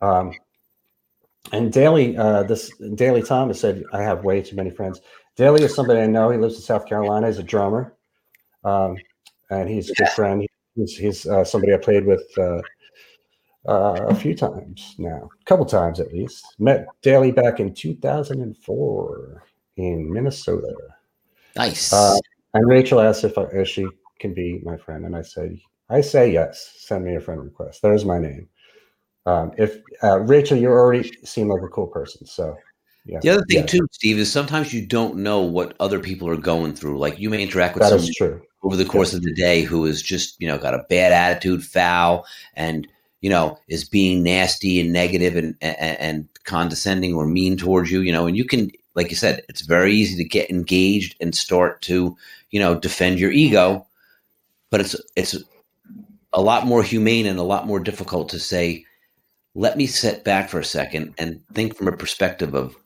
Um, 0.00 0.34
and 1.52 1.72
Daly, 1.72 2.16
uh, 2.16 2.42
this 2.44 2.70
Daly 2.94 3.22
Thomas 3.22 3.60
said, 3.60 3.82
I 3.92 4.02
have 4.02 4.24
way 4.24 4.42
too 4.42 4.56
many 4.56 4.70
friends. 4.70 5.00
Daly 5.36 5.62
is 5.62 5.74
somebody 5.74 6.00
I 6.00 6.06
know. 6.06 6.30
He 6.30 6.38
lives 6.38 6.56
in 6.56 6.62
South 6.62 6.86
Carolina. 6.86 7.26
He's 7.26 7.38
a 7.38 7.42
drummer. 7.42 7.94
Um, 8.62 8.96
and 9.50 9.68
he's 9.68 9.90
a 9.90 9.94
good 9.94 10.10
friend. 10.10 10.46
He's, 10.76 10.96
he's 10.96 11.26
uh, 11.26 11.44
somebody 11.44 11.74
I 11.74 11.78
played 11.78 12.04
with 12.04 12.22
uh, 12.38 12.60
uh, 13.66 14.06
a 14.08 14.14
few 14.14 14.34
times 14.34 14.94
now, 14.98 15.28
a 15.40 15.44
couple 15.44 15.64
times 15.64 16.00
at 16.00 16.12
least. 16.12 16.44
Met 16.58 16.86
Daly 17.02 17.32
back 17.32 17.60
in 17.60 17.74
2004 17.74 19.42
in 19.76 20.12
Minnesota. 20.12 20.74
Nice. 21.56 21.92
Uh, 21.92 22.16
and 22.54 22.68
Rachel 22.68 23.00
asked 23.00 23.24
if, 23.24 23.36
I, 23.36 23.42
if 23.52 23.68
she 23.68 23.86
can 24.20 24.34
be 24.34 24.60
my 24.62 24.76
friend, 24.76 25.04
and 25.04 25.16
I 25.16 25.22
said, 25.22 25.58
I 25.88 26.02
say 26.02 26.32
yes. 26.32 26.74
Send 26.78 27.04
me 27.04 27.16
a 27.16 27.20
friend 27.20 27.42
request. 27.42 27.82
There's 27.82 28.04
my 28.04 28.18
name. 28.18 28.48
Um, 29.26 29.52
if 29.58 29.78
uh, 30.02 30.20
Rachel, 30.20 30.56
you 30.56 30.68
already 30.68 31.12
seem 31.24 31.48
like 31.48 31.62
a 31.62 31.68
cool 31.68 31.88
person, 31.88 32.26
so 32.26 32.56
yeah. 33.04 33.18
The 33.22 33.30
other 33.30 33.44
thing 33.48 33.60
yeah. 33.60 33.66
too, 33.66 33.88
Steve, 33.92 34.18
is 34.18 34.30
sometimes 34.30 34.72
you 34.72 34.86
don't 34.86 35.16
know 35.16 35.40
what 35.40 35.74
other 35.80 36.00
people 36.00 36.28
are 36.28 36.36
going 36.36 36.74
through. 36.74 36.98
Like 36.98 37.18
you 37.18 37.30
may 37.30 37.42
interact 37.42 37.74
with 37.74 37.82
That 37.82 37.90
someone 37.90 38.12
true. 38.16 38.42
over 38.62 38.76
the 38.76 38.84
course 38.84 39.14
of 39.14 39.22
the 39.22 39.34
day 39.34 39.62
who 39.62 39.86
is 39.86 40.02
just 40.02 40.40
you 40.40 40.46
know 40.46 40.58
got 40.58 40.74
a 40.74 40.84
bad 40.88 41.12
attitude, 41.12 41.64
foul, 41.64 42.26
and 42.54 42.86
you 43.20 43.30
know 43.30 43.58
is 43.68 43.88
being 43.88 44.22
nasty 44.22 44.80
and 44.80 44.92
negative 44.92 45.36
and, 45.36 45.56
and 45.60 45.98
and 45.98 46.28
condescending 46.44 47.14
or 47.14 47.26
mean 47.26 47.56
towards 47.56 47.90
you. 47.90 48.00
You 48.00 48.12
know, 48.12 48.26
and 48.26 48.36
you 48.36 48.44
can, 48.44 48.70
like 48.94 49.10
you 49.10 49.16
said, 49.16 49.42
it's 49.48 49.62
very 49.62 49.92
easy 49.94 50.22
to 50.22 50.28
get 50.28 50.50
engaged 50.50 51.16
and 51.20 51.34
start 51.34 51.80
to 51.82 52.16
you 52.50 52.60
know 52.60 52.78
defend 52.78 53.18
your 53.18 53.32
ego, 53.32 53.86
but 54.70 54.80
it's 54.80 54.96
it's 55.16 55.36
a 56.32 56.40
lot 56.40 56.66
more 56.66 56.82
humane 56.82 57.26
and 57.26 57.38
a 57.38 57.44
lot 57.44 57.66
more 57.66 57.80
difficult 57.80 58.28
to 58.30 58.38
say. 58.38 58.84
Let 59.56 59.76
me 59.76 59.86
sit 59.86 60.22
back 60.22 60.48
for 60.48 60.60
a 60.60 60.64
second 60.64 61.14
and 61.18 61.42
think 61.52 61.76
from 61.76 61.88
a 61.88 61.96
perspective 61.96 62.54
of 62.54 62.76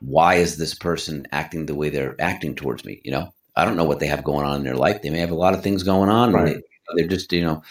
why 0.00 0.34
is 0.34 0.56
this 0.56 0.74
person 0.74 1.26
acting 1.32 1.66
the 1.66 1.74
way 1.74 1.88
they're 1.88 2.16
acting 2.20 2.54
towards 2.54 2.84
me? 2.84 3.00
You 3.04 3.12
know, 3.12 3.32
I 3.56 3.64
don't 3.64 3.76
know 3.76 3.84
what 3.84 4.00
they 4.00 4.06
have 4.06 4.24
going 4.24 4.44
on 4.46 4.56
in 4.56 4.64
their 4.64 4.76
life. 4.76 5.02
They 5.02 5.10
may 5.10 5.20
have 5.20 5.30
a 5.30 5.36
lot 5.36 5.54
of 5.54 5.62
things 5.62 5.82
going 5.82 6.10
on. 6.10 6.32
Right. 6.32 6.56
And 6.56 6.62
they, 6.96 7.02
they're 7.02 7.08
just, 7.08 7.32
you 7.32 7.42
know, 7.42 7.62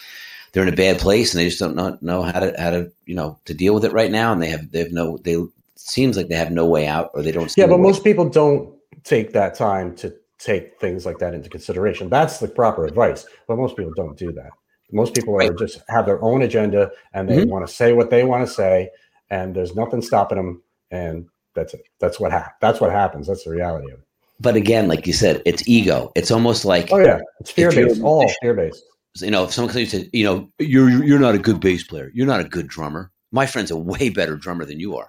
they're 0.52 0.66
in 0.66 0.72
a 0.72 0.76
bad 0.76 0.98
place 0.98 1.34
and 1.34 1.40
they 1.40 1.48
just 1.48 1.60
don't 1.60 1.76
know, 1.76 1.98
know 2.00 2.22
how 2.22 2.40
to, 2.40 2.54
how 2.58 2.70
to, 2.70 2.90
you 3.06 3.14
know, 3.14 3.38
to 3.44 3.54
deal 3.54 3.74
with 3.74 3.84
it 3.84 3.92
right 3.92 4.10
now. 4.10 4.32
And 4.32 4.42
they 4.42 4.48
have, 4.48 4.70
they 4.70 4.80
have 4.80 4.92
no, 4.92 5.18
they 5.18 5.36
seems 5.76 6.16
like 6.16 6.28
they 6.28 6.34
have 6.34 6.50
no 6.50 6.64
way 6.66 6.86
out 6.86 7.10
or 7.14 7.22
they 7.22 7.32
don't. 7.32 7.50
see 7.50 7.60
Yeah, 7.60 7.66
but 7.66 7.80
most 7.80 8.04
people 8.04 8.28
don't 8.28 8.74
take 9.04 9.32
that 9.32 9.54
time 9.54 9.94
to 9.96 10.14
take 10.44 10.78
things 10.80 11.06
like 11.06 11.18
that 11.18 11.34
into 11.34 11.48
consideration. 11.48 12.08
That's 12.08 12.38
the 12.38 12.48
proper 12.48 12.84
advice, 12.86 13.26
but 13.48 13.56
most 13.56 13.76
people 13.76 13.92
don't 13.96 14.16
do 14.16 14.32
that. 14.32 14.50
Most 14.92 15.14
people 15.14 15.34
are 15.34 15.38
Right. 15.38 15.58
just 15.58 15.80
have 15.88 16.06
their 16.06 16.22
own 16.22 16.42
agenda 16.42 16.90
and 17.14 17.28
they 17.28 17.38
Mhm. 17.38 17.48
want 17.48 17.66
to 17.66 17.72
say 17.72 17.92
what 17.92 18.10
they 18.10 18.24
want 18.24 18.46
to 18.46 18.52
say, 18.52 18.90
and 19.30 19.54
there's 19.54 19.74
nothing 19.74 20.02
stopping 20.02 20.36
them. 20.36 20.62
And 20.90 21.26
that's 21.54 21.74
it. 21.74 21.82
That's 21.98 22.20
what 22.20 22.30
hap- 22.32 22.60
That's 22.60 22.80
what 22.80 22.92
happens. 22.92 23.26
That's 23.26 23.44
the 23.44 23.50
reality 23.50 23.90
of 23.92 23.98
it. 23.98 24.04
but 24.40 24.56
again, 24.56 24.88
like 24.88 25.06
you 25.06 25.12
said, 25.12 25.40
it's 25.46 25.66
ego. 25.68 26.10
It's 26.14 26.30
almost 26.30 26.64
like, 26.64 26.88
Oh 26.92 26.98
yeah, 26.98 27.20
it's 27.40 27.50
fear 27.50 27.70
based. 27.72 28.02
All 28.02 28.28
fear 28.42 28.52
based. 28.54 28.84
you 29.20 29.30
know, 29.30 29.44
if 29.44 29.52
someone 29.52 29.72
comes 29.72 29.90
to 29.92 30.00
you, 30.00 30.10
you 30.12 30.24
know, 30.24 30.48
you're 30.58 30.90
you're 31.04 31.20
not 31.20 31.34
a 31.34 31.38
good 31.38 31.60
bass 31.60 31.84
player. 31.84 32.10
You're 32.14 32.26
not 32.26 32.40
a 32.40 32.44
good 32.44 32.66
drummer. 32.68 33.10
My 33.32 33.46
friend's 33.46 33.70
a 33.70 33.76
way 33.76 34.10
better 34.10 34.36
drummer 34.36 34.64
than 34.64 34.78
you 34.80 34.96
are. 34.96 35.08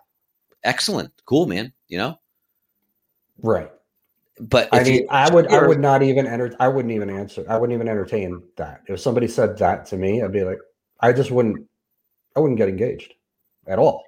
Excellent, 0.63 1.11
cool, 1.25 1.45
man. 1.47 1.73
You 1.89 1.97
know, 1.97 2.19
Right. 3.41 3.69
But 4.39 4.69
I 4.71 4.83
mean, 4.83 5.07
I 5.09 5.33
would, 5.33 5.47
I 5.47 5.65
would 5.65 5.79
not 5.79 6.03
even 6.03 6.27
enter. 6.27 6.53
I 6.59 6.67
wouldn't 6.67 6.93
even 6.93 7.09
answer. 7.09 7.45
I 7.47 7.57
wouldn't 7.57 7.75
even 7.75 7.87
entertain 7.87 8.43
that. 8.57 8.81
If 8.87 8.99
somebody 8.99 9.27
said 9.27 9.57
that 9.59 9.85
to 9.87 9.97
me, 9.97 10.21
I'd 10.21 10.33
be 10.33 10.43
like, 10.43 10.59
I 10.99 11.13
just 11.13 11.31
wouldn't. 11.31 11.67
I 12.35 12.41
wouldn't 12.41 12.57
get 12.57 12.67
engaged 12.67 13.13
at 13.67 13.79
all. 13.79 14.03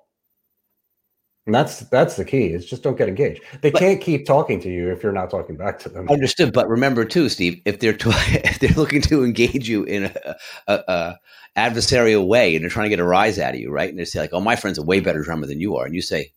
And 1.46 1.56
that's 1.56 1.80
that's 1.80 2.18
the 2.18 2.26
key. 2.26 2.48
Is 2.48 2.66
just 2.66 2.84
don't 2.84 2.98
get 2.98 3.08
engaged. 3.08 3.42
They 3.62 3.72
But- 3.72 3.80
can't 3.80 4.02
keep 4.02 4.26
talking 4.26 4.60
to 4.62 4.70
you 4.70 4.92
if 4.92 5.02
you're 5.02 5.14
not 5.14 5.30
talking 5.30 5.56
back 5.56 5.80
to 5.80 5.90
them. 5.90 6.10
Understood, 6.10 6.52
but 6.52 6.68
remember 6.68 7.06
too, 7.06 7.30
Steve, 7.30 7.62
if 7.64 7.80
they're 7.80 7.94
t- 7.94 8.10
if 8.44 8.60
they're 8.60 8.72
looking 8.72 9.02
to 9.04 9.24
engage 9.24 9.70
you 9.70 9.84
in 9.86 10.06
a, 10.06 10.36
a, 10.68 10.74
a 10.90 11.20
adversarial 11.56 12.28
way 12.28 12.54
and 12.54 12.64
they're 12.64 12.70
trying 12.70 12.86
to 12.86 12.90
get 12.90 13.00
a 13.00 13.06
rise 13.06 13.40
out 13.40 13.54
of 13.54 13.62
you, 13.62 13.72
right? 13.72 13.90
And 13.90 13.98
they 13.98 14.04
say 14.04 14.20
like, 14.20 14.34
"Oh, 14.34 14.42
my 14.42 14.58
friend's 14.58 14.78
a 14.78 14.84
way 14.84 15.00
better 15.00 15.24
drummer 15.24 15.48
than 15.48 15.62
you 15.62 15.78
are," 15.78 15.86
and 15.86 15.96
you 15.96 16.02
say, 16.02 16.34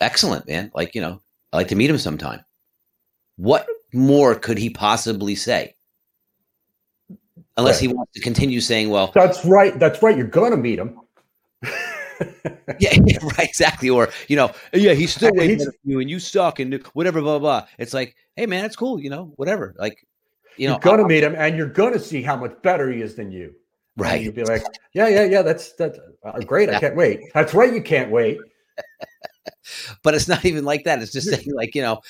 "Excellent, 0.00 0.48
man! 0.48 0.72
Like 0.74 0.94
you 0.94 1.02
know, 1.02 1.20
I 1.52 1.58
like 1.58 1.68
to 1.68 1.76
meet 1.76 1.90
him 1.90 1.98
sometime." 1.98 2.42
What 3.36 3.66
more 3.92 4.34
could 4.34 4.58
he 4.58 4.70
possibly 4.70 5.34
say? 5.34 5.74
Unless 7.56 7.80
he 7.80 7.88
wants 7.88 8.12
to 8.12 8.20
continue 8.20 8.60
saying, 8.60 8.88
"Well, 8.88 9.12
That's 9.14 9.44
right. 9.44 9.78
That's 9.78 10.02
right. 10.02 10.16
You're 10.16 10.26
gonna 10.26 10.56
meet 10.56 10.78
him. 10.78 10.98
yeah, 12.78 12.96
right, 13.22 13.40
exactly," 13.40 13.90
or 13.90 14.08
you 14.28 14.36
know, 14.36 14.52
"Yeah, 14.72 14.94
he's 14.94 15.14
still 15.14 15.32
better 15.34 15.56
than 15.56 15.72
you, 15.84 16.00
and 16.00 16.08
you 16.08 16.18
suck, 16.18 16.60
and 16.60 16.82
whatever, 16.94 17.20
blah 17.20 17.38
blah." 17.38 17.60
blah. 17.60 17.68
It's 17.78 17.92
like, 17.92 18.16
"Hey, 18.36 18.46
man, 18.46 18.64
it's 18.64 18.76
cool, 18.76 18.98
you 18.98 19.10
know, 19.10 19.32
whatever." 19.36 19.74
Like, 19.78 20.06
you 20.56 20.66
know, 20.66 20.74
you're 20.74 20.80
gonna 20.80 21.06
meet 21.06 21.22
him, 21.22 21.34
and 21.36 21.56
you're 21.56 21.66
gonna 21.66 21.98
see 21.98 22.22
how 22.22 22.36
much 22.36 22.54
better 22.62 22.90
he 22.90 23.02
is 23.02 23.16
than 23.16 23.30
you. 23.30 23.54
And 23.96 24.06
right? 24.06 24.22
You'd 24.22 24.34
be 24.34 24.44
like, 24.44 24.62
yeah, 24.94 25.08
yeah, 25.08 25.24
yeah. 25.24 25.42
That's 25.42 25.72
that's 25.74 25.98
uh, 26.24 26.38
great. 26.40 26.70
I 26.70 26.80
can't 26.80 26.96
wait. 26.96 27.20
That's 27.34 27.52
right. 27.52 27.72
You 27.72 27.82
can't 27.82 28.10
wait. 28.10 28.38
but 30.02 30.14
it's 30.14 30.28
not 30.28 30.44
even 30.44 30.64
like 30.64 30.84
that. 30.84 31.02
It's 31.02 31.12
just 31.12 31.28
saying 31.28 31.52
like, 31.54 31.74
you 31.74 31.82
know, 31.82 32.00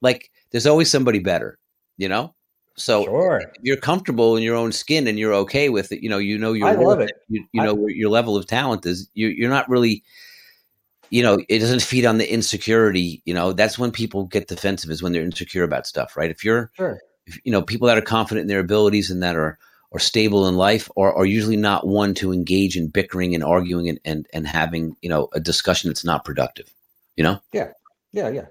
like 0.00 0.30
there's 0.52 0.66
always 0.66 0.90
somebody 0.90 1.18
better, 1.18 1.58
you 1.96 2.08
know? 2.08 2.34
So 2.76 3.04
Sure. 3.04 3.40
if 3.40 3.48
you're 3.62 3.76
comfortable 3.76 4.36
in 4.36 4.42
your 4.42 4.56
own 4.56 4.72
skin 4.72 5.06
and 5.06 5.18
you're 5.18 5.34
okay 5.34 5.68
with 5.68 5.92
it, 5.92 6.02
you 6.02 6.08
know, 6.08 6.18
you 6.18 6.38
know 6.38 6.52
your 6.52 6.68
I 6.68 6.74
love 6.74 7.00
it. 7.00 7.12
You, 7.28 7.44
you 7.52 7.60
I- 7.60 7.66
know 7.66 7.86
your 7.88 8.10
level 8.10 8.36
of 8.36 8.46
talent 8.46 8.86
is. 8.86 9.08
You, 9.14 9.28
you're 9.28 9.50
not 9.50 9.68
really, 9.68 10.02
you 11.10 11.22
know, 11.22 11.38
it 11.48 11.58
doesn't 11.58 11.82
feed 11.82 12.06
on 12.06 12.18
the 12.18 12.32
insecurity. 12.32 13.22
You 13.24 13.34
know, 13.34 13.52
that's 13.52 13.78
when 13.78 13.90
people 13.90 14.24
get 14.24 14.48
defensive 14.48 14.90
is 14.90 15.02
when 15.02 15.12
they're 15.12 15.22
insecure 15.22 15.64
about 15.64 15.86
stuff, 15.86 16.16
right? 16.16 16.30
If 16.30 16.44
you're, 16.44 16.70
Sure. 16.76 16.98
if, 17.26 17.38
you 17.44 17.52
know, 17.52 17.62
people 17.62 17.88
that 17.88 17.98
are 17.98 18.02
confident 18.02 18.42
in 18.42 18.48
their 18.48 18.60
abilities 18.60 19.10
and 19.10 19.22
that 19.22 19.36
are 19.36 19.58
are 19.92 19.98
stable 19.98 20.48
in 20.48 20.56
life 20.56 20.90
are, 20.96 21.14
are 21.14 21.26
usually 21.26 21.56
not 21.56 21.86
one 21.86 22.14
to 22.14 22.32
engage 22.32 22.78
in 22.78 22.88
bickering 22.88 23.34
and 23.34 23.44
arguing 23.44 23.90
and, 23.90 24.00
and 24.06 24.26
and 24.32 24.46
having 24.46 24.96
you 25.02 25.08
know 25.10 25.28
a 25.34 25.40
discussion 25.40 25.90
that's 25.90 26.04
not 26.04 26.24
productive. 26.24 26.72
You 27.16 27.24
know, 27.24 27.40
Yeah, 27.52 27.72
yeah, 28.12 28.30
yeah. 28.30 28.46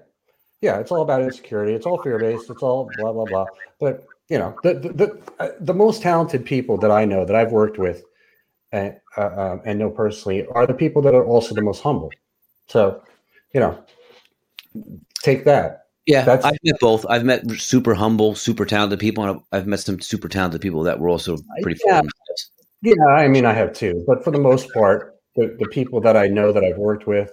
Yeah, 0.62 0.78
it's 0.78 0.90
all 0.90 1.02
about 1.02 1.22
insecurity. 1.22 1.74
It's 1.74 1.84
all 1.86 2.00
fear 2.02 2.18
based. 2.18 2.48
It's 2.48 2.62
all 2.62 2.90
blah 2.96 3.12
blah 3.12 3.26
blah. 3.26 3.46
But 3.80 4.06
you 4.28 4.38
know, 4.38 4.56
the 4.62 4.74
the 4.74 4.88
the, 4.92 5.22
uh, 5.38 5.48
the 5.60 5.74
most 5.74 6.00
talented 6.00 6.46
people 6.46 6.78
that 6.78 6.90
I 6.90 7.04
know 7.04 7.24
that 7.26 7.36
I've 7.36 7.52
worked 7.52 7.78
with 7.78 8.04
and 8.72 8.96
uh, 9.16 9.30
um, 9.36 9.62
and 9.64 9.78
know 9.78 9.90
personally 9.90 10.46
are 10.46 10.66
the 10.66 10.74
people 10.74 11.02
that 11.02 11.14
are 11.14 11.24
also 11.24 11.54
the 11.54 11.62
most 11.62 11.82
humble. 11.82 12.10
So, 12.68 13.02
you 13.52 13.60
know, 13.60 13.84
take 15.22 15.44
that. 15.44 15.86
Yeah, 16.06 16.24
That's- 16.24 16.44
I've 16.44 16.58
met 16.64 16.80
both. 16.80 17.06
I've 17.08 17.24
met 17.24 17.48
super 17.52 17.94
humble, 17.94 18.34
super 18.34 18.64
talented 18.64 18.98
people, 18.98 19.24
and 19.24 19.40
I've 19.52 19.66
met 19.66 19.80
some 19.80 20.00
super 20.00 20.28
talented 20.28 20.60
people 20.60 20.82
that 20.84 20.98
were 20.98 21.08
also 21.08 21.38
pretty. 21.62 21.80
Yeah. 21.84 22.02
Yeah, 22.84 23.04
I 23.06 23.28
mean, 23.28 23.46
I 23.46 23.52
have 23.52 23.72
too, 23.72 24.02
but 24.08 24.24
for 24.24 24.32
the 24.32 24.40
most 24.40 24.68
part, 24.74 25.14
the, 25.36 25.56
the 25.60 25.68
people 25.68 26.00
that 26.00 26.16
I 26.16 26.26
know 26.26 26.50
that 26.50 26.64
I've 26.64 26.78
worked 26.78 27.06
with, 27.06 27.30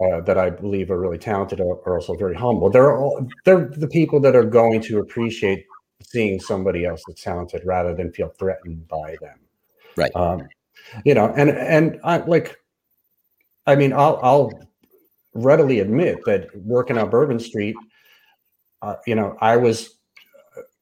uh, 0.00 0.20
that 0.22 0.38
I 0.38 0.50
believe 0.50 0.90
are 0.90 0.98
really 0.98 1.18
talented, 1.18 1.60
are, 1.60 1.78
are 1.86 1.96
also 1.96 2.14
very 2.14 2.34
humble. 2.34 2.70
They're 2.70 2.96
all 2.96 3.26
they're 3.44 3.66
the 3.68 3.88
people 3.88 4.20
that 4.20 4.34
are 4.34 4.44
going 4.44 4.80
to 4.82 4.98
appreciate 4.98 5.64
seeing 6.02 6.40
somebody 6.40 6.84
else 6.84 7.02
that's 7.06 7.22
talented 7.22 7.62
rather 7.64 7.94
than 7.94 8.12
feel 8.12 8.28
threatened 8.28 8.86
by 8.88 9.16
them. 9.20 9.38
Right. 9.96 10.14
Um, 10.16 10.48
you 11.04 11.14
know, 11.14 11.32
and 11.36 11.50
and 11.50 12.00
I 12.02 12.18
like, 12.18 12.56
I 13.66 13.76
mean, 13.76 13.92
I'll 13.92 14.18
I'll 14.22 14.52
readily 15.34 15.80
admit 15.80 16.18
that 16.26 16.48
working 16.56 16.98
on 16.98 17.10
Bourbon 17.10 17.38
Street, 17.38 17.76
uh, 18.82 18.96
you 19.06 19.14
know, 19.14 19.36
I 19.40 19.56
was 19.56 19.96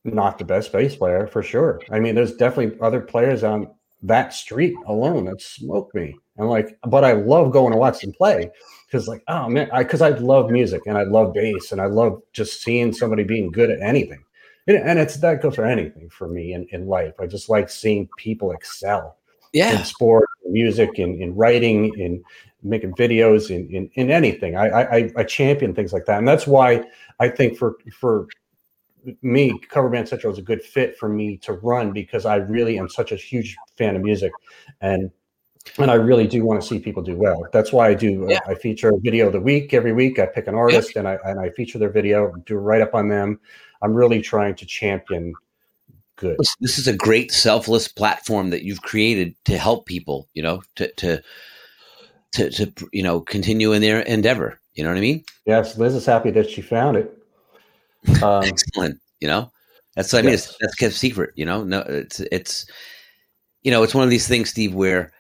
not 0.05 0.39
the 0.39 0.45
best 0.45 0.73
bass 0.73 0.97
player 0.97 1.27
for 1.27 1.43
sure. 1.43 1.81
I 1.91 2.01
mean, 2.01 2.15
there's 2.15 2.35
definitely 2.35 2.79
other 2.81 3.01
players 3.01 3.45
on 3.45 3.69
that 4.03 4.35
street 4.35 4.75
alone 4.87 5.27
that 5.27 5.41
smoked 5.41 5.95
me. 5.95 6.17
And 6.37 6.49
like, 6.49 6.77
but 6.89 7.05
I 7.05 7.13
love 7.13 7.53
going 7.53 7.73
to 7.73 7.79
watch 7.79 8.01
them 8.01 8.13
play 8.13 8.51
because, 8.93 9.09
like, 9.09 9.23
oh 9.29 9.49
man, 9.49 9.71
I 9.73 9.83
because 9.83 10.03
I 10.03 10.11
love 10.11 10.51
music 10.51 10.83
and 10.87 10.99
I 10.99 11.05
love 11.05 11.33
bass 11.33 11.73
and 11.73 11.81
I 11.81 11.87
love 11.87 12.21
just 12.35 12.63
seeing 12.63 12.93
somebody 12.93 13.25
being 13.25 13.51
good 13.51 13.71
at 13.71 13.81
anything. 13.81 14.23
And, 14.67 14.77
and 14.77 14.99
it's 14.99 15.17
that 15.17 15.41
goes 15.41 15.55
for 15.55 15.65
anything 15.65 16.11
for 16.11 16.29
me 16.29 16.53
in, 16.53 16.67
in 16.71 16.87
life. 16.87 17.15
I 17.19 17.27
just 17.27 17.49
like 17.49 17.71
seeing 17.71 18.09
people 18.19 18.53
excel 18.53 19.17
yeah 19.55 19.79
in 19.79 19.85
sport, 19.85 20.29
in 20.45 20.53
music, 20.53 20.91
in, 20.99 21.23
in 21.23 21.35
writing, 21.35 21.99
in 21.99 22.23
making 22.63 22.93
videos 22.93 23.51
in 23.51 23.67
in, 23.75 23.91
in 23.95 24.11
anything. 24.11 24.57
I, 24.57 24.83
I 24.83 25.11
I 25.17 25.25
champion 25.25 25.75
things 25.75 25.95
like 25.95 26.05
that, 26.05 26.19
and 26.19 26.29
that's 26.29 26.47
why 26.47 26.85
I 27.19 27.31
think 27.31 27.57
for 27.57 27.77
for 27.99 28.27
me, 29.23 29.59
Cover 29.71 29.89
Band 29.89 30.07
Central 30.07 30.33
is 30.35 30.39
a 30.39 30.43
good 30.43 30.63
fit 30.63 30.99
for 30.99 31.09
me 31.09 31.39
to 31.39 31.55
run 31.55 31.93
because 31.93 32.27
I 32.27 32.37
really 32.37 32.79
am 32.79 32.91
such 32.91 33.11
a 33.11 33.17
huge 33.17 33.57
fan 33.79 33.97
of 33.97 34.03
music, 34.03 34.33
and 34.83 35.11
and 35.79 35.91
I 35.91 35.95
really 35.95 36.27
do 36.27 36.45
want 36.45 36.61
to 36.61 36.67
see 36.67 36.79
people 36.79 37.03
do 37.03 37.17
well. 37.17 37.47
That's 37.53 37.73
why 37.73 37.89
I 37.89 37.95
do. 37.95 38.27
Yeah. 38.29 38.41
I 38.47 38.55
feature 38.55 38.91
a 38.91 38.99
video 38.99 39.27
of 39.27 39.33
the 39.33 39.41
week 39.41 39.73
every 39.75 39.93
week. 39.93 40.19
I 40.19 40.27
pick 40.27 40.47
an 40.47 40.55
artist 40.55 40.93
yeah. 40.95 41.01
and 41.01 41.09
I 41.09 41.19
and 41.25 41.41
I 41.41 41.51
feature 41.51 41.79
their 41.79 41.91
video, 41.91 42.33
do 42.47 42.57
a 42.57 42.61
write 42.61 42.83
up 42.83 42.95
on 42.95 43.09
them. 43.09 43.41
I'm 43.83 43.95
really 43.95 44.21
trying 44.21 44.55
to 44.57 44.67
champion 44.67 45.35
good. 46.17 46.37
This 46.61 46.79
is 46.79 46.87
a 46.87 46.97
great 46.97 47.33
selfless 47.33 47.89
platform 47.89 48.51
that 48.51 48.63
you've 48.63 48.83
created 48.83 49.35
to 49.47 49.59
help 49.59 49.87
people. 49.87 50.29
You 50.35 50.43
know, 50.43 50.63
to 50.77 50.93
to 50.95 51.23
to 52.33 52.51
to 52.51 52.73
you 52.93 53.03
know 53.03 53.21
continue 53.21 53.73
in 53.73 53.83
their 53.83 54.01
endeavor. 54.01 54.61
You 54.75 54.85
know 54.85 54.91
what 54.91 54.99
I 54.99 55.03
mean? 55.03 55.25
Yes, 55.47 55.77
Liz 55.77 55.95
is 55.95 56.07
happy 56.07 56.31
that 56.31 56.51
she 56.51 56.63
found 56.63 56.97
it. 56.97 57.19
Um, 58.23 58.43
Excellent. 58.43 59.01
You 59.21 59.29
know, 59.29 59.53
that's 59.95 60.13
what 60.13 60.19
I 60.19 60.23
mean. 60.23 60.33
Yes. 60.33 60.57
that's 60.61 60.75
kept 60.75 60.95
secret. 60.95 61.31
You 61.37 61.45
know, 61.45 61.63
no, 61.63 61.81
it's 61.87 62.19
it's 62.19 62.67
you 63.63 63.71
know, 63.71 63.83
it's 63.83 63.95
one 63.95 64.05
of 64.05 64.11
these 64.11 64.27
things, 64.27 64.51
Steve, 64.51 64.75
where 64.75 65.13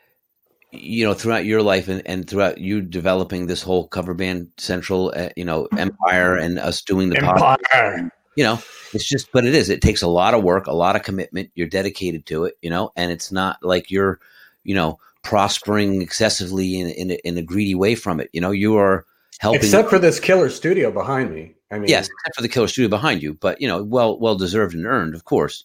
you 0.72 1.04
know 1.04 1.14
throughout 1.14 1.44
your 1.44 1.62
life 1.62 1.88
and, 1.88 2.02
and 2.06 2.28
throughout 2.28 2.58
you 2.58 2.80
developing 2.80 3.46
this 3.46 3.62
whole 3.62 3.86
cover 3.86 4.14
band 4.14 4.50
central 4.56 5.12
uh, 5.14 5.28
you 5.36 5.44
know 5.44 5.68
empire 5.76 6.36
and 6.36 6.58
us 6.58 6.82
doing 6.82 7.10
the 7.10 7.18
empire. 7.18 8.10
You 8.34 8.44
know 8.44 8.58
it's 8.94 9.06
just 9.06 9.30
but 9.32 9.44
it 9.44 9.54
is 9.54 9.68
it 9.68 9.82
takes 9.82 10.00
a 10.00 10.08
lot 10.08 10.32
of 10.32 10.42
work 10.42 10.66
a 10.66 10.72
lot 10.72 10.96
of 10.96 11.02
commitment 11.02 11.50
you're 11.54 11.68
dedicated 11.68 12.24
to 12.26 12.44
it 12.44 12.56
you 12.62 12.70
know 12.70 12.90
and 12.96 13.12
it's 13.12 13.30
not 13.30 13.62
like 13.62 13.90
you're 13.90 14.20
you 14.64 14.74
know 14.74 14.98
prospering 15.22 16.00
excessively 16.00 16.80
in, 16.80 16.88
in, 16.88 17.10
in 17.24 17.36
a 17.36 17.42
greedy 17.42 17.74
way 17.74 17.94
from 17.94 18.20
it 18.20 18.30
you 18.32 18.40
know 18.40 18.50
you 18.50 18.76
are 18.76 19.04
helping 19.38 19.60
except 19.60 19.90
for 19.90 19.98
this 19.98 20.18
killer 20.18 20.48
studio 20.48 20.90
behind 20.90 21.30
me 21.30 21.54
I 21.72 21.78
mean, 21.78 21.88
yes, 21.88 22.06
except 22.06 22.36
for 22.36 22.42
the 22.42 22.48
killer 22.48 22.68
studio 22.68 22.90
behind 22.90 23.22
you, 23.22 23.32
but 23.32 23.60
you 23.62 23.66
know, 23.66 23.82
well, 23.82 24.18
well 24.18 24.36
deserved 24.36 24.74
and 24.74 24.84
earned, 24.84 25.14
of 25.14 25.24
course. 25.24 25.64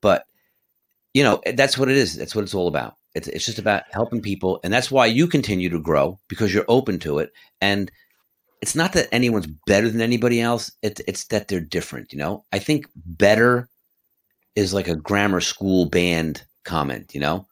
But 0.00 0.24
you 1.12 1.22
know, 1.22 1.42
that's 1.54 1.76
what 1.76 1.90
it 1.90 1.96
is. 1.98 2.16
That's 2.16 2.34
what 2.34 2.42
it's 2.42 2.54
all 2.54 2.68
about. 2.68 2.96
It's 3.14 3.28
it's 3.28 3.44
just 3.44 3.58
about 3.58 3.84
helping 3.90 4.22
people, 4.22 4.60
and 4.64 4.72
that's 4.72 4.90
why 4.90 5.06
you 5.06 5.26
continue 5.26 5.68
to 5.68 5.80
grow 5.80 6.18
because 6.28 6.52
you're 6.54 6.64
open 6.68 6.98
to 7.00 7.18
it. 7.18 7.32
And 7.60 7.90
it's 8.62 8.74
not 8.74 8.92
that 8.94 9.08
anyone's 9.12 9.48
better 9.66 9.90
than 9.90 10.00
anybody 10.00 10.40
else. 10.40 10.72
It's 10.82 11.02
it's 11.06 11.24
that 11.24 11.48
they're 11.48 11.60
different. 11.60 12.12
You 12.12 12.18
know, 12.18 12.44
I 12.52 12.58
think 12.58 12.86
better 12.94 13.68
is 14.54 14.72
like 14.72 14.88
a 14.88 14.96
grammar 14.96 15.40
school 15.40 15.86
band 15.86 16.44
comment. 16.64 17.12
You 17.14 17.20
know, 17.20 17.46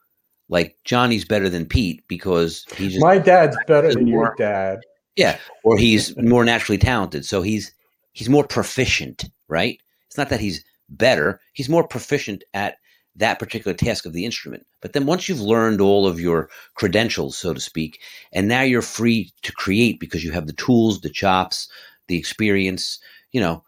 like 0.49 0.77
Johnny's 0.85 1.25
better 1.25 1.49
than 1.49 1.67
Pete 1.67 2.03
because 2.09 2.65
he's 2.77 2.99
my 3.01 3.19
dad's 3.19 3.57
better 3.67 3.93
than 3.93 4.11
more, 4.11 4.27
your 4.27 4.35
dad. 4.39 4.81
Yeah, 5.17 5.39
or 5.65 5.77
he's 5.77 6.17
more 6.23 6.45
naturally 6.45 6.79
talented, 6.79 7.25
so 7.27 7.43
he's 7.43 7.75
he's 8.13 8.29
more 8.29 8.47
proficient, 8.47 9.29
right? 9.49 9.79
It's 10.07 10.17
not 10.17 10.29
that 10.31 10.41
he's 10.41 10.65
better, 10.89 11.41
he's 11.53 11.69
more 11.69 11.87
proficient 11.87 12.45
at 12.55 12.77
that 13.21 13.39
particular 13.39 13.75
task 13.75 14.05
of 14.07 14.13
the 14.13 14.25
instrument. 14.25 14.67
But 14.81 14.93
then 14.93 15.07
once 15.07 15.29
you've 15.29 15.41
learned 15.41 15.81
all 15.81 16.07
of 16.07 16.19
your 16.19 16.49
credentials, 16.75 17.39
so 17.39 17.55
to 17.55 17.61
speak, 17.61 18.01
and 18.33 18.49
now 18.49 18.63
you're 18.63 18.83
free 18.83 19.31
to 19.43 19.53
create 19.53 20.01
because 20.01 20.25
you 20.25 20.33
have 20.33 20.47
the 20.47 20.53
tools, 20.55 21.01
the 21.01 21.11
chops, 21.11 21.69
the 22.09 22.19
experience, 22.19 22.99
you 23.33 23.41
know, 23.41 23.63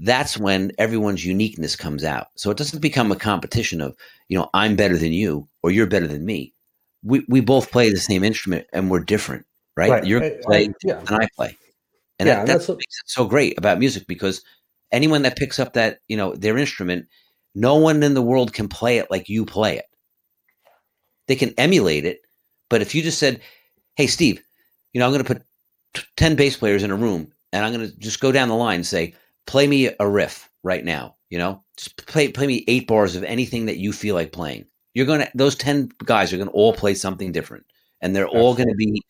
that's 0.00 0.38
when 0.38 0.72
everyone's 0.78 1.26
uniqueness 1.26 1.74
comes 1.74 2.04
out. 2.04 2.28
So 2.36 2.50
it 2.50 2.56
doesn't 2.56 2.80
become 2.80 3.10
a 3.10 3.16
competition 3.16 3.80
of, 3.80 3.96
you 4.28 4.38
know, 4.38 4.48
I'm 4.54 4.76
better 4.76 4.96
than 4.96 5.12
you 5.12 5.48
or 5.62 5.70
you're 5.70 5.86
better 5.86 6.06
than 6.06 6.24
me. 6.24 6.52
We 7.02 7.24
we 7.28 7.40
both 7.40 7.72
play 7.72 7.90
the 7.90 7.96
same 7.96 8.22
instrument 8.22 8.66
and 8.72 8.90
we're 8.90 9.00
different, 9.00 9.46
right? 9.76 9.90
right. 9.90 10.04
You're 10.04 10.30
playing 10.42 10.74
yeah. 10.84 11.00
and 11.00 11.10
I 11.10 11.28
play. 11.34 11.56
And 12.18 12.26
yeah, 12.26 12.36
that, 12.36 12.46
that's 12.46 12.68
what 12.68 12.76
makes 12.78 12.98
it 13.04 13.10
so 13.10 13.24
great 13.24 13.58
about 13.58 13.78
music 13.78 14.06
because 14.06 14.42
anyone 14.92 15.22
that 15.22 15.36
picks 15.36 15.58
up 15.58 15.74
that, 15.74 16.00
you 16.08 16.16
know, 16.16 16.34
their 16.34 16.58
instrument, 16.58 17.06
no 17.54 17.76
one 17.76 18.02
in 18.02 18.14
the 18.14 18.22
world 18.22 18.52
can 18.52 18.68
play 18.68 18.98
it 18.98 19.10
like 19.10 19.28
you 19.28 19.44
play 19.44 19.78
it. 19.78 19.86
They 21.26 21.36
can 21.36 21.54
emulate 21.58 22.04
it, 22.04 22.20
but 22.70 22.82
if 22.82 22.94
you 22.94 23.02
just 23.02 23.18
said, 23.18 23.40
"Hey, 23.96 24.06
Steve, 24.06 24.42
you 24.92 25.00
know, 25.00 25.06
I'm 25.06 25.12
going 25.12 25.24
to 25.24 25.34
put 25.34 25.42
t- 25.94 26.02
10 26.16 26.36
bass 26.36 26.56
players 26.56 26.82
in 26.82 26.90
a 26.90 26.96
room 26.96 27.32
and 27.52 27.64
I'm 27.64 27.72
going 27.72 27.88
to 27.88 27.96
just 27.98 28.20
go 28.20 28.32
down 28.32 28.48
the 28.48 28.54
line 28.54 28.76
and 28.76 28.86
say, 28.86 29.14
"Play 29.46 29.66
me 29.66 29.90
a 30.00 30.08
riff 30.08 30.48
right 30.62 30.84
now." 30.84 31.16
You 31.30 31.38
know, 31.38 31.62
just 31.76 32.06
play 32.06 32.28
play 32.32 32.46
me 32.46 32.64
8 32.68 32.86
bars 32.86 33.16
of 33.16 33.24
anything 33.24 33.66
that 33.66 33.76
you 33.78 33.92
feel 33.92 34.14
like 34.14 34.32
playing. 34.32 34.66
You're 34.94 35.06
going 35.06 35.20
to 35.20 35.30
those 35.34 35.54
10 35.56 35.90
guys 36.04 36.32
are 36.32 36.38
going 36.38 36.48
to 36.48 36.54
all 36.54 36.72
play 36.72 36.94
something 36.94 37.32
different 37.32 37.66
and 38.00 38.14
they're 38.14 38.24
Absolutely. 38.24 38.46
all 38.46 38.54
going 38.54 38.68
to 38.68 38.74
be 38.74 39.02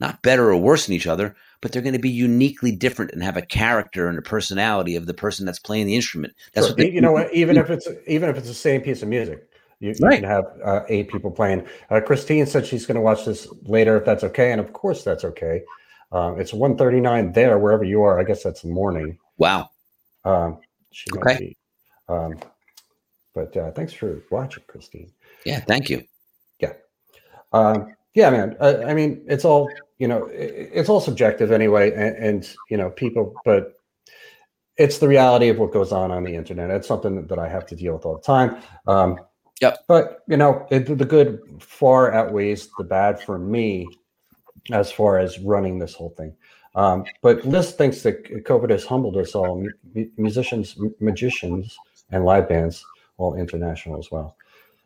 not 0.00 0.22
better 0.22 0.50
or 0.50 0.56
worse 0.56 0.86
than 0.86 0.94
each 0.94 1.06
other, 1.06 1.34
but 1.60 1.72
they're 1.72 1.82
going 1.82 1.92
to 1.94 1.98
be 1.98 2.10
uniquely 2.10 2.72
different 2.72 3.12
and 3.12 3.22
have 3.22 3.36
a 3.36 3.42
character 3.42 4.08
and 4.08 4.18
a 4.18 4.22
personality 4.22 4.96
of 4.96 5.06
the 5.06 5.14
person 5.14 5.46
that's 5.46 5.58
playing 5.58 5.86
the 5.86 5.94
instrument. 5.94 6.34
That's 6.52 6.66
sure. 6.66 6.72
what 6.72 6.78
they, 6.78 6.90
you 6.90 7.00
know. 7.00 7.12
What, 7.12 7.32
even 7.32 7.56
if 7.56 7.70
it's 7.70 7.88
even 8.06 8.28
if 8.28 8.36
it's 8.36 8.48
the 8.48 8.54
same 8.54 8.82
piece 8.82 9.02
of 9.02 9.08
music, 9.08 9.48
you, 9.80 9.90
you 9.90 10.06
right. 10.06 10.20
can 10.20 10.28
have 10.28 10.44
uh, 10.64 10.80
eight 10.88 11.08
people 11.08 11.30
playing. 11.30 11.66
Uh, 11.90 12.00
Christine 12.00 12.46
said 12.46 12.66
she's 12.66 12.86
going 12.86 12.96
to 12.96 13.00
watch 13.00 13.24
this 13.24 13.48
later 13.62 13.96
if 13.96 14.04
that's 14.04 14.24
okay, 14.24 14.52
and 14.52 14.60
of 14.60 14.72
course 14.72 15.02
that's 15.02 15.24
okay. 15.24 15.62
Um, 16.12 16.40
it's 16.40 16.52
1.39 16.52 17.34
there 17.34 17.58
wherever 17.58 17.84
you 17.84 18.02
are. 18.02 18.20
I 18.20 18.24
guess 18.24 18.42
that's 18.42 18.64
morning. 18.64 19.18
Wow. 19.38 19.70
Um, 20.24 20.60
okay. 21.16 21.38
Be, 21.38 21.56
um, 22.08 22.38
but 23.34 23.56
uh, 23.56 23.72
thanks 23.72 23.92
for 23.92 24.22
watching, 24.30 24.62
Christine. 24.66 25.12
Yeah, 25.44 25.60
thank 25.60 25.90
you. 25.90 26.04
Yeah. 26.60 26.72
Um, 27.52 27.95
yeah, 28.16 28.30
man. 28.30 28.56
I, 28.60 28.84
I 28.84 28.94
mean, 28.94 29.22
it's 29.28 29.44
all 29.44 29.70
you 29.98 30.08
know. 30.08 30.24
It, 30.26 30.70
it's 30.72 30.88
all 30.88 31.00
subjective 31.00 31.52
anyway, 31.52 31.92
and, 31.92 32.16
and, 32.16 32.54
you 32.70 32.76
know, 32.78 32.90
people. 32.90 33.34
But 33.44 33.74
it's 34.78 34.98
the 34.98 35.06
reality 35.06 35.50
of 35.50 35.58
what 35.58 35.70
goes 35.70 35.92
on 35.92 36.10
on 36.10 36.24
the 36.24 36.34
internet. 36.34 36.70
It's 36.70 36.88
something 36.88 37.26
that 37.26 37.38
I 37.38 37.48
have 37.48 37.66
to 37.66 37.76
deal 37.76 37.92
with 37.92 38.06
all 38.06 38.16
the 38.16 38.22
time. 38.22 38.56
Um, 38.86 39.20
yep. 39.60 39.84
But 39.86 40.22
you 40.26 40.38
know, 40.38 40.66
it, 40.70 40.86
the 40.86 41.04
good 41.04 41.40
far 41.60 42.12
outweighs 42.14 42.70
the 42.78 42.84
bad 42.84 43.20
for 43.20 43.38
me, 43.38 43.86
as 44.72 44.90
far 44.90 45.18
as 45.18 45.38
running 45.38 45.78
this 45.78 45.94
whole 45.94 46.14
thing. 46.16 46.34
Um, 46.74 47.04
but 47.20 47.44
Liz 47.44 47.72
thinks 47.72 48.00
that 48.02 48.24
COVID 48.44 48.70
has 48.70 48.84
humbled 48.86 49.18
us 49.18 49.34
all, 49.34 49.66
musicians, 50.16 50.78
magicians, 51.00 51.76
and 52.10 52.24
live 52.24 52.48
bands, 52.48 52.82
all 53.18 53.34
international 53.34 53.98
as 53.98 54.10
well. 54.10 54.36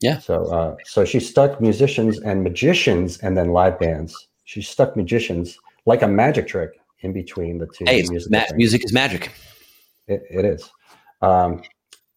Yeah. 0.00 0.18
So 0.18 0.46
uh, 0.46 0.76
so 0.84 1.04
she 1.04 1.20
stuck 1.20 1.60
musicians 1.60 2.20
and 2.20 2.42
magicians 2.42 3.18
and 3.18 3.36
then 3.36 3.52
live 3.52 3.78
bands. 3.78 4.28
She 4.44 4.62
stuck 4.62 4.96
magicians 4.96 5.58
like 5.86 6.02
a 6.02 6.08
magic 6.08 6.48
trick 6.48 6.80
in 7.00 7.12
between 7.12 7.58
the 7.58 7.66
two. 7.66 7.84
Hey, 7.86 8.02
music, 8.08 8.30
ma- 8.30 8.56
music 8.56 8.84
is 8.84 8.92
magic. 8.92 9.32
It, 10.06 10.22
it 10.30 10.44
is. 10.44 10.70
Um, 11.22 11.62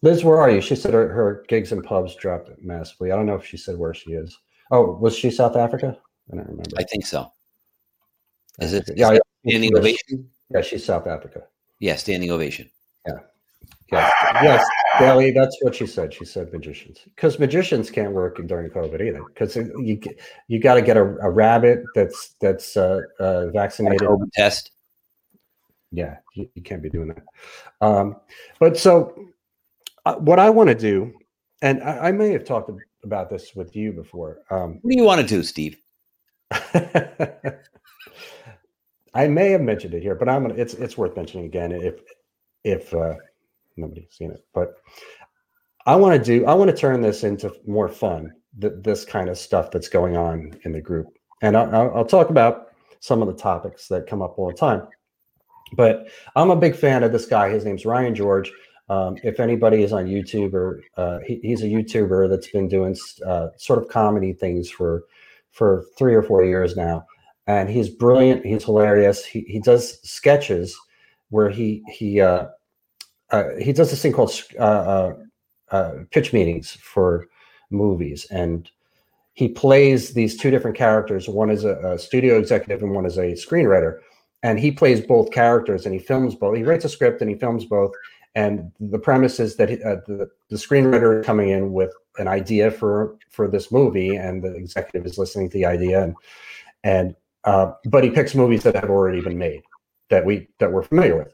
Liz, 0.01 0.23
where 0.23 0.39
are 0.39 0.49
you? 0.49 0.61
She 0.61 0.75
said 0.75 0.93
her, 0.93 1.07
her 1.09 1.45
gigs 1.47 1.71
and 1.71 1.83
pubs 1.83 2.15
dropped 2.15 2.49
massively. 2.61 3.11
I 3.11 3.15
don't 3.15 3.25
know 3.25 3.35
if 3.35 3.45
she 3.45 3.57
said 3.57 3.77
where 3.77 3.93
she 3.93 4.11
is. 4.11 4.37
Oh, 4.71 4.91
was 4.93 5.15
she 5.15 5.29
South 5.29 5.55
Africa? 5.55 5.97
I 6.31 6.35
don't 6.35 6.47
remember. 6.47 6.75
I 6.77 6.83
think 6.83 7.05
so. 7.05 7.31
Is 8.59 8.73
it? 8.73 8.89
Yeah, 8.95 9.17
standing 9.45 9.77
ovation? 9.77 10.29
Yeah, 10.49 10.61
she's 10.61 10.85
South 10.85 11.07
Africa. 11.07 11.43
Yeah, 11.79 11.95
standing 11.95 12.31
ovation. 12.31 12.69
Yes. 13.91 14.11
Yes. 14.41 14.65
Bailey, 14.99 15.31
that's 15.31 15.57
what 15.61 15.75
she 15.75 15.87
said. 15.87 16.13
She 16.13 16.25
said 16.25 16.51
magicians 16.53 16.99
because 17.03 17.39
magicians 17.39 17.89
can't 17.89 18.11
work 18.11 18.39
during 18.45 18.69
COVID 18.69 19.01
either 19.01 19.23
because 19.23 19.55
you 19.55 19.99
you 20.47 20.59
got 20.59 20.75
to 20.75 20.81
get 20.81 20.97
a, 20.97 21.01
a, 21.01 21.29
rabbit 21.29 21.83
that's 21.95 22.35
that's 22.39 22.77
uh, 22.77 23.01
uh, 23.19 23.47
vaccinated. 23.47 24.07
Test. 24.33 24.71
Yeah, 25.91 26.17
you, 26.35 26.49
you, 26.55 26.61
can't 26.63 26.81
be 26.81 26.89
doing 26.89 27.09
that. 27.09 27.23
Um, 27.85 28.15
but 28.59 28.77
so, 28.77 29.27
uh, 30.05 30.15
what 30.15 30.39
I 30.39 30.49
want 30.49 30.69
to 30.69 30.75
do, 30.75 31.13
and 31.61 31.83
I, 31.83 32.07
I, 32.07 32.11
may 32.11 32.31
have 32.31 32.45
talked 32.45 32.71
about 33.03 33.29
this 33.29 33.53
with 33.55 33.75
you 33.75 33.91
before. 33.91 34.39
Um, 34.49 34.79
what 34.81 34.91
do 34.91 34.97
you 34.97 35.03
want 35.03 35.21
to 35.21 35.27
do, 35.27 35.43
Steve? 35.43 35.77
I 39.13 39.27
may 39.27 39.51
have 39.51 39.61
mentioned 39.61 39.93
it 39.93 40.01
here, 40.01 40.15
but 40.15 40.27
I'm 40.27 40.41
gonna. 40.41 40.55
It's 40.55 40.73
it's 40.73 40.97
worth 40.97 41.15
mentioning 41.15 41.45
again 41.45 41.71
if 41.71 42.01
if 42.63 42.93
uh, 42.93 43.15
nobody's 43.77 44.11
seen 44.11 44.31
it. 44.31 44.45
But 44.53 44.75
I 45.85 45.95
want 45.95 46.17
to 46.17 46.23
do. 46.23 46.45
I 46.45 46.53
want 46.53 46.69
to 46.71 46.77
turn 46.77 47.01
this 47.01 47.23
into 47.23 47.53
more 47.67 47.89
fun. 47.89 48.33
Th- 48.59 48.73
this 48.81 49.05
kind 49.05 49.29
of 49.29 49.37
stuff 49.37 49.71
that's 49.71 49.89
going 49.89 50.15
on 50.15 50.57
in 50.63 50.71
the 50.71 50.81
group, 50.81 51.07
and 51.41 51.57
I'll, 51.57 51.95
I'll 51.95 52.05
talk 52.05 52.29
about 52.29 52.73
some 52.99 53.21
of 53.21 53.27
the 53.27 53.33
topics 53.33 53.87
that 53.89 54.07
come 54.07 54.21
up 54.21 54.37
all 54.37 54.47
the 54.47 54.53
time. 54.53 54.87
But 55.75 56.07
I'm 56.35 56.51
a 56.51 56.55
big 56.55 56.75
fan 56.75 57.03
of 57.03 57.11
this 57.11 57.25
guy. 57.25 57.49
His 57.49 57.65
name's 57.65 57.85
Ryan 57.85 58.15
George. 58.15 58.51
Um, 58.89 59.17
if 59.23 59.39
anybody 59.39 59.81
is 59.83 59.93
on 59.93 60.05
YouTube 60.05 60.53
or 60.53 60.81
uh, 60.97 61.19
he, 61.25 61.39
he's 61.41 61.63
a 61.63 61.67
YouTuber 61.67 62.29
that's 62.29 62.49
been 62.49 62.67
doing 62.67 62.95
uh, 63.25 63.47
sort 63.57 63.81
of 63.81 63.89
comedy 63.89 64.33
things 64.33 64.69
for 64.69 65.03
for 65.51 65.85
three 65.97 66.15
or 66.15 66.23
four 66.23 66.43
years 66.43 66.75
now, 66.75 67.05
and 67.47 67.69
he's 67.69 67.89
brilliant. 67.89 68.45
He's 68.45 68.63
hilarious. 68.63 69.25
He 69.25 69.41
he 69.41 69.59
does 69.59 69.99
sketches 70.07 70.77
where 71.29 71.49
he 71.49 71.83
he 71.87 72.21
uh, 72.21 72.47
uh, 73.33 73.55
he 73.59 73.73
does 73.73 73.89
this 73.89 74.01
thing 74.01 74.13
called 74.13 74.31
uh, 74.59 74.61
uh, 74.61 75.13
uh, 75.71 75.93
pitch 76.11 76.31
meetings 76.33 76.71
for 76.81 77.27
movies, 77.71 78.27
and 78.29 78.69
he 79.33 79.47
plays 79.47 80.13
these 80.13 80.37
two 80.37 80.51
different 80.51 80.77
characters. 80.77 81.27
One 81.27 81.49
is 81.49 81.65
a, 81.65 81.75
a, 81.79 81.97
studio 81.97 82.37
executive 82.37 82.83
and 82.83 82.93
one 82.93 83.07
is 83.07 83.17
a 83.17 83.31
screenwriter. 83.33 83.99
And 84.43 84.59
he 84.59 84.71
plays 84.71 85.01
both 85.01 85.31
characters 85.31 85.87
and 85.87 85.95
he 85.95 85.99
films 85.99 86.35
both. 86.35 86.55
He 86.55 86.63
writes 86.63 86.85
a 86.85 86.89
script 86.89 87.21
and 87.21 87.31
he 87.31 87.35
films 87.35 87.65
both. 87.65 87.91
And 88.35 88.71
the 88.79 88.99
premise 88.99 89.39
is 89.39 89.55
that 89.55 89.71
uh, 89.71 90.01
the, 90.05 90.29
the 90.49 90.57
screenwriter 90.57 91.21
is 91.21 91.25
coming 91.25 91.49
in 91.49 91.73
with 91.73 91.91
an 92.19 92.27
idea 92.27 92.69
for 92.69 93.15
for 93.31 93.47
this 93.47 93.71
movie, 93.71 94.15
and 94.15 94.43
the 94.43 94.53
executive 94.53 95.05
is 95.05 95.17
listening 95.17 95.49
to 95.49 95.57
the 95.57 95.65
idea, 95.65 96.03
and 96.03 96.15
and 96.83 97.15
but 97.43 98.03
he 98.03 98.09
picks 98.09 98.33
movies 98.35 98.63
that 98.63 98.75
have 98.75 98.89
already 98.89 99.21
been 99.21 99.37
made 99.37 99.61
that 100.09 100.25
we 100.25 100.47
that 100.59 100.71
we're 100.71 100.83
familiar 100.83 101.15
with, 101.17 101.33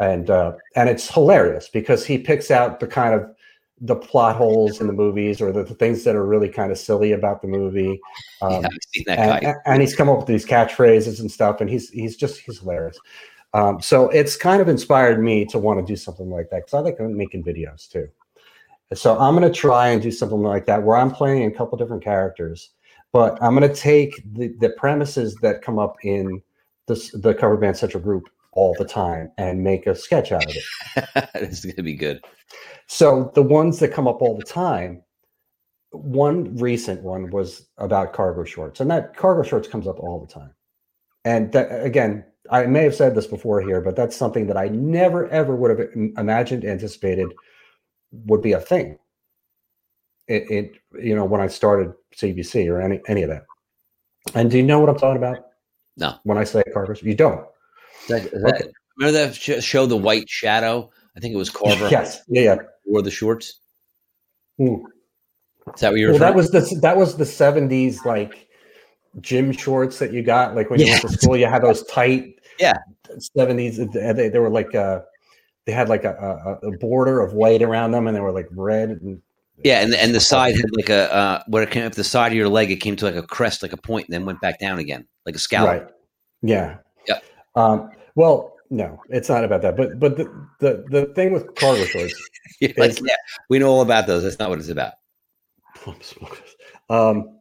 and 0.00 0.30
uh, 0.30 0.52
and 0.76 0.88
it's 0.88 1.08
hilarious 1.12 1.68
because 1.68 2.04
he 2.04 2.18
picks 2.18 2.50
out 2.50 2.80
the 2.80 2.86
kind 2.86 3.14
of 3.14 3.30
the 3.80 3.96
plot 3.96 4.36
holes 4.36 4.80
in 4.80 4.86
the 4.86 4.92
movies 4.92 5.40
or 5.40 5.52
the, 5.52 5.64
the 5.64 5.74
things 5.74 6.04
that 6.04 6.14
are 6.14 6.24
really 6.24 6.48
kind 6.48 6.70
of 6.70 6.78
silly 6.78 7.12
about 7.12 7.42
the 7.42 7.48
movie. 7.48 8.00
Um, 8.40 8.64
yeah, 8.94 9.38
and, 9.42 9.56
and, 9.66 9.82
he's 9.82 9.96
come 9.96 10.08
up 10.08 10.18
with 10.18 10.26
these 10.26 10.46
catchphrases 10.46 11.20
and 11.20 11.30
stuff, 11.30 11.60
and 11.60 11.68
he's 11.68 11.90
he's 11.90 12.16
just 12.16 12.40
he's 12.40 12.60
hilarious. 12.60 12.98
Um, 13.52 13.80
so 13.80 14.08
it's 14.08 14.36
kind 14.36 14.60
of 14.60 14.68
inspired 14.68 15.22
me 15.22 15.44
to 15.46 15.58
want 15.58 15.78
to 15.78 15.86
do 15.86 15.96
something 15.96 16.28
like 16.28 16.50
that 16.50 16.66
because 16.66 16.74
I 16.74 16.80
like 16.80 17.00
making 17.00 17.44
videos 17.44 17.88
too. 17.88 18.08
So 18.92 19.18
I'm 19.18 19.36
going 19.36 19.50
to 19.50 19.56
try 19.56 19.88
and 19.88 20.02
do 20.02 20.10
something 20.10 20.42
like 20.42 20.66
that 20.66 20.82
where 20.82 20.96
I'm 20.96 21.10
playing 21.10 21.46
a 21.46 21.50
couple 21.50 21.78
different 21.78 22.02
characters, 22.02 22.70
but 23.12 23.40
I'm 23.42 23.56
going 23.56 23.68
to 23.68 23.74
take 23.74 24.22
the, 24.34 24.48
the 24.58 24.70
premises 24.70 25.36
that 25.36 25.62
come 25.62 25.78
up 25.78 25.96
in 26.02 26.42
this, 26.86 27.10
the 27.12 27.32
cover 27.32 27.56
band 27.56 27.76
central 27.76 28.02
group 28.02 28.28
all 28.54 28.74
the 28.78 28.84
time 28.84 29.30
and 29.38 29.62
make 29.62 29.86
a 29.86 29.94
sketch 29.94 30.32
out 30.32 30.44
of 30.44 30.56
it. 30.56 31.28
this 31.34 31.58
is 31.58 31.64
going 31.64 31.76
to 31.76 31.82
be 31.82 31.94
good. 31.94 32.20
So 32.86 33.30
the 33.34 33.42
ones 33.42 33.78
that 33.80 33.92
come 33.92 34.06
up 34.06 34.22
all 34.22 34.36
the 34.36 34.44
time, 34.44 35.02
one 35.90 36.56
recent 36.56 37.02
one 37.02 37.30
was 37.30 37.68
about 37.78 38.12
cargo 38.12 38.44
shorts, 38.44 38.80
and 38.80 38.90
that 38.90 39.16
cargo 39.16 39.42
shorts 39.42 39.68
comes 39.68 39.86
up 39.86 39.98
all 40.00 40.20
the 40.20 40.32
time. 40.32 40.54
And 41.24 41.52
that, 41.52 41.84
again, 41.84 42.24
I 42.50 42.66
may 42.66 42.82
have 42.82 42.94
said 42.94 43.14
this 43.14 43.26
before 43.26 43.60
here, 43.62 43.80
but 43.80 43.96
that's 43.96 44.16
something 44.16 44.46
that 44.48 44.56
I 44.56 44.68
never 44.68 45.28
ever 45.28 45.56
would 45.56 45.70
have 45.70 45.88
imagined, 46.18 46.64
anticipated 46.64 47.32
would 48.12 48.42
be 48.42 48.52
a 48.52 48.60
thing. 48.60 48.98
It, 50.28 50.50
it 50.50 50.72
you 51.02 51.14
know, 51.14 51.24
when 51.24 51.40
I 51.40 51.46
started 51.46 51.92
CBC 52.16 52.68
or 52.68 52.80
any 52.80 53.00
any 53.08 53.22
of 53.22 53.30
that. 53.30 53.44
And 54.34 54.50
do 54.50 54.56
you 54.56 54.62
know 54.62 54.78
what 54.78 54.88
I'm 54.88 54.98
talking 54.98 55.16
about? 55.16 55.46
No. 55.96 56.14
When 56.24 56.38
I 56.38 56.44
say 56.44 56.62
carvers, 56.72 57.02
you 57.02 57.14
don't. 57.14 57.46
That, 58.08 58.30
that, 58.30 58.54
okay. 58.54 58.72
Remember 58.98 59.18
that 59.18 59.34
show, 59.34 59.86
The 59.86 59.96
White 59.96 60.28
Shadow? 60.28 60.90
I 61.16 61.20
think 61.20 61.34
it 61.34 61.38
was 61.38 61.50
Carver. 61.50 61.88
yes. 61.90 62.22
Yeah. 62.28 62.42
yeah. 62.42 62.56
Wore 62.86 63.02
the 63.02 63.10
shorts. 63.10 63.60
Mm. 64.60 64.82
Is 65.74 65.80
that 65.80 65.90
what 65.90 66.00
you're? 66.00 66.10
Well, 66.10 66.20
that 66.20 66.34
was 66.34 66.50
the 66.50 66.78
that 66.82 66.96
was 66.96 67.16
the 67.16 67.24
'70s 67.24 68.04
like 68.04 68.48
gym 69.20 69.52
shorts 69.52 69.98
that 69.98 70.12
you 70.12 70.22
got 70.22 70.54
like 70.54 70.70
when 70.70 70.80
you 70.80 70.86
went 70.86 71.02
to 71.02 71.08
school. 71.08 71.36
You 71.36 71.46
had 71.46 71.62
those 71.62 71.82
tight 71.84 72.38
yeah 72.58 72.74
'70s. 73.36 73.92
They, 74.16 74.28
they 74.28 74.38
were 74.38 74.50
like 74.50 74.74
uh, 74.74 75.00
they 75.64 75.72
had 75.72 75.88
like 75.88 76.04
a, 76.04 76.58
a, 76.62 76.68
a, 76.68 76.78
border 76.78 77.20
of 77.20 77.32
white 77.32 77.62
around 77.62 77.92
them, 77.92 78.06
and 78.06 78.16
they 78.16 78.20
were 78.20 78.32
like 78.32 78.48
red. 78.50 78.90
And, 78.90 79.22
yeah, 79.62 79.80
and 79.80 79.94
and 79.94 80.14
the 80.14 80.20
side 80.20 80.56
had 80.56 80.76
like 80.76 80.90
a 80.90 81.12
uh, 81.12 81.42
where 81.48 81.62
it 81.62 81.70
came 81.70 81.86
up 81.86 81.94
the 81.94 82.04
side 82.04 82.32
of 82.32 82.36
your 82.36 82.48
leg, 82.48 82.70
it 82.70 82.76
came 82.76 82.96
to 82.96 83.06
like 83.06 83.16
a 83.16 83.22
crest, 83.22 83.62
like 83.62 83.72
a 83.72 83.78
point, 83.78 84.06
and 84.06 84.14
then 84.14 84.26
went 84.26 84.40
back 84.40 84.58
down 84.58 84.78
again, 84.78 85.06
like 85.24 85.34
a 85.34 85.38
scallop. 85.38 85.82
Right. 85.82 85.90
Yeah. 86.42 86.76
Um, 87.54 87.90
well, 88.14 88.54
no, 88.70 89.00
it's 89.08 89.28
not 89.28 89.44
about 89.44 89.62
that. 89.62 89.76
But 89.76 90.00
but 90.00 90.16
the 90.16 90.24
the, 90.60 90.84
the 90.88 91.06
thing 91.14 91.32
with 91.32 91.54
cargo 91.54 91.84
shorts, 91.84 92.14
is, 92.60 92.76
like, 92.76 93.00
yeah, 93.00 93.14
we 93.48 93.58
know 93.58 93.68
all 93.68 93.82
about 93.82 94.06
those. 94.06 94.22
That's 94.22 94.38
not 94.38 94.50
what 94.50 94.58
it's 94.58 94.68
about. 94.68 94.94
Um, 96.90 97.38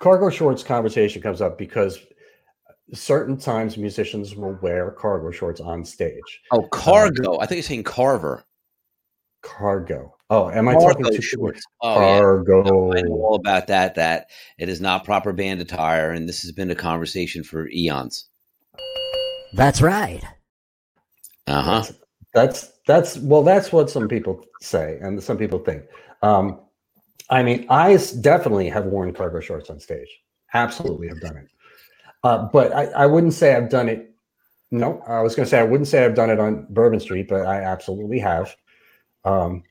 cargo 0.00 0.30
shorts 0.30 0.62
conversation 0.62 1.22
comes 1.22 1.40
up 1.40 1.56
because 1.58 1.98
certain 2.92 3.36
times 3.36 3.76
musicians 3.76 4.34
will 4.34 4.58
wear 4.60 4.90
cargo 4.90 5.30
shorts 5.30 5.60
on 5.60 5.84
stage. 5.84 6.42
Oh, 6.50 6.62
cargo! 6.62 7.34
Um, 7.34 7.40
I 7.40 7.46
think 7.46 7.56
you're 7.56 7.62
saying 7.62 7.84
Carver. 7.84 8.44
Cargo. 9.42 10.16
Oh, 10.28 10.50
am 10.50 10.68
I 10.68 10.74
cargo 10.74 10.88
talking 10.88 11.16
too 11.16 11.22
short? 11.22 11.58
Oh, 11.80 11.94
cargo. 11.94 12.64
Yeah. 12.64 12.70
No, 12.70 12.94
I 12.94 13.00
know 13.02 13.14
all 13.14 13.34
about 13.36 13.66
that. 13.68 13.94
That 13.94 14.30
it 14.58 14.68
is 14.68 14.80
not 14.80 15.04
proper 15.04 15.32
band 15.32 15.60
attire, 15.60 16.10
and 16.10 16.28
this 16.28 16.42
has 16.42 16.52
been 16.52 16.70
a 16.70 16.74
conversation 16.74 17.42
for 17.42 17.68
eons. 17.70 18.26
That's 19.52 19.82
right. 19.82 20.22
Uh 21.46 21.62
huh. 21.62 21.82
That's, 21.82 21.92
that's 22.34 22.72
that's 22.86 23.18
well, 23.18 23.42
that's 23.42 23.72
what 23.72 23.90
some 23.90 24.08
people 24.08 24.44
say, 24.60 24.98
and 25.00 25.22
some 25.22 25.38
people 25.38 25.58
think. 25.58 25.84
Um, 26.22 26.60
I 27.30 27.42
mean, 27.42 27.66
I 27.68 27.96
definitely 28.20 28.68
have 28.68 28.86
worn 28.86 29.12
cargo 29.12 29.40
shorts 29.40 29.70
on 29.70 29.80
stage. 29.80 30.08
Absolutely, 30.52 31.08
have 31.08 31.20
done 31.20 31.36
it. 31.36 31.48
Uh, 32.22 32.48
but 32.52 32.74
I, 32.74 32.86
I 32.86 33.06
wouldn't 33.06 33.32
say 33.34 33.54
I've 33.54 33.70
done 33.70 33.88
it. 33.88 34.12
No, 34.70 35.02
I 35.06 35.20
was 35.20 35.34
going 35.34 35.46
to 35.46 35.50
say 35.50 35.58
I 35.58 35.64
wouldn't 35.64 35.88
say 35.88 36.04
I've 36.04 36.14
done 36.14 36.30
it 36.30 36.38
on 36.38 36.66
Bourbon 36.70 37.00
Street, 37.00 37.28
but 37.28 37.46
I 37.46 37.62
absolutely 37.62 38.18
have. 38.20 38.54
Um, 39.24 39.64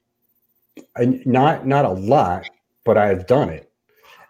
I, 0.98 1.22
not 1.26 1.66
not 1.66 1.86
a 1.86 1.92
lot, 1.92 2.50
but 2.86 2.98
I've 2.98 3.28
done 3.28 3.50
it, 3.50 3.72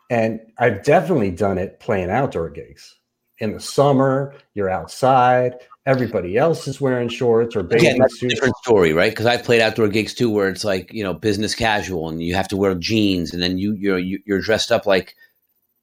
and 0.09 0.39
I've 0.57 0.83
definitely 0.83 1.31
done 1.31 1.57
it 1.57 1.79
playing 1.79 2.09
outdoor 2.09 2.49
gigs. 2.49 2.98
In 3.39 3.53
the 3.53 3.59
summer, 3.59 4.35
you're 4.53 4.69
outside. 4.69 5.55
Everybody 5.85 6.37
else 6.37 6.67
is 6.67 6.81
wearing 6.81 7.09
shorts 7.09 7.55
or 7.55 7.63
bathing 7.63 7.95
Again, 7.95 8.09
suits. 8.09 8.33
different 8.33 8.55
story, 8.57 8.93
right? 8.93 9.11
Because 9.11 9.25
I've 9.25 9.43
played 9.43 9.61
outdoor 9.61 9.87
gigs 9.87 10.13
too, 10.13 10.29
where 10.29 10.49
it's 10.49 10.65
like 10.65 10.93
you 10.93 11.03
know 11.03 11.13
business 11.13 11.55
casual, 11.55 12.09
and 12.09 12.21
you 12.21 12.35
have 12.35 12.47
to 12.49 12.57
wear 12.57 12.75
jeans, 12.75 13.33
and 13.33 13.41
then 13.41 13.57
you 13.57 13.73
you're 13.73 13.97
you're 13.99 14.41
dressed 14.41 14.71
up 14.71 14.85
like 14.85 15.15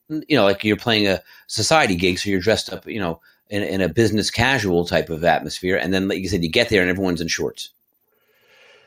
you 0.09 0.37
know, 0.37 0.45
like 0.45 0.65
you're 0.65 0.77
playing 0.77 1.07
a 1.07 1.23
society 1.47 1.97
gig, 1.97 2.19
so 2.19 2.31
you're 2.31 2.41
dressed 2.41 2.73
up, 2.73 2.87
you 2.87 3.01
know, 3.01 3.21
in, 3.49 3.63
in 3.63 3.81
a 3.81 3.89
business 3.89 4.31
casual 4.31 4.85
type 4.85 5.11
of 5.11 5.25
atmosphere, 5.25 5.77
and 5.77 5.93
then, 5.93 6.09
like 6.09 6.19
you 6.19 6.29
said, 6.29 6.43
you 6.43 6.51
get 6.51 6.69
there 6.69 6.81
and 6.81 6.91
everyone's 6.91 7.21
in 7.21 7.29
shorts, 7.29 7.71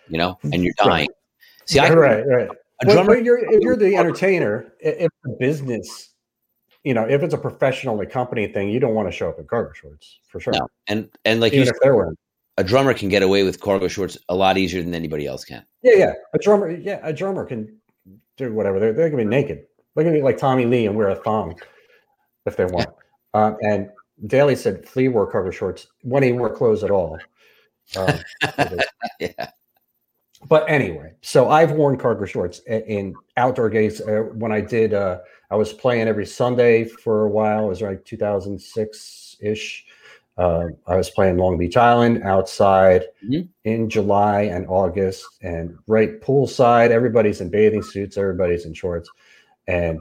you 0.07 0.17
know, 0.17 0.37
and 0.43 0.63
you're 0.63 0.73
dying. 0.77 0.89
Right. 0.89 1.09
See, 1.65 1.79
I, 1.79 1.93
right, 1.93 2.25
right. 2.25 2.49
A 2.81 2.85
Drummer, 2.85 3.15
well, 3.15 3.23
you're, 3.23 3.37
if 3.37 3.61
you're 3.61 3.75
the 3.75 3.95
entertainer, 3.95 4.73
if 4.79 5.11
the 5.23 5.35
business, 5.39 6.08
you 6.83 6.93
know, 6.93 7.03
if 7.03 7.21
it's 7.23 7.33
a 7.33 7.37
professional 7.37 8.03
company 8.05 8.47
thing, 8.47 8.69
you 8.69 8.79
don't 8.79 8.95
want 8.95 9.07
to 9.07 9.11
show 9.11 9.29
up 9.29 9.39
in 9.39 9.45
cargo 9.45 9.73
shorts 9.73 10.19
for 10.27 10.39
sure. 10.39 10.53
No. 10.53 10.67
And 10.87 11.09
and 11.25 11.39
like 11.41 11.53
even 11.53 11.67
if 11.67 11.75
they're 11.81 11.95
wearing 11.95 12.15
a 12.59 12.63
drummer 12.63 12.93
can 12.93 13.07
get 13.07 13.23
away 13.23 13.43
with 13.43 13.61
cargo 13.61 13.87
shorts 13.87 14.17
a 14.27 14.35
lot 14.35 14.57
easier 14.57 14.83
than 14.83 14.93
anybody 14.93 15.25
else 15.25 15.45
can. 15.45 15.65
Yeah, 15.81 15.95
yeah. 15.95 16.13
A 16.33 16.37
drummer, 16.39 16.69
yeah, 16.69 16.99
a 17.03 17.13
drummer 17.13 17.45
can 17.45 17.79
do 18.35 18.53
whatever. 18.53 18.79
They're 18.79 18.91
they're 18.91 19.09
gonna 19.09 19.23
be 19.23 19.29
naked. 19.29 19.65
They're 19.95 20.03
to 20.03 20.11
be 20.11 20.21
like 20.21 20.37
Tommy 20.37 20.65
Lee 20.65 20.85
and 20.85 20.95
wear 20.95 21.09
a 21.09 21.15
thong 21.15 21.59
if 22.45 22.55
they 22.55 22.65
want. 22.65 22.89
Um, 23.35 23.57
and 23.61 23.89
Daly 24.25 24.55
said 24.55 24.87
Flea 24.87 25.07
wore 25.07 25.31
cargo 25.31 25.51
shorts 25.51 25.85
when 26.01 26.23
he 26.23 26.31
wore 26.31 26.49
clothes 26.49 26.83
at 26.83 26.89
all. 26.89 27.19
Um, 27.95 28.19
yeah. 29.19 29.51
But 30.47 30.69
anyway, 30.69 31.13
so 31.21 31.49
I've 31.49 31.71
worn 31.71 31.97
cargo 31.97 32.25
shorts 32.25 32.59
in, 32.59 33.13
outdoor 33.35 33.69
gigs. 33.69 34.01
Uh, 34.01 34.23
when 34.33 34.51
I 34.51 34.61
did, 34.61 34.93
uh, 34.93 35.19
I 35.51 35.55
was 35.55 35.73
playing 35.73 36.07
every 36.07 36.25
Sunday 36.25 36.85
for 36.85 37.25
a 37.25 37.29
while. 37.29 37.65
It 37.65 37.69
was 37.69 37.81
like 37.81 38.05
2006 38.05 39.37
ish. 39.41 39.85
Uh, 40.37 40.67
I 40.87 40.95
was 40.95 41.09
playing 41.09 41.37
Long 41.37 41.57
Beach 41.57 41.75
Island 41.75 42.23
outside 42.23 43.03
mm-hmm. 43.23 43.41
in 43.65 43.89
July 43.89 44.43
and 44.43 44.65
August, 44.69 45.25
and 45.41 45.77
right 45.87 46.21
poolside. 46.21 46.91
Everybody's 46.91 47.41
in 47.41 47.49
bathing 47.49 47.83
suits. 47.83 48.17
Everybody's 48.17 48.65
in 48.65 48.73
shorts. 48.73 49.09
And 49.67 49.99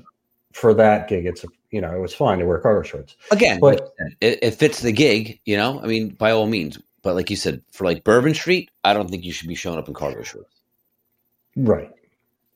for 0.53 0.75
that 0.75 1.09
gig, 1.09 1.27
it's 1.27 1.45
you 1.73 1.81
know 1.81 1.93
it 1.93 1.99
was 1.99 2.15
fine 2.15 2.39
to 2.39 2.47
wear 2.47 2.59
cargo 2.59 2.87
shorts. 2.87 3.17
Again, 3.33 3.59
but 3.59 3.93
it, 4.21 4.39
it 4.41 4.51
fits 4.53 4.81
the 4.81 4.93
gig. 4.93 5.41
You 5.45 5.57
know, 5.57 5.81
I 5.83 5.87
mean, 5.87 6.11
by 6.11 6.31
all 6.31 6.47
means. 6.47 6.79
But 7.09 7.15
like 7.15 7.31
you 7.31 7.37
said, 7.37 7.63
for 7.73 7.85
like 7.85 8.05
Bourbon 8.05 8.35
Street, 8.35 8.71
I 8.85 8.93
don't 8.93 9.09
think 9.09 9.25
you 9.25 9.33
should 9.33 9.49
be 9.49 9.55
showing 9.55 9.79
up 9.79 9.89
in 9.89 9.95
cargo 9.95 10.23
shorts. 10.23 10.57
Right. 11.57 11.91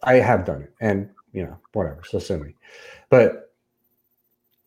I 0.03 0.17
have 0.17 0.45
done 0.45 0.61
it, 0.61 0.75
and 0.79 1.09
you 1.33 1.45
know, 1.45 1.57
whatever. 1.73 2.03
So 2.07 2.19
sue 2.19 2.37
me. 2.37 2.55
But 3.09 3.55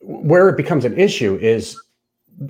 where 0.02 0.50
it 0.50 0.58
becomes 0.58 0.86
an 0.86 1.00
issue 1.00 1.38
is 1.40 1.80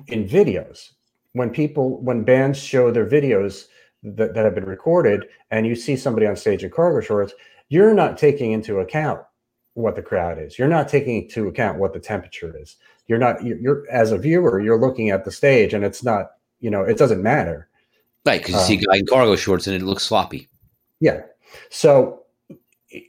in 0.06 0.26
videos. 0.26 0.92
When 1.34 1.50
people, 1.50 2.00
when 2.00 2.24
bands 2.24 2.58
show 2.58 2.90
their 2.90 3.06
videos 3.06 3.66
that, 4.02 4.32
that 4.32 4.46
have 4.46 4.54
been 4.54 4.64
recorded, 4.64 5.26
and 5.50 5.66
you 5.66 5.74
see 5.76 5.94
somebody 5.94 6.26
on 6.26 6.36
stage 6.36 6.64
in 6.64 6.70
cargo 6.70 7.02
shorts, 7.02 7.34
you're 7.68 7.92
not 7.92 8.16
taking 8.16 8.52
into 8.52 8.78
account 8.78 9.20
what 9.74 9.94
the 9.94 10.00
crowd 10.00 10.38
is. 10.38 10.58
You're 10.58 10.68
not 10.68 10.88
taking 10.88 11.24
into 11.24 11.48
account 11.48 11.78
what 11.78 11.92
the 11.92 12.00
temperature 12.00 12.56
is. 12.58 12.76
You're 13.08 13.18
not 13.18 13.44
you're, 13.44 13.58
you're 13.58 13.84
as 13.90 14.10
a 14.10 14.16
viewer, 14.16 14.58
you're 14.58 14.80
looking 14.80 15.10
at 15.10 15.26
the 15.26 15.30
stage 15.30 15.74
and 15.74 15.84
it's 15.84 16.02
not, 16.02 16.30
you 16.60 16.70
know, 16.70 16.82
it 16.82 16.98
doesn't 16.98 17.22
matter. 17.22 17.68
Right, 18.24 18.40
because 18.40 18.54
you 18.54 18.60
um, 18.60 18.66
see 18.66 18.74
a 18.74 18.86
guy 18.86 18.96
in 18.98 19.06
cargo 19.06 19.36
shorts 19.36 19.66
and 19.66 19.76
it 19.76 19.82
looks 19.84 20.02
sloppy. 20.02 20.48
Yeah. 21.00 21.22
So 21.70 22.24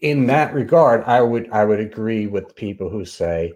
in 0.02 0.28
that 0.28 0.54
regard, 0.54 1.04
I 1.06 1.22
would 1.22 1.50
I 1.52 1.66
would 1.66 1.80
agree 1.80 2.28
with 2.28 2.56
people 2.56 2.90
who 2.90 3.06
say 3.06 3.54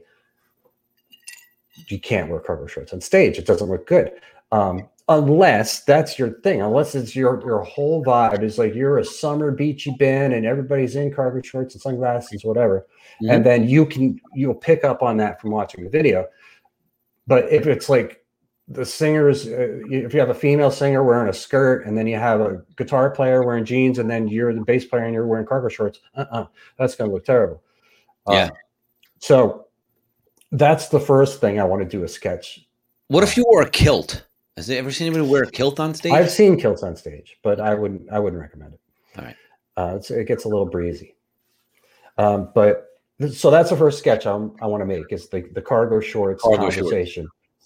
you 1.88 2.00
can't 2.00 2.30
wear 2.30 2.39
cargo 2.39 2.68
shorts 2.68 2.94
on 2.94 3.02
stage. 3.02 3.38
It 3.38 3.46
doesn't 3.46 3.70
look 3.70 3.88
good. 3.88 4.12
Um, 4.52 4.88
unless 5.08 5.84
that's 5.84 6.18
your 6.18 6.32
thing, 6.42 6.62
unless 6.62 6.96
it's 6.96 7.16
your 7.16 7.42
your 7.46 7.62
whole 7.62 8.04
vibe 8.04 8.44
is 8.44 8.58
like 8.58 8.74
you're 8.74 8.98
a 8.98 9.06
summer 9.06 9.52
beachy 9.52 9.92
band 10.00 10.34
and 10.34 10.46
everybody's 10.46 10.96
in 10.96 11.14
cargo 11.14 11.42
shorts 11.42 11.76
and 11.76 11.82
sunglasses, 11.82 12.44
whatever, 12.44 12.88
Mhm. 13.22 13.32
and 13.32 13.46
then 13.46 13.68
you 13.68 13.86
can 13.86 14.20
you'll 14.34 14.54
pick 14.56 14.84
up 14.84 15.04
on 15.04 15.18
that 15.18 15.39
from 15.39 15.52
watching 15.52 15.84
the 15.84 15.89
video. 15.89 16.28
But 17.28 17.52
if 17.52 17.68
it's 17.68 17.89
like 17.89 18.20
the 18.74 18.86
singers, 18.86 19.47
uh, 19.47 19.82
if 19.89 20.13
you 20.13 20.19
have 20.19 20.30
a 20.30 20.34
female 20.34 20.72
singer 20.72 21.03
wearing 21.03 21.30
a 21.30 21.34
skirt 21.34 21.86
and 21.86 21.97
then 21.97 22.07
you 22.07 22.15
have 22.15 22.41
a 22.41 22.61
guitar 22.78 23.09
player 23.09 23.43
wearing 23.43 23.65
jeans 23.65 23.99
and 23.99 24.09
then 24.09 24.28
you're 24.28 24.53
the 24.53 24.61
bass 24.61 24.86
player 24.86 25.03
and 25.03 25.13
you're 25.13 25.28
wearing 25.28 25.45
cargo 25.45 25.67
shorts, 25.67 25.99
uh-uh, 26.15 26.45
that's 26.78 26.95
going 26.95 27.09
to 27.09 27.13
look 27.13 27.26
terrible. 27.26 27.61
Yeah. 28.30 28.45
Um, 28.45 28.51
so 29.19 29.67
that's 30.51 30.89
the 30.89 30.99
first 30.99 31.41
thing 31.41 31.59
I 31.59 31.63
want 31.63 31.82
to 31.82 31.88
do 31.88 32.03
a 32.03 32.07
sketch 32.07 32.65
What 33.07 33.24
if 33.24 33.36
you 33.36 33.43
wore 33.47 33.61
a 33.61 33.69
kilt? 33.69 34.26
Has 34.55 34.69
ever 34.69 34.91
seen 34.91 35.07
anybody 35.07 35.30
wear 35.30 35.43
a 35.43 35.51
kilt 35.51 35.80
on 35.80 35.93
stage? 35.93 36.13
I've 36.13 36.32
seen 36.32 36.57
kilts 36.57 36.84
on 36.84 36.95
stage, 36.95 37.38
but 37.43 37.59
I 37.59 37.74
wouldn't. 37.74 38.09
I 38.11 38.19
wouldn't 38.19 38.41
recommend 38.41 38.74
it. 38.74 38.80
All 39.17 39.26
right. 39.26 39.36
Uh, 39.76 39.95
it's, 39.97 40.11
it 40.11 40.28
gets 40.28 40.45
a 40.45 40.47
little 40.47 40.65
breezy. 40.65 41.15
Um, 42.17 42.51
but 42.53 42.88
so 43.34 43.49
that's 43.51 43.69
the 43.69 43.76
first 43.76 43.99
sketch 43.99 44.26
I'm, 44.26 44.53
I 44.61 44.67
want 44.67 44.82
to 44.82 44.86
make 44.86 45.05
is 45.09 45.30
the 45.30 45.41
the 45.53 45.61
cargo 45.61 45.99
shorts 45.99 46.43
Cargo 46.43 46.69
shorts. 46.69 47.17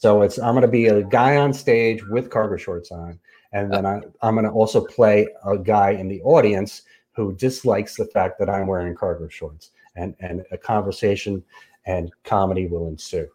So 0.05 0.21
it's 0.21 0.37
I'm 0.37 0.53
going 0.53 0.61
to 0.61 0.67
be 0.67 0.85
a 0.85 1.01
guy 1.01 1.35
on 1.35 1.51
stage 1.51 2.05
with 2.05 2.29
cargo 2.29 2.57
shorts 2.57 2.91
on, 2.91 3.19
and 3.53 3.73
then 3.73 3.87
uh. 3.87 4.01
I, 4.21 4.27
I'm 4.27 4.35
going 4.35 4.45
to 4.45 4.51
also 4.51 4.85
play 4.85 5.27
a 5.43 5.57
guy 5.57 5.89
in 5.93 6.07
the 6.07 6.21
audience 6.21 6.83
who 7.15 7.33
dislikes 7.33 7.95
the 7.95 8.05
fact 8.05 8.37
that 8.37 8.47
I'm 8.47 8.67
wearing 8.67 8.93
cargo 8.93 9.27
shorts, 9.27 9.71
and 9.95 10.13
and 10.19 10.45
a 10.51 10.59
conversation 10.59 11.43
and 11.87 12.11
comedy 12.23 12.67
will 12.67 12.87
ensue. 12.87 13.27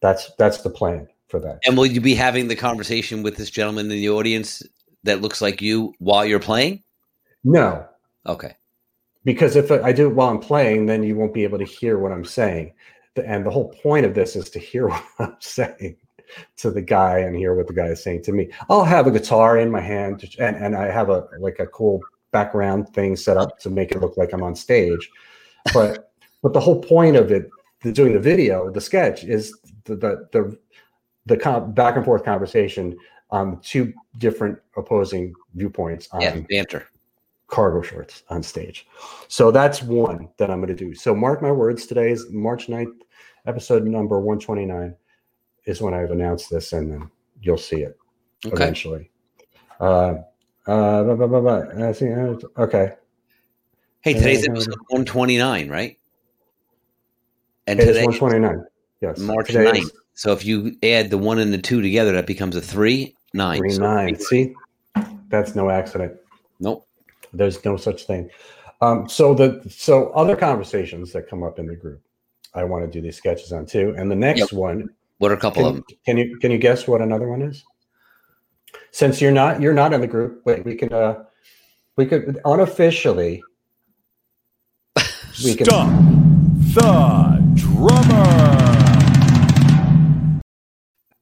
That's 0.00 0.32
that's 0.38 0.62
the 0.62 0.70
plan 0.70 1.06
for 1.28 1.38
that. 1.40 1.58
and 1.66 1.76
will 1.76 1.84
you 1.84 2.00
be 2.00 2.14
having 2.14 2.48
the 2.48 2.56
conversation 2.56 3.22
with 3.22 3.36
this 3.36 3.50
gentleman 3.50 3.84
in 3.90 3.98
the 3.98 4.08
audience 4.08 4.62
that 5.02 5.20
looks 5.20 5.42
like 5.42 5.60
you 5.60 5.92
while 5.98 6.24
you're 6.24 6.40
playing? 6.40 6.82
No, 7.44 7.84
Okay. 8.26 8.54
because 9.26 9.54
if 9.54 9.70
I 9.70 9.92
do 9.92 10.08
it 10.08 10.14
while 10.14 10.30
I'm 10.30 10.38
playing, 10.40 10.86
then 10.86 11.02
you 11.02 11.14
won't 11.14 11.34
be 11.34 11.44
able 11.44 11.58
to 11.58 11.64
hear 11.66 11.98
what 11.98 12.10
I'm 12.10 12.24
saying. 12.24 12.72
And 13.16 13.44
the 13.44 13.50
whole 13.50 13.68
point 13.68 14.06
of 14.06 14.14
this 14.14 14.36
is 14.36 14.50
to 14.50 14.58
hear 14.58 14.88
what 14.88 15.04
I'm 15.18 15.36
saying 15.40 15.96
to 16.58 16.70
the 16.70 16.82
guy 16.82 17.18
and 17.18 17.34
hear 17.34 17.54
what 17.54 17.66
the 17.66 17.72
guy 17.72 17.86
is 17.86 18.02
saying 18.02 18.22
to 18.22 18.32
me. 18.32 18.50
I'll 18.68 18.84
have 18.84 19.06
a 19.06 19.10
guitar 19.10 19.58
in 19.58 19.70
my 19.70 19.80
hand 19.80 20.24
and, 20.38 20.56
and 20.56 20.76
I 20.76 20.90
have 20.90 21.10
a 21.10 21.26
like 21.38 21.58
a 21.58 21.66
cool 21.66 22.00
background 22.30 22.88
thing 22.90 23.16
set 23.16 23.36
up 23.36 23.58
to 23.60 23.70
make 23.70 23.92
it 23.92 24.00
look 24.00 24.16
like 24.16 24.32
I'm 24.32 24.42
on 24.42 24.54
stage. 24.54 25.10
But 25.74 26.12
but 26.42 26.52
the 26.52 26.60
whole 26.60 26.80
point 26.80 27.16
of 27.16 27.30
it, 27.30 27.50
the, 27.82 27.92
doing 27.92 28.12
the 28.12 28.20
video, 28.20 28.70
the 28.70 28.80
sketch 28.80 29.24
is 29.24 29.58
the 29.84 29.96
the 29.96 30.28
the, 30.32 30.58
the 31.26 31.36
com- 31.36 31.72
back 31.72 31.96
and 31.96 32.04
forth 32.04 32.24
conversation 32.24 32.96
on 33.30 33.60
two 33.60 33.92
different 34.18 34.58
opposing 34.76 35.34
viewpoints 35.54 36.08
on 36.12 36.20
Yeah, 36.22 36.40
banter. 36.48 36.88
Cargo 37.50 37.82
shorts 37.82 38.22
on 38.30 38.42
stage. 38.42 38.86
So 39.28 39.50
that's 39.50 39.82
one 39.82 40.28
that 40.38 40.50
I'm 40.50 40.60
going 40.60 40.74
to 40.74 40.74
do. 40.74 40.94
So 40.94 41.14
mark 41.14 41.42
my 41.42 41.52
words, 41.52 41.86
today 41.86 42.10
is 42.10 42.30
March 42.30 42.68
9th, 42.68 42.92
episode 43.46 43.84
number 43.84 44.18
129 44.20 44.94
is 45.66 45.82
when 45.82 45.92
I've 45.92 46.10
announced 46.10 46.50
this, 46.50 46.72
and 46.72 46.90
then 46.90 47.10
you'll 47.42 47.58
see 47.58 47.82
it 47.82 47.98
Okay. 48.46 48.54
eventually. 48.54 49.10
Uh, 49.78 50.14
uh, 50.66 51.02
blah, 51.04 51.26
blah, 51.26 51.40
blah. 51.40 51.92
See, 51.92 52.10
uh, 52.12 52.36
okay. 52.58 52.92
Hey, 54.02 54.14
today's 54.14 54.48
Uh, 54.48 54.52
episode 54.52 54.74
129, 54.88 55.68
right? 55.68 55.98
And 57.66 57.78
It 57.78 57.82
is 57.82 57.88
today 57.96 58.06
129. 58.06 58.64
Yes. 59.02 59.18
March 59.18 59.46
Today 59.48 59.64
9th. 59.72 59.82
is 59.82 59.92
So 60.14 60.32
if 60.32 60.44
you 60.44 60.76
add 60.82 61.10
the 61.10 61.18
one 61.18 61.38
and 61.38 61.52
the 61.52 61.58
two 61.58 61.80
together, 61.82 62.12
that 62.12 62.26
becomes 62.26 62.56
a 62.56 62.60
three, 62.60 63.14
nine. 63.34 63.58
three 63.58 63.70
So- 63.70 63.82
nine. 63.82 64.16
See, 64.16 64.54
that's 65.28 65.54
no 65.54 65.70
accident. 65.70 66.14
Nope. 66.58 66.86
There's 67.32 67.64
no 67.64 67.76
such 67.76 68.04
thing. 68.04 68.30
Um, 68.80 69.08
so 69.08 69.34
the 69.34 69.62
so 69.70 70.10
other 70.10 70.36
conversations 70.36 71.12
that 71.12 71.28
come 71.28 71.42
up 71.42 71.58
in 71.58 71.66
the 71.66 71.76
group, 71.76 72.02
I 72.54 72.64
want 72.64 72.84
to 72.84 72.90
do 72.90 73.00
these 73.00 73.16
sketches 73.16 73.52
on 73.52 73.66
too. 73.66 73.94
And 73.96 74.10
the 74.10 74.16
next 74.16 74.52
one 74.52 74.88
What 75.18 75.30
are 75.30 75.34
a 75.34 75.40
couple 75.40 75.66
of 75.66 75.74
Can, 75.74 75.74
them? 75.74 75.98
can 76.06 76.16
you 76.18 76.38
can 76.38 76.50
you 76.50 76.58
guess 76.58 76.88
what 76.88 77.00
another 77.02 77.28
one 77.28 77.42
is? 77.42 77.64
Since 78.90 79.20
you're 79.20 79.32
not 79.32 79.60
you're 79.60 79.74
not 79.74 79.92
in 79.92 80.00
the 80.00 80.06
group, 80.06 80.42
wait, 80.46 80.64
we 80.64 80.74
can 80.74 80.92
uh 80.92 81.24
we 81.96 82.06
could 82.06 82.40
unofficially 82.44 83.42
we 85.44 85.54
can 85.54 85.66
Stop 85.66 85.88
the 86.74 87.52
drummer. 87.54 88.30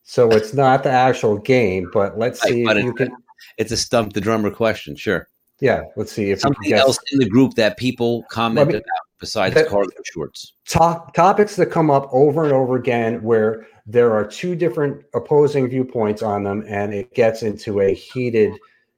so 0.05 0.31
it's 0.31 0.55
not 0.55 0.83
the 0.83 0.91
actual 0.91 1.39
game, 1.39 1.91
but 1.93 2.19
let's 2.19 2.43
Right, 2.45 2.53
see 2.53 2.65
but 2.65 2.77
if 2.77 2.85
you 2.85 2.91
it- 2.91 2.97
can 2.97 3.17
It's 3.57 3.73
a 3.73 3.77
stump 3.77 4.13
the 4.13 4.21
drummer 4.21 4.51
question. 4.51 4.95
Sure. 4.97 5.29
Yeah, 5.61 5.83
let's 5.97 6.13
see 6.13 6.31
if 6.31 6.41
Something 6.41 6.73
else 6.73 6.99
in 7.13 7.19
the 7.19 7.29
group 7.29 7.55
that 7.55 7.77
people 7.77 8.25
comment 8.31 8.71
about 8.71 8.83
besides 9.19 9.55
that- 9.55 9.69
shorts. 10.13 10.53
top 10.67 11.15
topics 11.15 11.57
that 11.57 11.67
come 11.67 11.91
up 11.91 12.09
over 12.13 12.45
and 12.45 12.53
over 12.53 12.77
again 12.77 13.23
where 13.23 13.67
there 13.87 14.13
are 14.13 14.25
two 14.25 14.55
different 14.55 15.05
opposing 15.15 15.69
viewpoints 15.69 16.23
on 16.23 16.45
them 16.45 16.65
and 16.69 16.95
it 16.95 17.13
gets 17.15 17.43
into 17.43 17.81
a 17.81 17.95
heated 17.95 18.53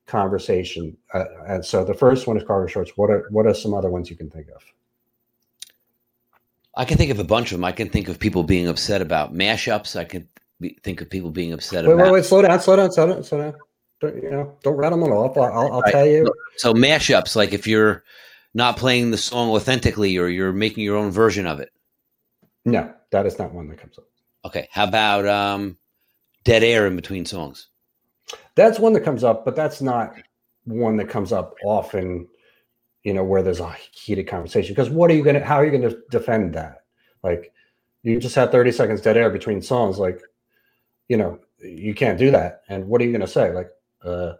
conversation. 0.06 0.96
Uh, 1.14 1.24
and 1.46 1.64
so 1.64 1.84
the 1.84 1.94
first 1.94 2.26
one 2.26 2.36
is 2.36 2.44
cargo 2.44 2.66
shorts. 2.66 2.92
What 2.96 3.08
are 3.10 3.26
what 3.30 3.46
are 3.46 3.54
some 3.54 3.72
other 3.72 3.88
ones 3.88 4.10
you 4.10 4.16
can 4.16 4.28
think 4.28 4.48
of? 4.48 4.62
I 6.76 6.84
can 6.84 6.96
think 6.98 7.10
of 7.10 7.18
a 7.18 7.24
bunch 7.24 7.52
of 7.52 7.58
them. 7.58 7.64
I 7.64 7.72
can 7.72 7.88
think 7.88 8.08
of 8.08 8.18
people 8.18 8.42
being 8.42 8.68
upset 8.68 9.00
about 9.02 9.32
mashups. 9.34 9.96
I 9.98 10.04
can 10.04 10.28
be, 10.60 10.76
think 10.82 11.00
of 11.00 11.08
people 11.10 11.30
being 11.30 11.52
upset 11.52 11.84
Wait, 11.84 11.92
about. 11.94 12.04
wait, 12.06 12.12
wait, 12.12 12.24
slow 12.24 12.42
down, 12.42 12.60
slow 12.60 12.76
down, 12.76 12.92
slow 12.92 13.06
down, 13.06 13.24
slow 13.24 13.38
down. 13.38 13.54
Don't, 14.00 14.22
you 14.22 14.30
know, 14.30 14.56
don't 14.62 14.76
rattle 14.76 14.98
them 14.98 15.12
off. 15.12 15.36
I'll, 15.36 15.44
I'll, 15.44 15.72
I'll 15.74 15.80
Right. 15.82 15.92
tell 15.92 16.06
you. 16.06 16.32
So 16.56 16.72
mashups, 16.72 17.36
like 17.36 17.52
if 17.52 17.66
you're 17.66 18.02
not 18.54 18.76
playing 18.76 19.10
the 19.10 19.18
song 19.18 19.50
authentically 19.50 20.16
or 20.18 20.28
you're 20.28 20.52
making 20.52 20.84
your 20.84 20.96
own 20.96 21.10
version 21.10 21.46
of 21.46 21.60
it. 21.60 21.70
No, 22.64 22.92
that 23.10 23.26
is 23.26 23.38
not 23.38 23.52
one 23.52 23.68
that 23.68 23.78
comes 23.78 23.98
up. 23.98 24.04
Okay. 24.44 24.68
How 24.70 24.84
about 24.84 25.26
um, 25.26 25.76
dead 26.44 26.62
air 26.62 26.86
in 26.86 26.96
between 26.96 27.24
songs? 27.26 27.68
That's 28.54 28.78
one 28.78 28.92
that 28.94 29.04
comes 29.04 29.24
up, 29.24 29.44
but 29.44 29.56
that's 29.56 29.80
not 29.82 30.14
one 30.64 30.96
that 30.96 31.08
comes 31.08 31.32
up 31.32 31.54
often. 31.64 32.26
You 33.02 33.14
know, 33.14 33.24
where 33.24 33.42
there's 33.42 33.60
a 33.60 33.74
heated 33.92 34.28
conversation. 34.28 34.74
Because 34.74 34.90
what 34.90 35.10
are 35.10 35.14
you 35.14 35.24
gonna? 35.24 35.42
How 35.42 35.56
are 35.56 35.64
you 35.64 35.70
gonna 35.72 35.94
defend 36.10 36.54
that? 36.54 36.82
Like, 37.22 37.50
you 38.02 38.20
just 38.20 38.34
had 38.34 38.52
30 38.52 38.72
seconds 38.72 39.00
dead 39.00 39.16
air 39.16 39.30
between 39.30 39.62
songs. 39.62 39.98
Like, 39.98 40.20
you 41.08 41.16
know, 41.16 41.38
you 41.60 41.94
can't 41.94 42.18
do 42.18 42.30
that. 42.30 42.62
And 42.68 42.86
what 42.88 43.00
are 43.00 43.04
you 43.04 43.12
gonna 43.12 43.26
say? 43.26 43.52
Like, 43.52 43.70
uh, 44.04 44.32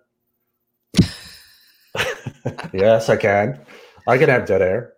yes, 2.73 3.09
I 3.09 3.17
can. 3.17 3.61
I 4.07 4.19
can 4.19 4.29
have 4.29 4.47
dead 4.47 4.63
air. 4.63 4.93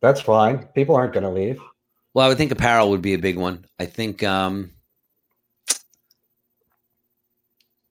That's 0.00 0.20
fine. 0.20 0.66
People 0.74 0.94
aren't 0.94 1.14
gonna 1.14 1.32
leave. 1.32 1.60
Well, 2.12 2.24
I 2.24 2.28
would 2.28 2.38
think 2.38 2.52
apparel 2.52 2.90
would 2.90 3.02
be 3.02 3.14
a 3.14 3.18
big 3.18 3.36
one. 3.36 3.66
I 3.78 3.86
think, 3.86 4.22
um, 4.22 4.70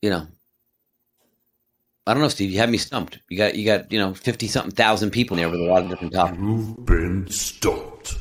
you 0.01 0.09
know, 0.09 0.27
I 2.07 2.13
don't 2.13 2.21
know, 2.21 2.29
Steve. 2.29 2.51
You 2.51 2.59
had 2.59 2.69
me 2.69 2.77
stumped. 2.77 3.19
You 3.29 3.37
got, 3.37 3.55
you 3.55 3.65
got, 3.65 3.91
you 3.91 3.99
know, 3.99 4.13
fifty 4.13 4.47
something 4.47 4.71
thousand 4.71 5.11
people 5.11 5.37
in 5.37 5.41
there 5.41 5.49
with 5.49 5.59
a 5.59 5.63
lot 5.63 5.83
of 5.83 5.89
different 5.89 6.13
topics. 6.13 6.41
You've 6.41 6.85
been 6.85 7.27
stumped. 7.29 8.17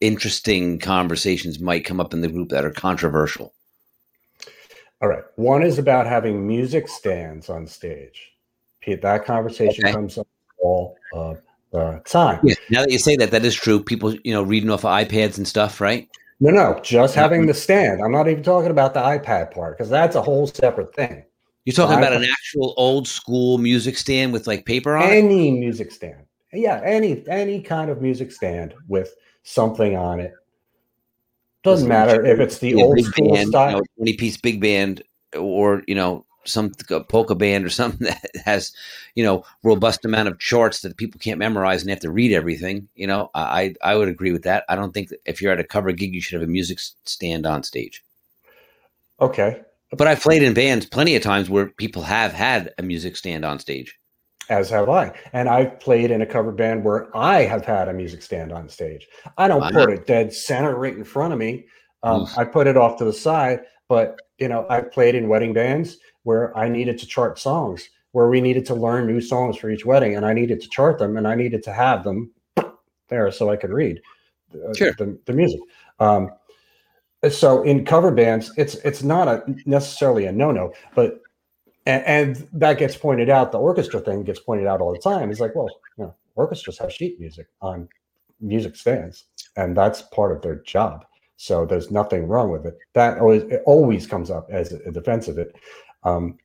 Interesting 0.00 0.78
conversations 0.78 1.60
might 1.60 1.84
come 1.84 2.00
up 2.00 2.12
in 2.12 2.20
the 2.20 2.28
group 2.28 2.50
that 2.50 2.64
are 2.64 2.70
controversial. 2.70 3.54
All 5.04 5.10
right. 5.10 5.24
One 5.36 5.62
is 5.62 5.78
about 5.78 6.06
having 6.06 6.46
music 6.46 6.88
stands 6.88 7.50
on 7.50 7.66
stage. 7.66 8.32
Pete, 8.80 9.02
that 9.02 9.26
conversation 9.26 9.84
Okay. 9.84 9.92
comes 9.92 10.16
up 10.16 10.26
all 10.62 10.96
of 11.12 11.42
the 11.72 12.00
time. 12.06 12.40
Yeah. 12.42 12.54
Now 12.70 12.80
that 12.80 12.90
you 12.90 12.98
say 12.98 13.14
that, 13.16 13.30
that 13.30 13.44
is 13.44 13.54
true. 13.54 13.84
People, 13.84 14.14
you 14.24 14.32
know, 14.32 14.42
reading 14.42 14.70
off 14.70 14.82
of 14.82 14.92
iPads 14.92 15.36
and 15.36 15.46
stuff, 15.46 15.78
right? 15.78 16.08
No, 16.40 16.52
no, 16.52 16.80
just 16.82 17.14
having 17.14 17.42
mm-hmm. 17.42 17.48
the 17.48 17.54
stand. 17.54 18.00
I'm 18.02 18.12
not 18.12 18.28
even 18.28 18.42
talking 18.42 18.70
about 18.70 18.94
the 18.94 19.00
iPad 19.00 19.50
part 19.50 19.76
because 19.76 19.90
that's 19.90 20.16
a 20.16 20.22
whole 20.22 20.46
separate 20.46 20.94
thing. 20.94 21.22
You're 21.66 21.74
talking 21.74 21.98
about 21.98 22.14
an 22.14 22.24
actual 22.24 22.72
old 22.78 23.06
school 23.06 23.58
music 23.58 23.98
stand 23.98 24.32
with 24.32 24.46
like 24.46 24.64
paper 24.64 24.96
on 24.96 25.02
it. 25.02 25.16
Any 25.16 25.50
music 25.50 25.92
stand. 25.92 26.24
Yeah, 26.50 26.80
any 26.82 27.22
any 27.28 27.60
kind 27.60 27.90
of 27.90 28.00
music 28.00 28.32
stand 28.32 28.72
with 28.88 29.14
something 29.42 29.98
on 29.98 30.20
it. 30.20 30.32
Doesn't 31.64 31.88
matter 31.88 32.24
if 32.24 32.38
it's 32.40 32.58
the 32.58 32.74
old 32.74 33.00
school 33.00 33.34
band, 33.34 33.48
style. 33.48 33.70
you 33.70 33.76
know, 33.78 33.82
twenty 33.96 34.12
piece 34.12 34.36
big 34.36 34.60
band, 34.60 35.02
or 35.36 35.82
you 35.88 35.94
know, 35.94 36.26
some 36.44 36.72
polka 37.08 37.34
band 37.34 37.64
or 37.64 37.68
something 37.70 38.06
that 38.06 38.30
has, 38.44 38.72
you 39.14 39.24
know, 39.24 39.44
robust 39.62 40.04
amount 40.04 40.28
of 40.28 40.38
charts 40.38 40.82
that 40.82 40.96
people 40.98 41.18
can't 41.18 41.38
memorize 41.38 41.80
and 41.80 41.90
have 41.90 42.00
to 42.00 42.10
read 42.10 42.32
everything. 42.32 42.88
You 42.94 43.06
know, 43.06 43.30
I 43.34 43.74
I 43.82 43.92
I 43.92 43.96
would 43.96 44.08
agree 44.08 44.30
with 44.30 44.42
that. 44.44 44.64
I 44.68 44.76
don't 44.76 44.92
think 44.92 45.08
that 45.08 45.20
if 45.24 45.40
you're 45.40 45.52
at 45.52 45.60
a 45.60 45.64
cover 45.64 45.90
gig, 45.92 46.14
you 46.14 46.20
should 46.20 46.38
have 46.40 46.48
a 46.48 46.52
music 46.52 46.78
stand 47.04 47.46
on 47.46 47.62
stage. 47.62 48.04
Okay. 49.20 49.62
But 49.90 50.06
I've 50.06 50.20
played 50.20 50.42
in 50.42 50.54
bands 50.54 50.86
plenty 50.86 51.16
of 51.16 51.22
times 51.22 51.48
where 51.48 51.66
people 51.66 52.02
have 52.02 52.32
had 52.32 52.74
a 52.78 52.82
music 52.82 53.16
stand 53.16 53.44
on 53.44 53.58
stage. 53.58 53.98
As 54.50 54.68
have 54.70 54.88
I. 54.88 55.12
And 55.32 55.48
I've 55.48 55.80
played 55.80 56.10
in 56.10 56.22
a 56.22 56.26
cover 56.26 56.52
band 56.52 56.84
where 56.84 57.14
I 57.16 57.42
have 57.42 57.64
had 57.64 57.88
a 57.88 57.92
music 57.92 58.22
stand 58.22 58.52
on 58.52 58.68
stage. 58.68 59.08
I 59.38 59.48
don't 59.48 59.72
put 59.72 59.90
it 59.90 60.06
dead 60.06 60.32
center 60.32 60.76
right 60.76 60.96
in 60.96 61.04
front 61.04 61.32
of 61.32 61.38
me. 61.38 61.66
Um, 62.02 62.26
I 62.36 62.44
put 62.44 62.66
it 62.66 62.76
off 62.76 62.98
to 62.98 63.04
the 63.04 63.12
side, 63.12 63.60
but 63.88 64.20
you 64.38 64.48
know, 64.48 64.66
I've 64.68 64.90
played 64.92 65.14
in 65.14 65.28
wedding 65.28 65.54
bands 65.54 65.98
where 66.24 66.56
I 66.56 66.68
needed 66.68 66.98
to 66.98 67.06
chart 67.06 67.38
songs, 67.38 67.88
where 68.12 68.28
we 68.28 68.40
needed 68.40 68.66
to 68.66 68.74
learn 68.74 69.06
new 69.06 69.20
songs 69.20 69.56
for 69.56 69.70
each 69.70 69.86
wedding, 69.86 70.16
and 70.16 70.26
I 70.26 70.34
needed 70.34 70.60
to 70.60 70.68
chart 70.68 70.98
them, 70.98 71.16
and 71.16 71.26
I 71.26 71.34
needed 71.34 71.62
to 71.64 71.72
have 71.72 72.04
them 72.04 72.30
there 73.08 73.30
so 73.30 73.50
I 73.50 73.56
could 73.56 73.70
read 73.70 74.00
the, 74.50 74.74
Sure. 74.76 74.92
the, 74.98 75.18
the 75.24 75.32
music. 75.32 75.60
Um, 75.98 76.30
so 77.30 77.62
in 77.62 77.84
cover 77.84 78.10
bands, 78.10 78.52
it's 78.56 78.74
it's 78.76 79.02
not 79.02 79.28
a 79.28 79.42
necessarily 79.64 80.26
a 80.26 80.32
no 80.32 80.50
no, 80.50 80.72
but 80.94 81.20
and, 81.86 82.04
and 82.04 82.48
that 82.52 82.78
gets 82.78 82.96
pointed 82.96 83.28
out. 83.30 83.52
The 83.52 83.58
orchestra 83.58 84.00
thing 84.00 84.22
gets 84.24 84.40
pointed 84.40 84.66
out 84.66 84.80
all 84.80 84.92
the 84.92 84.98
time. 84.98 85.30
It's 85.30 85.40
like, 85.40 85.54
well, 85.54 85.68
you 85.98 86.04
know, 86.04 86.14
orchestras 86.34 86.78
have 86.78 86.92
sheet 86.92 87.18
music 87.20 87.46
on 87.60 87.88
music 88.40 88.76
stands, 88.76 89.24
and 89.56 89.76
that's 89.76 90.02
part 90.02 90.32
of 90.32 90.42
their 90.42 90.56
job. 90.56 91.04
So 91.36 91.66
there's 91.66 91.90
nothing 91.90 92.26
wrong 92.28 92.50
with 92.50 92.64
it. 92.66 92.78
That 92.94 93.18
always 93.18 93.42
it 93.44 93.62
always 93.66 94.06
comes 94.06 94.30
up 94.30 94.48
as 94.50 94.72
a 94.72 94.90
defense 94.90 95.28
of 95.28 95.38
it. 95.38 95.54
Um, 96.04 96.38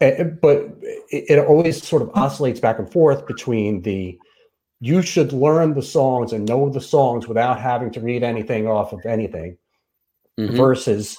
and- 0.00 0.40
but 0.40 0.68
it, 1.10 1.24
it 1.30 1.38
always 1.46 1.82
sort 1.86 2.02
of 2.02 2.10
oscillates 2.14 2.60
back 2.60 2.78
and 2.78 2.90
forth 2.90 3.26
between 3.26 3.82
the 3.82 4.18
you 4.80 5.02
should 5.02 5.32
learn 5.32 5.74
the 5.74 5.82
songs 5.82 6.32
and 6.32 6.46
know 6.46 6.68
the 6.70 6.80
songs 6.80 7.26
without 7.26 7.58
having 7.60 7.90
to 7.90 8.00
read 8.00 8.22
anything 8.22 8.68
off 8.68 8.92
of 8.92 9.04
anything 9.04 9.58
Mhm. 10.38 10.56
versus 10.56 11.18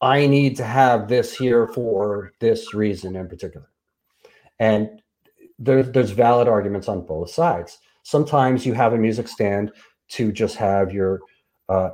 I 0.00 0.26
need 0.26 0.56
to 0.56 0.64
have 0.64 1.08
this 1.08 1.36
here 1.36 1.66
for 1.68 2.32
this 2.40 2.72
reason 2.74 3.16
in 3.16 3.28
particular. 3.28 3.68
And 4.58 5.02
there, 5.58 5.82
there's 5.82 6.10
valid 6.10 6.48
arguments 6.48 6.88
on 6.88 7.04
both 7.04 7.30
sides. 7.30 7.78
Sometimes 8.02 8.64
you 8.64 8.72
have 8.72 8.94
a 8.94 8.98
music 8.98 9.28
stand 9.28 9.72
to 10.08 10.32
just 10.32 10.56
have 10.56 10.92
your 10.92 11.20
uh, 11.68 11.90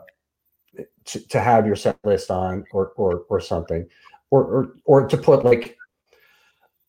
to, 1.04 1.28
to 1.28 1.40
have 1.40 1.66
your 1.66 1.76
set 1.76 1.98
list 2.04 2.30
on 2.30 2.64
or 2.72 2.92
or 2.96 3.24
or 3.28 3.40
something, 3.40 3.86
or 4.30 4.44
or 4.44 4.74
or 4.84 5.08
to 5.08 5.16
put 5.16 5.44
like 5.44 5.76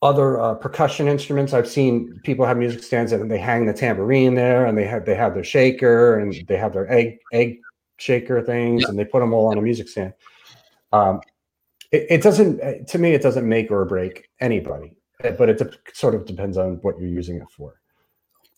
other 0.02 0.40
uh, 0.40 0.54
percussion 0.54 1.08
instruments. 1.08 1.54
I've 1.54 1.68
seen 1.68 2.20
people 2.24 2.46
have 2.46 2.58
music 2.58 2.84
stands 2.84 3.12
and 3.12 3.30
they 3.30 3.40
hang 3.40 3.66
the 3.66 3.74
tambourine 3.74 4.36
there, 4.36 4.66
and 4.66 4.78
they 4.78 4.86
have 4.86 5.06
they 5.06 5.16
have 5.16 5.34
their 5.34 5.44
shaker 5.44 6.20
and 6.20 6.34
they 6.48 6.58
have 6.58 6.74
their 6.74 6.92
egg 6.92 7.18
egg 7.34 7.60
shaker 7.98 8.42
things, 8.42 8.86
and 8.86 8.98
they 8.98 9.06
put 9.06 9.20
them 9.20 9.34
all 9.34 9.48
on 9.48 9.58
a 9.58 9.62
music 9.62 9.90
stand. 9.90 10.14
Um, 10.92 11.22
it, 11.92 12.08
it 12.10 12.24
doesn't 12.24 12.62
uh, 12.62 12.84
to 12.88 12.98
me. 12.98 13.14
It 13.14 13.22
doesn't 13.22 13.48
make 13.48 13.72
or 13.72 13.86
break 13.86 14.30
anybody, 14.40 14.94
uh, 15.24 15.32
but 15.32 15.50
it 15.50 15.58
de- 15.58 15.72
sort 15.94 16.16
of 16.16 16.26
depends 16.26 16.58
on 16.58 16.76
what 16.82 17.00
you're 17.00 17.10
using 17.10 17.38
it 17.38 17.50
for. 17.50 17.76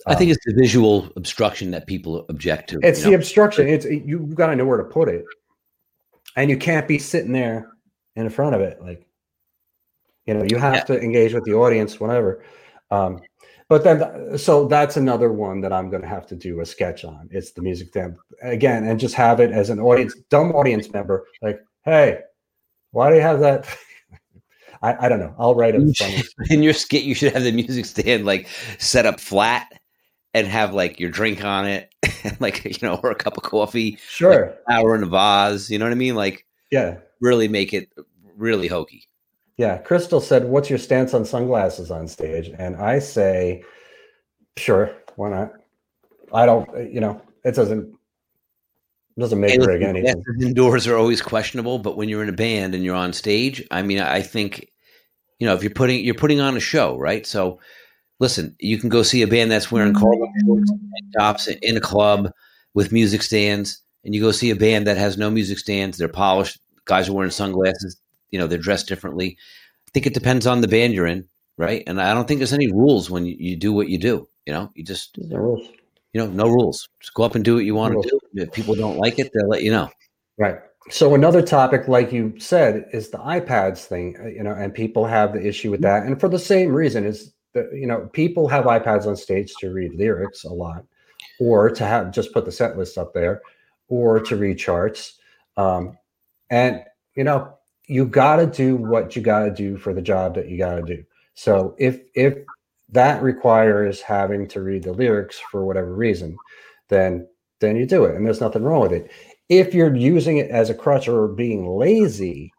I 0.07 0.15
think 0.15 0.30
Um, 0.30 0.32
it's 0.36 0.45
the 0.45 0.53
visual 0.53 1.09
obstruction 1.15 1.71
that 1.71 1.86
people 1.86 2.25
object 2.30 2.69
to. 2.69 2.80
it's 2.84 3.03
the 3.03 3.11
know? 3.11 3.15
obstruction. 3.17 3.67
It's 3.67 3.86
you've 3.86 4.36
got 4.36 4.47
to 4.47 4.55
know 4.55 4.65
where 4.65 4.77
to 4.77 4.84
put 4.84 5.09
it, 5.09 5.25
and 6.36 6.49
you 6.49 6.57
can't 6.57 6.88
be 6.88 6.97
sitting 6.97 7.34
there 7.34 7.71
in 8.15 8.30
front 8.30 8.55
of 8.55 8.61
it. 8.61 8.82
Like, 8.82 9.05
you 10.25 10.34
know, 10.34 10.45
you 10.49 10.57
have 10.57 10.75
Yeah. 10.75 10.84
to 10.86 11.01
engage 11.01 11.34
with 11.34 11.43
the 11.43 11.53
audience, 11.53 11.99
whatever. 11.99 12.43
Um, 12.91 13.19
but 13.67 13.84
then, 13.84 14.38
so 14.38 14.67
that's 14.67 14.97
another 14.97 15.32
one 15.32 15.61
that 15.61 15.71
I'm 15.71 15.89
going 15.91 16.01
to 16.01 16.07
have 16.07 16.25
to 16.27 16.36
do 16.36 16.61
a 16.61 16.65
sketch 16.65 17.05
on. 17.05 17.30
It's 17.32 17.51
the 17.51 17.61
music 17.61 17.89
stand 17.89 18.15
again, 18.41 18.88
and 18.88 18.99
just 18.99 19.13
have 19.15 19.39
it 19.39 19.51
as 19.51 19.69
an 19.69 19.80
audience, 19.80 20.15
dumb 20.30 20.51
audience 20.53 20.91
member. 20.91 21.27
Like, 21.41 21.59
hey, 21.89 22.19
why 22.91 23.09
do 23.09 23.15
you 23.15 23.21
have 23.21 23.39
that? 23.41 23.67
I, 24.81 25.05
I 25.05 25.09
don't 25.09 25.19
know. 25.19 25.35
I'll 25.37 25.55
write 25.55 25.75
it. 25.75 26.25
in 26.49 26.63
your 26.63 26.73
skit, 26.73 27.03
you 27.03 27.13
should 27.13 27.33
have 27.33 27.43
the 27.43 27.51
music 27.51 27.85
stand 27.85 28.25
like 28.25 28.47
set 28.77 29.05
up 29.05 29.19
flat 29.19 29.79
and 30.33 30.47
have 30.47 30.73
like 30.73 30.99
your 30.99 31.09
drink 31.09 31.43
on 31.43 31.65
it, 31.65 31.93
like 32.39 32.63
you 32.63 32.87
know, 32.87 32.99
or 33.03 33.11
a 33.11 33.15
cup 33.15 33.35
of 33.37 33.43
coffee, 33.43 33.97
Sure. 34.07 34.55
flower 34.67 34.95
in 34.95 35.03
a 35.03 35.07
vase. 35.07 35.69
You 35.69 35.79
know 35.79 35.85
what 35.85 35.91
I 35.91 35.95
mean? 35.95 36.15
Like 36.15 36.45
Yeah. 36.71 36.99
really 37.19 37.47
make 37.47 37.73
it 37.73 37.89
really 38.37 38.67
hokey. 38.67 39.03
Yeah, 39.57 39.77
Crystal 39.79 40.21
said, 40.21 40.45
"What's 40.45 40.69
your 40.69 40.79
stance 40.79 41.13
on 41.13 41.25
sunglasses 41.25 41.91
on 41.91 42.07
stage?" 42.07 42.49
And 42.57 42.77
I 42.77 42.99
say, 42.99 43.65
"Sure, 44.55 44.95
why 45.17 45.31
not?" 45.31 45.51
I 46.31 46.45
don't, 46.45 46.93
you 46.93 47.01
know, 47.01 47.21
it 47.43 47.55
doesn't 47.55 47.93
doesn't 49.20 49.39
make 49.39 49.51
Hey, 49.51 49.57
or 49.57 49.65
break 49.65 49.82
anything. 49.82 50.03
glasses 50.13 50.43
indoors 50.45 50.88
are 50.88 50.97
always 50.97 51.22
questionable, 51.22 51.80
but 51.80 51.97
when 51.97 52.09
you're 52.09 52.24
in 52.24 52.30
a 52.30 52.34
band 52.34 52.76
and 52.76 52.84
you're 52.84 52.95
on 52.95 53.13
stage, 53.13 53.65
I 53.72 53.82
mean, 53.82 53.99
I 53.99 54.22
think 54.22 54.72
you 55.39 55.47
know 55.47 55.53
if 55.53 55.63
you're 55.63 55.74
putting 55.74 56.03
you're 56.03 56.15
putting 56.15 56.39
on 56.41 56.57
a 56.57 56.59
show, 56.59 56.97
right? 56.97 57.26
So 57.26 57.59
listen, 58.20 58.55
you 58.59 58.78
can 58.78 58.89
go 58.89 59.03
see 59.03 59.22
a 59.22 59.28
band 59.28 59.51
that's 59.51 59.72
wearing 59.72 59.93
mm-hmm. 59.93 60.03
cargo 60.03 60.28
shorts 60.45 60.72
and 60.72 61.13
tops 61.17 61.47
in 61.47 61.78
a 61.78 61.82
club 61.82 62.32
with 62.74 62.91
music 62.91 63.22
stands, 63.22 63.82
and 64.03 64.13
you 64.13 64.22
go 64.22 64.32
see 64.32 64.49
a 64.49 64.55
band 64.55 64.88
that 64.88 64.97
has 64.97 65.17
no 65.17 65.30
music 65.30 65.59
stands. 65.59 65.97
They're 65.97 66.07
polished. 66.07 66.59
Guys 66.86 67.09
are 67.09 67.13
wearing 67.13 67.32
sunglasses. 67.32 67.99
You 68.32 68.39
know, 68.39 68.47
they're 68.47 68.57
dressed 68.57 68.88
differently. 68.88 69.38
I 69.88 69.91
think 69.91 70.05
it 70.05 70.13
depends 70.13 70.45
on 70.45 70.61
the 70.61 70.67
band 70.67 70.93
you're 70.93 71.07
in, 71.07 71.28
right? 71.57 71.84
And 71.88 71.99
I 71.99 72.13
don't 72.13 72.28
think 72.28 72.39
there's 72.39 72.53
any 72.53 72.72
rules 72.72 73.09
when 73.09 73.26
you, 73.26 73.36
you 73.39 73.55
do 73.55 73.74
what 73.74 73.89
you 73.89 73.97
do. 73.97 74.28
You 74.45 74.53
know, 74.53 74.72
you 74.76 74.84
just 74.84 75.15
There's 75.15 75.32
no 75.32 75.38
rules. 75.38 75.67
You 76.14 76.22
know 76.22 76.28
no 76.28 76.47
rules. 76.47 76.88
Just 76.99 77.14
go 77.14 77.24
up 77.24 77.36
and 77.36 77.43
do 77.43 77.55
what 77.55 77.66
you 77.66 77.76
want 77.76 77.93
Rules. 77.93 78.05
to 78.05 78.20
do. 78.34 78.41
If 78.43 78.51
people 78.51 78.76
don't 78.76 78.97
like 78.97 79.20
it, 79.20 79.32
they'll 79.34 79.47
let 79.47 79.64
you 79.64 79.72
know. 79.72 79.89
Right. 80.38 80.57
So 80.89 81.14
another 81.14 81.41
topic, 81.41 81.88
like 81.88 82.12
you 82.12 82.34
said, 82.39 82.86
is 82.93 83.10
the 83.10 83.20
iPads 83.20 83.86
thing. 83.86 84.18
uh, 84.20 84.28
You 84.28 84.43
know, 84.43 84.53
and 84.53 84.74
people 84.74 85.05
have 85.05 85.34
the 85.34 85.45
issue 85.45 85.70
with 85.72 85.82
that, 85.82 86.03
and 86.03 86.20
for 86.20 86.30
the 86.30 86.39
same 86.39 86.74
reason 86.74 87.05
is 87.05 87.34
that 87.53 87.70
you 87.74 87.88
know 87.88 88.10
people 88.14 88.47
have 88.47 88.66
iPads 88.66 89.05
on 89.05 89.16
stage 89.16 89.53
to 89.60 89.72
read 89.72 89.93
lyrics 89.95 90.43
a 90.43 90.49
lot, 90.49 90.86
or 91.39 91.70
to 91.70 91.86
have 91.86 92.12
just 92.12 92.34
put 92.34 92.45
the 92.45 92.51
set 92.51 92.78
list 92.78 92.97
up 92.97 93.14
there, 93.14 93.41
or 93.88 94.20
to 94.20 94.36
read 94.36 94.57
charts. 94.57 95.20
Um, 95.57 95.97
and 96.49 96.84
you 97.16 97.24
know, 97.24 97.53
you 97.88 98.05
got 98.05 98.38
to 98.38 98.47
do 98.47 98.76
what 98.76 99.16
you 99.16 99.22
got 99.22 99.45
to 99.45 99.51
do 99.51 99.78
for 99.78 99.93
the 99.93 100.01
job 100.01 100.36
that 100.36 100.47
you 100.47 100.57
got 100.57 100.76
to 100.76 100.82
do. 100.82 101.03
So 101.34 101.76
if 101.78 102.01
if 102.16 102.38
that 102.91 103.21
requires 103.21 104.01
having 104.01 104.47
to 104.49 104.61
read 104.61 104.83
the 104.83 104.93
lyrics 104.93 105.39
for 105.51 105.65
whatever 105.65 105.93
reason, 105.93 106.37
then 106.87 107.27
then 107.59 107.75
you 107.75 107.85
do 107.85 108.05
it, 108.05 108.15
and 108.15 108.25
there's 108.25 108.41
nothing 108.41 108.63
wrong 108.63 108.81
with 108.81 108.93
it 108.93 109.11
if 109.49 109.73
you're 109.73 109.95
using 109.95 110.37
it 110.37 110.49
as 110.51 110.69
a 110.69 110.75
crutch 110.75 111.07
or 111.07 111.27
being 111.27 111.67
lazy, 111.67 112.53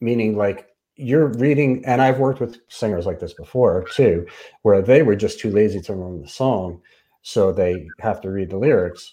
meaning 0.00 0.36
like 0.36 0.68
you're 0.96 1.28
reading, 1.34 1.84
and 1.84 2.00
I've 2.00 2.18
worked 2.18 2.40
with 2.40 2.58
singers 2.68 3.04
like 3.04 3.20
this 3.20 3.34
before 3.34 3.84
too, 3.92 4.26
where 4.62 4.80
they 4.80 5.02
were 5.02 5.14
just 5.14 5.38
too 5.38 5.50
lazy 5.50 5.80
to 5.82 5.92
learn 5.92 6.22
the 6.22 6.28
song, 6.28 6.80
so 7.20 7.52
they 7.52 7.86
have 8.00 8.22
to 8.22 8.30
read 8.30 8.48
the 8.48 8.56
lyrics. 8.56 9.12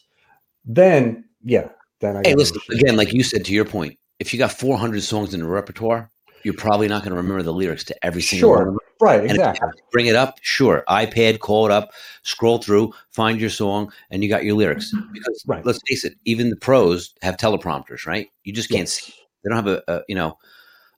Then, 0.63 1.25
yeah, 1.43 1.69
then 1.99 2.15
I 2.15 2.21
Hey, 2.23 2.35
listen, 2.35 2.57
again, 2.71 2.95
like 2.95 3.11
you 3.11 3.23
said 3.23 3.43
to 3.45 3.53
your 3.53 3.65
point, 3.65 3.99
if 4.19 4.33
you 4.33 4.39
got 4.39 4.53
400 4.53 5.03
songs 5.03 5.33
in 5.33 5.41
the 5.41 5.47
repertoire, 5.47 6.09
you're 6.43 6.53
probably 6.53 6.87
not 6.87 7.03
going 7.03 7.11
to 7.11 7.17
remember 7.17 7.43
the 7.43 7.53
lyrics 7.53 7.83
to 7.85 8.05
every 8.05 8.21
single 8.21 8.49
one. 8.49 8.57
Sure, 8.59 8.65
them. 8.65 8.77
right, 8.99 9.23
exactly. 9.25 9.69
bring 9.91 10.07
it 10.07 10.15
up, 10.15 10.37
sure. 10.41 10.83
iPad, 10.89 11.39
call 11.39 11.65
it 11.65 11.71
up, 11.71 11.91
scroll 12.23 12.57
through, 12.57 12.93
find 13.11 13.39
your 13.39 13.49
song, 13.49 13.91
and 14.11 14.23
you 14.23 14.29
got 14.29 14.43
your 14.43 14.55
lyrics. 14.55 14.93
Because 15.13 15.43
Right. 15.47 15.65
let's 15.65 15.79
face 15.87 16.03
it, 16.03 16.15
even 16.25 16.49
the 16.49 16.55
pros 16.55 17.13
have 17.21 17.37
teleprompters, 17.37 18.05
right? 18.05 18.29
You 18.43 18.53
just 18.53 18.69
can't 18.69 18.81
Yes. 18.81 18.93
see. 18.93 19.13
They 19.43 19.49
don't 19.49 19.65
have 19.65 19.67
a, 19.67 19.83
a 19.87 20.01
you 20.07 20.15
know 20.15 20.37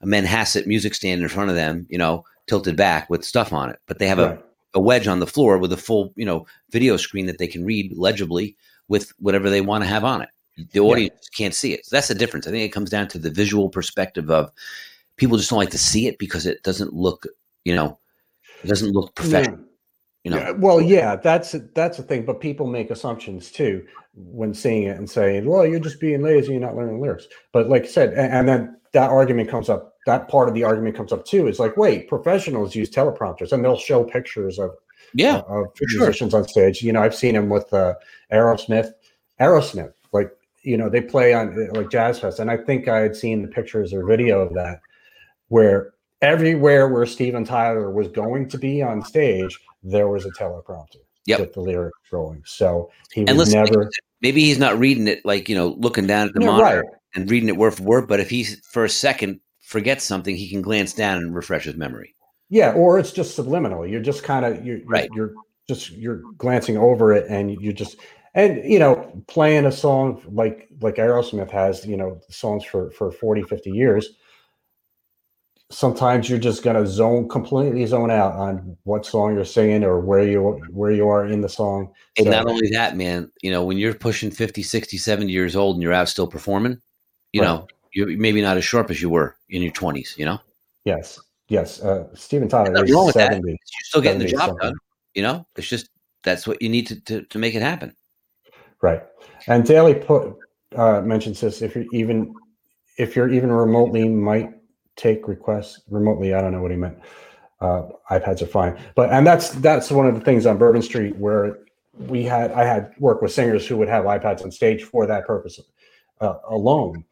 a 0.01 0.05
Manhasset 0.05 0.67
music 0.67 0.93
stand 0.93 1.21
in 1.21 1.29
front 1.29 1.49
of 1.49 1.55
them, 1.55 1.87
you 1.89 1.97
know, 1.97 2.25
tilted 2.47 2.75
back 2.75 3.09
with 3.09 3.23
stuff 3.23 3.53
on 3.53 3.69
it, 3.69 3.79
but 3.87 3.99
they 3.99 4.07
have 4.07 4.19
Right. 4.19 4.37
a, 4.73 4.79
a 4.79 4.79
wedge 4.79 5.07
on 5.07 5.19
the 5.19 5.27
floor 5.27 5.57
with 5.57 5.71
a 5.71 5.77
full 5.77 6.13
you 6.15 6.25
know 6.25 6.45
video 6.71 6.97
screen 6.97 7.25
that 7.27 7.37
they 7.37 7.47
can 7.47 7.65
read 7.65 7.91
legibly 7.95 8.55
with 8.87 9.11
whatever 9.19 9.49
they 9.49 9.61
want 9.61 9.83
to 9.83 9.87
have 9.89 10.03
on 10.03 10.21
it. 10.21 10.29
The 10.71 10.79
audience 10.79 11.27
can't 11.35 11.53
see 11.53 11.73
it. 11.73 11.85
So 11.85 11.95
that's 11.95 12.07
the 12.07 12.15
difference. 12.15 12.47
I 12.47 12.51
think 12.51 12.63
it 12.63 12.73
comes 12.73 12.89
down 12.89 13.07
to 13.09 13.19
the 13.19 13.29
visual 13.29 13.67
perspective 13.69 14.29
of 14.29 14.51
people 15.17 15.37
just 15.37 15.49
don't 15.49 15.59
like 15.59 15.71
to 15.71 15.77
see 15.77 16.07
it 16.07 16.17
because 16.19 16.45
it 16.45 16.63
doesn't 16.63 16.93
look, 16.93 17.25
you 17.63 17.75
know, 17.75 17.99
it 18.63 18.67
doesn't 18.67 18.91
look 18.91 19.15
professional. 19.15 19.59
You 20.23 20.31
know, 20.31 20.37
Yeah, 20.37 20.51
well, 20.51 20.81
yeah, 20.81 21.15
that's 21.15 21.55
that's 21.75 21.97
the 21.97 22.03
thing. 22.03 22.25
But 22.25 22.41
people 22.41 22.65
make 22.65 22.89
assumptions 22.89 23.51
too 23.51 23.85
when 24.15 24.55
seeing 24.55 24.83
it 24.83 24.97
and 24.97 25.07
saying, 25.07 25.45
"Well, 25.45 25.67
you're 25.67 25.79
just 25.79 25.99
being 25.99 26.23
lazy, 26.23 26.53
you're 26.53 26.61
not 26.61 26.75
learning 26.75 26.99
lyrics." 26.99 27.27
But 27.53 27.69
like 27.69 27.83
I 27.83 27.87
said, 27.87 28.09
and, 28.13 28.33
and 28.33 28.47
then 28.47 28.77
that 28.93 29.11
argument 29.11 29.49
comes 29.49 29.69
up. 29.69 29.93
That 30.07 30.27
part 30.27 30.47
of 30.47 30.55
the 30.55 30.63
argument 30.63 30.95
comes 30.95 31.13
up 31.13 31.25
too. 31.25 31.47
Is 31.47 31.59
like, 31.59 31.77
wait, 31.77 32.07
professionals 32.07 32.75
use 32.75 32.89
teleprompters, 32.89 33.51
and 33.51 33.63
they'll 33.63 33.77
show 33.77 34.03
pictures 34.03 34.57
of 34.57 34.71
yeah, 35.13 35.37
of 35.47 35.67
for 35.75 35.87
sure. 35.87 36.01
musicians 36.01 36.33
on 36.33 36.47
stage. 36.47 36.81
You 36.81 36.91
know, 36.91 37.03
I've 37.03 37.15
seen 37.15 37.35
them 37.35 37.49
with 37.49 37.71
uh, 37.71 37.93
Aerosmith. 38.31 38.93
Aerosmith, 39.39 39.93
like 40.11 40.31
you 40.63 40.77
know, 40.77 40.89
they 40.89 41.01
play 41.01 41.33
on 41.33 41.49
uh, 41.49 41.77
like 41.77 41.91
Jazz 41.91 42.19
Fest, 42.19 42.39
and 42.39 42.49
I 42.49 42.57
think 42.57 42.87
I 42.87 42.99
had 42.99 43.15
seen 43.15 43.43
the 43.43 43.47
pictures 43.47 43.93
or 43.93 44.03
video 44.05 44.41
of 44.41 44.53
that, 44.55 44.79
where 45.49 45.93
everywhere 46.21 46.87
where 46.87 47.05
Steven 47.05 47.43
Tyler 47.43 47.91
was 47.91 48.07
going 48.07 48.49
to 48.49 48.57
be 48.57 48.81
on 48.81 49.03
stage, 49.03 49.59
there 49.83 50.07
was 50.07 50.25
a 50.25 50.31
teleprompter 50.31 50.97
Yep. 51.27 51.39
with 51.39 51.53
the 51.53 51.61
lyrics 51.61 51.97
rolling. 52.11 52.43
So 52.45 52.91
he 53.11 53.21
and 53.21 53.37
was 53.37 53.53
listen, 53.53 53.63
never 53.63 53.89
maybe 54.21 54.41
he's 54.41 54.59
not 54.59 54.77
reading 54.77 55.07
it 55.07 55.25
like 55.25 55.49
you 55.49 55.55
know, 55.55 55.75
looking 55.79 56.05
down 56.07 56.27
at 56.27 56.33
the 56.33 56.41
Yeah, 56.41 56.47
monitor 56.47 56.81
right. 56.81 56.99
and 57.15 57.29
reading 57.29 57.49
it 57.49 57.57
word 57.57 57.73
for 57.75 57.83
word. 57.83 58.07
But 58.07 58.19
if 58.19 58.29
he 58.29 58.43
for 58.43 58.85
a 58.85 58.89
second 58.89 59.39
forgets 59.61 60.03
something, 60.03 60.35
he 60.35 60.49
can 60.49 60.61
glance 60.61 60.93
down 60.93 61.17
and 61.17 61.35
refresh 61.35 61.63
his 61.65 61.75
memory. 61.75 62.13
Yeah, 62.49 62.73
or 62.73 62.99
it's 62.99 63.11
just 63.11 63.35
subliminal. 63.35 63.87
You're 63.87 64.01
just 64.01 64.23
kind 64.23 64.45
of 64.45 64.63
you're, 64.63 64.77
you're 64.77 64.85
Right. 64.87 65.09
you're 65.15 65.33
just 65.67 65.91
you're 65.91 66.21
glancing 66.37 66.77
over 66.77 67.11
it 67.11 67.25
and 67.27 67.59
you 67.59 67.73
just 67.73 67.97
and 68.35 68.63
you 68.63 68.77
know 68.77 69.23
playing 69.27 69.65
a 69.65 69.71
song 69.71 70.21
like 70.27 70.67
like 70.81 70.95
aerosmith 70.97 71.49
has 71.49 71.85
you 71.87 71.97
know 71.97 72.19
songs 72.29 72.63
for 72.63 72.91
for 72.91 73.11
40 73.11 73.41
50 73.43 73.71
years 73.71 74.09
sometimes 75.75 76.29
you're 76.29 76.39
just 76.39 76.63
going 76.63 76.77
to 76.77 76.87
zone 76.87 77.27
completely 77.27 77.85
zone 77.85 78.09
out 78.09 78.33
on 78.33 78.77
what 78.83 79.05
song 79.05 79.35
you're 79.35 79.43
singing 79.43 79.83
or 79.83 79.99
where 79.99 80.25
you 80.25 80.41
where 80.71 80.91
you 80.91 81.07
are 81.09 81.25
in 81.25 81.41
the 81.41 81.49
song. 81.49 81.93
And 82.17 82.25
so, 82.25 82.31
not 82.31 82.47
only 82.47 82.69
that 82.69 82.95
man 82.95 83.29
you 83.41 83.51
know 83.51 83.63
when 83.63 83.77
you're 83.77 83.93
pushing 83.93 84.31
50 84.31 84.63
60 84.63 84.97
70 84.97 85.31
years 85.31 85.55
old 85.55 85.75
and 85.75 85.83
you're 85.83 85.93
out 85.93 86.07
still 86.07 86.27
performing 86.27 86.81
you 87.33 87.41
right. 87.41 87.47
know 87.47 87.67
you're 87.93 88.17
maybe 88.17 88.41
not 88.41 88.55
as 88.55 88.63
sharp 88.63 88.89
as 88.89 89.01
you 89.01 89.09
were 89.09 89.35
in 89.49 89.61
your 89.61 89.73
20s 89.73 90.17
you 90.17 90.25
know? 90.25 90.39
Yes 90.85 91.19
yes 91.49 91.81
uh 91.81 92.07
steven 92.15 92.47
tyler 92.47 92.71
wrong 92.71 93.07
with 93.07 93.15
70, 93.15 93.41
that. 93.41 93.47
you're 93.47 93.57
still 93.83 94.01
getting 94.01 94.19
the 94.19 94.27
job 94.27 94.57
done 94.59 94.73
you 95.13 95.23
know? 95.23 95.45
It's 95.57 95.67
just 95.67 95.89
that's 96.23 96.47
what 96.47 96.61
you 96.61 96.69
need 96.69 96.87
to, 96.87 96.99
to, 97.01 97.21
to 97.21 97.37
make 97.37 97.53
it 97.53 97.61
happen. 97.61 97.95
Right. 98.81 99.03
And 99.47 99.65
daly 99.65 99.95
put 99.95 100.35
uh 100.75 101.01
mentions 101.01 101.41
this 101.41 101.61
if 101.61 101.75
you're 101.75 101.85
even 101.91 102.33
if 102.97 103.15
you're 103.15 103.29
even 103.29 103.51
remotely 103.51 104.07
might 104.07 104.54
take 104.95 105.27
requests 105.27 105.81
remotely. 105.89 106.33
I 106.33 106.41
don't 106.41 106.51
know 106.51 106.61
what 106.61 106.71
he 106.71 106.77
meant. 106.77 106.97
Uh, 107.61 107.83
iPads 108.11 108.41
are 108.41 108.47
fine, 108.47 108.77
but 108.95 109.11
and 109.11 109.25
that's 109.25 109.51
that's 109.51 109.89
one 109.89 110.05
of 110.05 110.15
the 110.15 110.21
things 110.21 110.45
on 110.45 110.57
Bourbon 110.57 110.81
Street 110.81 111.15
where 111.15 111.59
we 111.97 112.23
had 112.23 112.51
I 112.51 112.65
had 112.65 112.93
work 112.99 113.21
with 113.21 113.31
singers 113.31 113.65
who 113.65 113.77
would 113.77 113.87
have 113.87 114.05
iPads 114.05 114.43
on 114.43 114.51
stage 114.51 114.83
for 114.83 115.07
that 115.07 115.25
purpose 115.25 115.59
uh, 116.21 116.35
alone. 116.49 117.05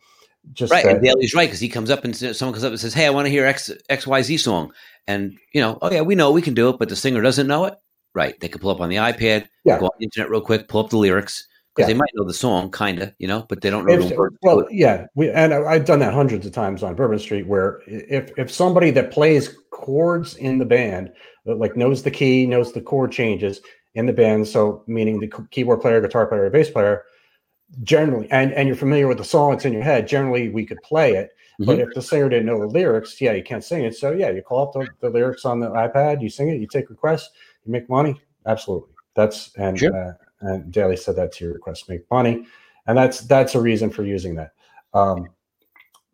Just 0.51 0.73
right, 0.73 0.83
that, 0.83 0.95
and 0.95 1.03
Daly's 1.03 1.33
right 1.33 1.47
because 1.47 1.61
he 1.61 1.69
comes 1.69 1.89
up 1.89 2.03
and 2.03 2.15
someone 2.15 2.53
comes 2.53 2.65
up 2.65 2.71
and 2.71 2.79
says, 2.79 2.93
"Hey, 2.93 3.05
I 3.05 3.09
want 3.09 3.25
to 3.25 3.29
hear 3.29 3.45
X 3.45 3.71
X 3.87 4.05
Y 4.05 4.21
Z 4.21 4.37
song," 4.37 4.73
and 5.07 5.37
you 5.53 5.61
know, 5.61 5.77
oh 5.81 5.89
yeah, 5.89 6.01
we 6.01 6.15
know 6.15 6.31
we 6.31 6.41
can 6.41 6.53
do 6.53 6.69
it, 6.69 6.77
but 6.77 6.89
the 6.89 6.97
singer 6.97 7.21
doesn't 7.21 7.47
know 7.47 7.65
it. 7.65 7.75
Right, 8.13 8.37
they 8.41 8.49
can 8.49 8.59
pull 8.59 8.69
up 8.69 8.81
on 8.81 8.89
the 8.89 8.97
iPad, 8.97 9.47
yeah. 9.63 9.79
go 9.79 9.85
on 9.85 9.91
the 9.97 10.03
internet 10.03 10.29
real 10.29 10.41
quick, 10.41 10.67
pull 10.67 10.83
up 10.83 10.89
the 10.89 10.97
lyrics, 10.97 11.47
because 11.75 11.89
yeah. 11.89 11.93
they 11.93 11.97
might 11.97 12.11
know 12.13 12.23
the 12.23 12.33
song, 12.33 12.69
kind 12.69 13.01
of, 13.01 13.13
you 13.17 13.27
know, 13.27 13.45
but 13.49 13.61
they 13.61 13.69
don't 13.69 13.85
know 13.85 13.93
if, 13.93 14.09
the 14.09 14.15
words. 14.15 14.37
Well, 14.43 14.67
yeah, 14.69 15.07
we 15.15 15.29
and 15.31 15.53
I've 15.53 15.85
done 15.85 15.99
that 15.99 16.13
hundreds 16.13 16.45
of 16.45 16.51
times 16.51 16.83
on 16.83 16.95
Bourbon 16.95 17.17
Street, 17.17 17.47
where 17.47 17.81
if 17.87 18.31
if 18.37 18.51
somebody 18.51 18.91
that 18.91 19.11
plays 19.11 19.55
chords 19.71 20.35
in 20.35 20.59
the 20.59 20.65
band, 20.65 21.11
like 21.45 21.75
knows 21.75 22.03
the 22.03 22.11
key, 22.11 22.45
knows 22.45 22.73
the 22.73 22.81
chord 22.81 23.11
changes 23.11 23.61
in 23.95 24.05
the 24.05 24.13
band, 24.13 24.47
so 24.47 24.83
meaning 24.85 25.19
the 25.19 25.31
keyboard 25.49 25.81
player, 25.81 25.99
guitar 25.99 26.27
player, 26.27 26.45
or 26.45 26.49
bass 26.51 26.69
player, 26.69 27.03
generally, 27.81 28.29
and 28.29 28.53
and 28.53 28.67
you're 28.67 28.77
familiar 28.77 29.07
with 29.07 29.17
the 29.17 29.23
song, 29.23 29.53
it's 29.53 29.65
in 29.65 29.73
your 29.73 29.83
head. 29.83 30.07
Generally, 30.07 30.49
we 30.49 30.65
could 30.65 30.81
play 30.83 31.13
it. 31.13 31.31
Mm-hmm. 31.59 31.65
But 31.65 31.79
if 31.79 31.89
the 31.93 32.01
singer 32.01 32.29
didn't 32.29 32.47
know 32.47 32.59
the 32.59 32.67
lyrics, 32.67 33.19
yeah, 33.19 33.33
you 33.33 33.43
can't 33.43 33.63
sing 33.63 33.83
it. 33.83 33.95
So 33.95 34.11
yeah, 34.11 34.29
you 34.29 34.41
call 34.43 34.67
up 34.67 34.73
the, 34.73 34.87
the 35.01 35.09
lyrics 35.09 35.45
on 35.45 35.59
the 35.59 35.69
iPad, 35.69 36.21
you 36.21 36.29
sing 36.29 36.49
it, 36.49 36.59
you 36.59 36.67
take 36.67 36.89
requests, 36.89 37.29
you 37.65 37.71
make 37.71 37.89
money. 37.89 38.21
Absolutely, 38.45 38.93
that's 39.15 39.55
and. 39.55 39.79
Sure. 39.79 40.09
Uh, 40.09 40.13
and 40.43 40.71
Daly 40.71 40.97
said 40.97 41.15
that 41.15 41.31
to 41.33 41.45
your 41.45 41.53
request 41.53 41.89
make 41.89 42.09
money, 42.11 42.45
and 42.87 42.97
that's 42.97 43.21
that's 43.21 43.55
a 43.55 43.61
reason 43.61 43.89
for 43.89 44.03
using 44.03 44.35
that. 44.35 44.51
Um, 44.93 45.29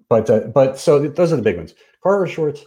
but 0.07 0.29
uh, 0.29 0.39
but 0.41 0.77
so 0.77 0.99
those 1.07 1.33
are 1.33 1.35
the 1.35 1.41
big 1.41 1.57
ones: 1.57 1.73
car 2.01 2.25
shorts, 2.27 2.63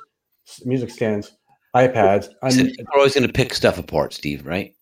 music 0.65 0.91
stands, 0.91 1.33
iPads. 1.75 2.29
So 2.51 2.63
we're 2.63 2.99
always 2.99 3.15
going 3.15 3.27
to 3.27 3.33
pick 3.33 3.55
stuff 3.55 3.79
apart, 3.79 4.13
Steve. 4.13 4.47
Right? 4.47 4.75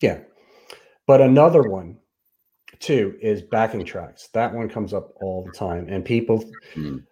Yeah, 0.00 0.20
but 1.06 1.20
another 1.20 1.62
one 1.62 1.98
too 2.78 3.16
is 3.20 3.42
backing 3.42 3.84
tracks. 3.84 4.28
That 4.34 4.52
one 4.52 4.68
comes 4.68 4.92
up 4.92 5.12
all 5.20 5.44
the 5.44 5.52
time, 5.52 5.86
and 5.88 6.04
people. 6.04 6.44
Mm. 6.74 7.04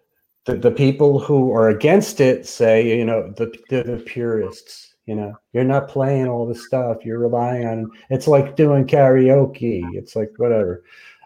The, 0.45 0.57
the 0.57 0.71
people 0.71 1.19
who 1.19 1.53
are 1.53 1.69
against 1.69 2.19
it 2.19 2.45
say, 2.45 2.97
you 2.97 3.05
know, 3.05 3.31
the, 3.37 3.45
the, 3.69 3.83
the 3.83 4.03
purists 4.05 4.92
you 5.05 5.15
know, 5.15 5.37
you're 5.51 5.63
not 5.63 5.89
playing 5.89 6.27
all 6.27 6.47
the 6.47 6.55
stuff. 6.55 7.03
You're 7.03 7.19
relying 7.19 7.67
on. 7.67 7.91
It's 8.09 8.27
like 8.27 8.55
doing 8.55 8.87
karaoke. 8.87 9.83
It's 9.93 10.15
like 10.15 10.31
whatever. 10.37 10.83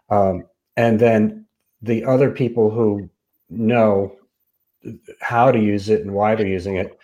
Um, 0.09 0.45
and 0.75 0.99
then 0.99 1.45
the 1.81 2.03
other 2.05 2.31
people 2.31 2.71
who 2.71 3.09
know 3.49 4.15
how 5.21 5.51
to 5.51 5.59
use 5.59 5.89
it 5.89 6.01
and 6.01 6.13
why 6.13 6.35
they're 6.35 6.47
using 6.47 6.75
it 6.75 6.97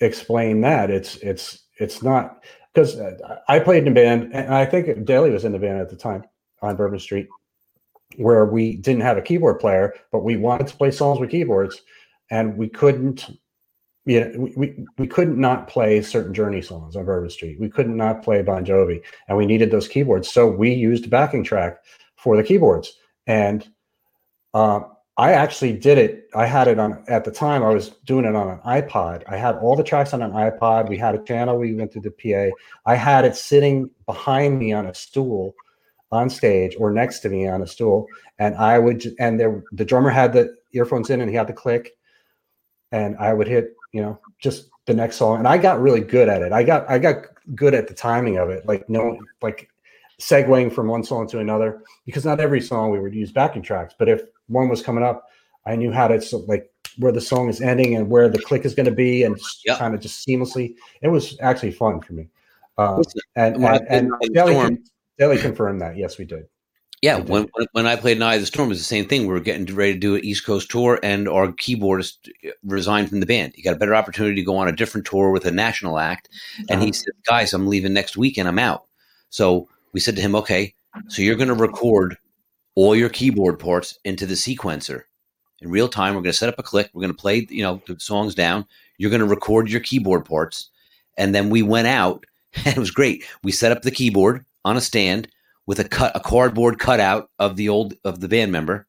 explain 0.00 0.60
that 0.60 0.90
it's 0.90 1.16
it's 1.16 1.64
it's 1.78 2.02
not 2.02 2.44
because 2.72 2.98
I 3.48 3.58
played 3.58 3.82
in 3.82 3.92
a 3.92 3.94
band 3.94 4.32
and 4.32 4.52
I 4.54 4.64
think 4.64 5.04
Daly 5.04 5.30
was 5.30 5.44
in 5.44 5.52
the 5.52 5.58
band 5.58 5.80
at 5.80 5.90
the 5.90 5.96
time 5.96 6.24
on 6.60 6.76
Bourbon 6.76 6.98
Street 6.98 7.28
where 8.16 8.44
we 8.44 8.76
didn't 8.76 9.02
have 9.02 9.16
a 9.16 9.22
keyboard 9.22 9.58
player, 9.58 9.94
but 10.10 10.22
we 10.22 10.36
wanted 10.36 10.66
to 10.66 10.76
play 10.76 10.90
songs 10.90 11.18
with 11.18 11.30
keyboards 11.30 11.82
and 12.30 12.56
we 12.56 12.68
couldn't 12.68 13.30
yeah, 14.04 14.28
we, 14.36 14.52
we, 14.56 14.86
we 14.98 15.06
couldn't 15.06 15.38
not 15.38 15.68
play 15.68 16.02
certain 16.02 16.34
Journey 16.34 16.60
songs 16.60 16.96
on 16.96 17.04
Bourbon 17.04 17.30
Street. 17.30 17.60
We 17.60 17.68
couldn't 17.68 17.96
not 17.96 18.22
play 18.22 18.42
Bon 18.42 18.64
Jovi, 18.64 19.00
and 19.28 19.38
we 19.38 19.46
needed 19.46 19.70
those 19.70 19.86
keyboards. 19.86 20.30
So 20.30 20.48
we 20.48 20.72
used 20.72 21.08
backing 21.08 21.44
track 21.44 21.78
for 22.16 22.36
the 22.36 22.42
keyboards. 22.42 22.98
And 23.26 23.68
uh, 24.54 24.80
I 25.16 25.32
actually 25.32 25.74
did 25.74 25.98
it. 25.98 26.28
I 26.34 26.46
had 26.46 26.66
it 26.66 26.80
on 26.80 27.04
at 27.06 27.24
the 27.24 27.30
time. 27.30 27.62
I 27.62 27.68
was 27.68 27.90
doing 28.04 28.24
it 28.24 28.34
on 28.34 28.48
an 28.48 28.58
iPod. 28.60 29.22
I 29.28 29.36
had 29.36 29.56
all 29.56 29.76
the 29.76 29.84
tracks 29.84 30.12
on 30.12 30.22
an 30.22 30.32
iPod. 30.32 30.88
We 30.88 30.98
had 30.98 31.14
a 31.14 31.22
channel. 31.22 31.58
We 31.58 31.74
went 31.74 31.92
through 31.92 32.02
the 32.02 32.10
PA. 32.10 32.56
I 32.90 32.96
had 32.96 33.24
it 33.24 33.36
sitting 33.36 33.88
behind 34.06 34.58
me 34.58 34.72
on 34.72 34.86
a 34.86 34.94
stool 34.94 35.54
on 36.10 36.28
stage 36.28 36.74
or 36.78 36.90
next 36.90 37.20
to 37.20 37.28
me 37.28 37.46
on 37.46 37.62
a 37.62 37.66
stool, 37.66 38.06
and 38.38 38.56
I 38.56 38.78
would. 38.78 39.04
And 39.20 39.38
there, 39.38 39.62
the 39.70 39.84
drummer 39.84 40.10
had 40.10 40.32
the 40.32 40.56
earphones 40.72 41.08
in, 41.08 41.20
and 41.20 41.30
he 41.30 41.36
had 41.36 41.46
the 41.46 41.52
click, 41.52 41.92
and 42.90 43.16
I 43.18 43.32
would 43.32 43.46
hit 43.46 43.74
you 43.92 44.00
know, 44.00 44.18
just 44.40 44.70
the 44.86 44.94
next 44.94 45.16
song. 45.16 45.38
And 45.38 45.46
I 45.46 45.58
got 45.58 45.80
really 45.80 46.00
good 46.00 46.28
at 46.28 46.42
it. 46.42 46.52
I 46.52 46.62
got 46.62 46.88
I 46.90 46.98
got 46.98 47.26
good 47.54 47.74
at 47.74 47.88
the 47.88 47.94
timing 47.94 48.38
of 48.38 48.50
it, 48.50 48.66
like 48.66 48.88
no 48.88 49.18
like 49.40 49.68
segueing 50.20 50.72
from 50.72 50.88
one 50.88 51.04
song 51.04 51.26
to 51.28 51.38
another, 51.38 51.82
because 52.06 52.24
not 52.24 52.40
every 52.40 52.60
song 52.60 52.90
we 52.90 53.00
would 53.00 53.14
use 53.14 53.32
backing 53.32 53.62
tracks. 53.62 53.94
But 53.98 54.08
if 54.08 54.22
one 54.48 54.68
was 54.68 54.82
coming 54.82 55.04
up, 55.04 55.28
I 55.66 55.76
knew 55.76 55.92
how 55.92 56.08
to 56.08 56.20
so, 56.20 56.38
like 56.48 56.70
where 56.98 57.12
the 57.12 57.20
song 57.20 57.48
is 57.48 57.60
ending 57.60 57.96
and 57.96 58.08
where 58.08 58.28
the 58.28 58.40
click 58.40 58.64
is 58.64 58.74
going 58.74 58.86
to 58.86 58.92
be, 58.92 59.24
and 59.24 59.38
yep. 59.64 59.78
kind 59.78 59.94
of 59.94 60.00
just 60.00 60.26
seamlessly. 60.26 60.74
It 61.02 61.08
was 61.08 61.38
actually 61.40 61.72
fun 61.72 62.00
for 62.00 62.14
me. 62.14 62.28
Uh, 62.78 63.02
and 63.36 63.56
and, 63.56 63.86
and, 63.88 64.12
and 64.20 64.34
Daly, 64.34 64.78
Daly 65.18 65.38
confirmed 65.38 65.80
that. 65.80 65.96
Yes, 65.96 66.18
we 66.18 66.24
did. 66.24 66.46
Yeah, 67.02 67.18
when 67.18 67.48
when 67.72 67.86
I 67.88 67.96
played 67.96 68.22
Eye 68.22 68.36
of 68.36 68.40
the 68.40 68.46
Storm, 68.46 68.68
it 68.68 68.70
was 68.70 68.78
the 68.78 68.84
same 68.84 69.08
thing. 69.08 69.22
We 69.22 69.32
were 69.32 69.40
getting 69.40 69.66
ready 69.74 69.94
to 69.94 69.98
do 69.98 70.14
an 70.14 70.24
East 70.24 70.46
Coast 70.46 70.70
tour, 70.70 71.00
and 71.02 71.28
our 71.28 71.48
keyboardist 71.48 72.30
resigned 72.62 73.08
from 73.08 73.18
the 73.18 73.26
band. 73.26 73.54
He 73.56 73.62
got 73.62 73.74
a 73.74 73.78
better 73.78 73.96
opportunity 73.96 74.36
to 74.36 74.44
go 74.44 74.56
on 74.56 74.68
a 74.68 74.72
different 74.72 75.04
tour 75.04 75.32
with 75.32 75.44
a 75.44 75.50
national 75.50 75.98
act, 75.98 76.28
and 76.70 76.80
he 76.80 76.90
uh-huh. 76.90 76.92
said, 76.92 77.12
"Guys, 77.26 77.52
I'm 77.52 77.66
leaving 77.66 77.92
next 77.92 78.16
week, 78.16 78.38
and 78.38 78.46
I'm 78.46 78.60
out." 78.60 78.84
So 79.30 79.68
we 79.92 79.98
said 79.98 80.14
to 80.14 80.22
him, 80.22 80.36
"Okay, 80.36 80.74
so 81.08 81.22
you're 81.22 81.34
going 81.34 81.48
to 81.48 81.54
record 81.54 82.16
all 82.76 82.94
your 82.94 83.08
keyboard 83.08 83.58
parts 83.58 83.98
into 84.04 84.24
the 84.24 84.34
sequencer 84.34 85.02
in 85.60 85.70
real 85.70 85.88
time. 85.88 86.14
We're 86.14 86.22
going 86.22 86.32
to 86.32 86.38
set 86.38 86.48
up 86.48 86.58
a 86.60 86.62
click. 86.62 86.88
We're 86.94 87.02
going 87.02 87.14
to 87.14 87.20
play, 87.20 87.48
you 87.50 87.64
know, 87.64 87.82
the 87.88 87.98
songs 87.98 88.36
down. 88.36 88.64
You're 88.98 89.10
going 89.10 89.20
to 89.20 89.26
record 89.26 89.68
your 89.68 89.80
keyboard 89.80 90.24
parts, 90.24 90.70
and 91.18 91.34
then 91.34 91.50
we 91.50 91.62
went 91.62 91.88
out, 91.88 92.24
and 92.64 92.76
it 92.76 92.78
was 92.78 92.92
great. 92.92 93.24
We 93.42 93.50
set 93.50 93.72
up 93.72 93.82
the 93.82 93.90
keyboard 93.90 94.44
on 94.64 94.76
a 94.76 94.80
stand." 94.80 95.26
With 95.66 95.78
a 95.78 95.88
cut 95.88 96.12
a 96.14 96.20
cardboard 96.20 96.78
cutout 96.78 97.28
of 97.38 97.56
the 97.56 97.68
old 97.68 97.94
of 98.04 98.20
the 98.20 98.28
band 98.28 98.52
member, 98.52 98.86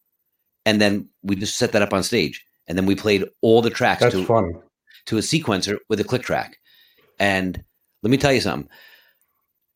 and 0.66 0.82
then 0.82 1.10
we 1.22 1.36
just 1.36 1.58
set 1.58 1.72
that 1.74 1.82
up 1.82 1.94
on 1.94 2.04
stage, 2.04 2.44
and 2.68 2.78
then 2.78 2.86
we 2.86 2.96
played 2.96 3.26
all 3.42 3.62
the 3.62 3.70
tracks 3.70 4.02
That's 4.02 4.16
to 4.16 4.26
funny. 4.26 4.54
to 5.08 5.18
a 5.18 5.22
sequencer 5.22 5.78
with 5.90 6.00
a 6.00 6.04
click 6.04 6.24
track. 6.24 6.58
And 7.20 7.64
let 8.02 8.10
me 8.10 8.18
tell 8.18 8.34
you 8.34 8.42
something. 8.42 8.70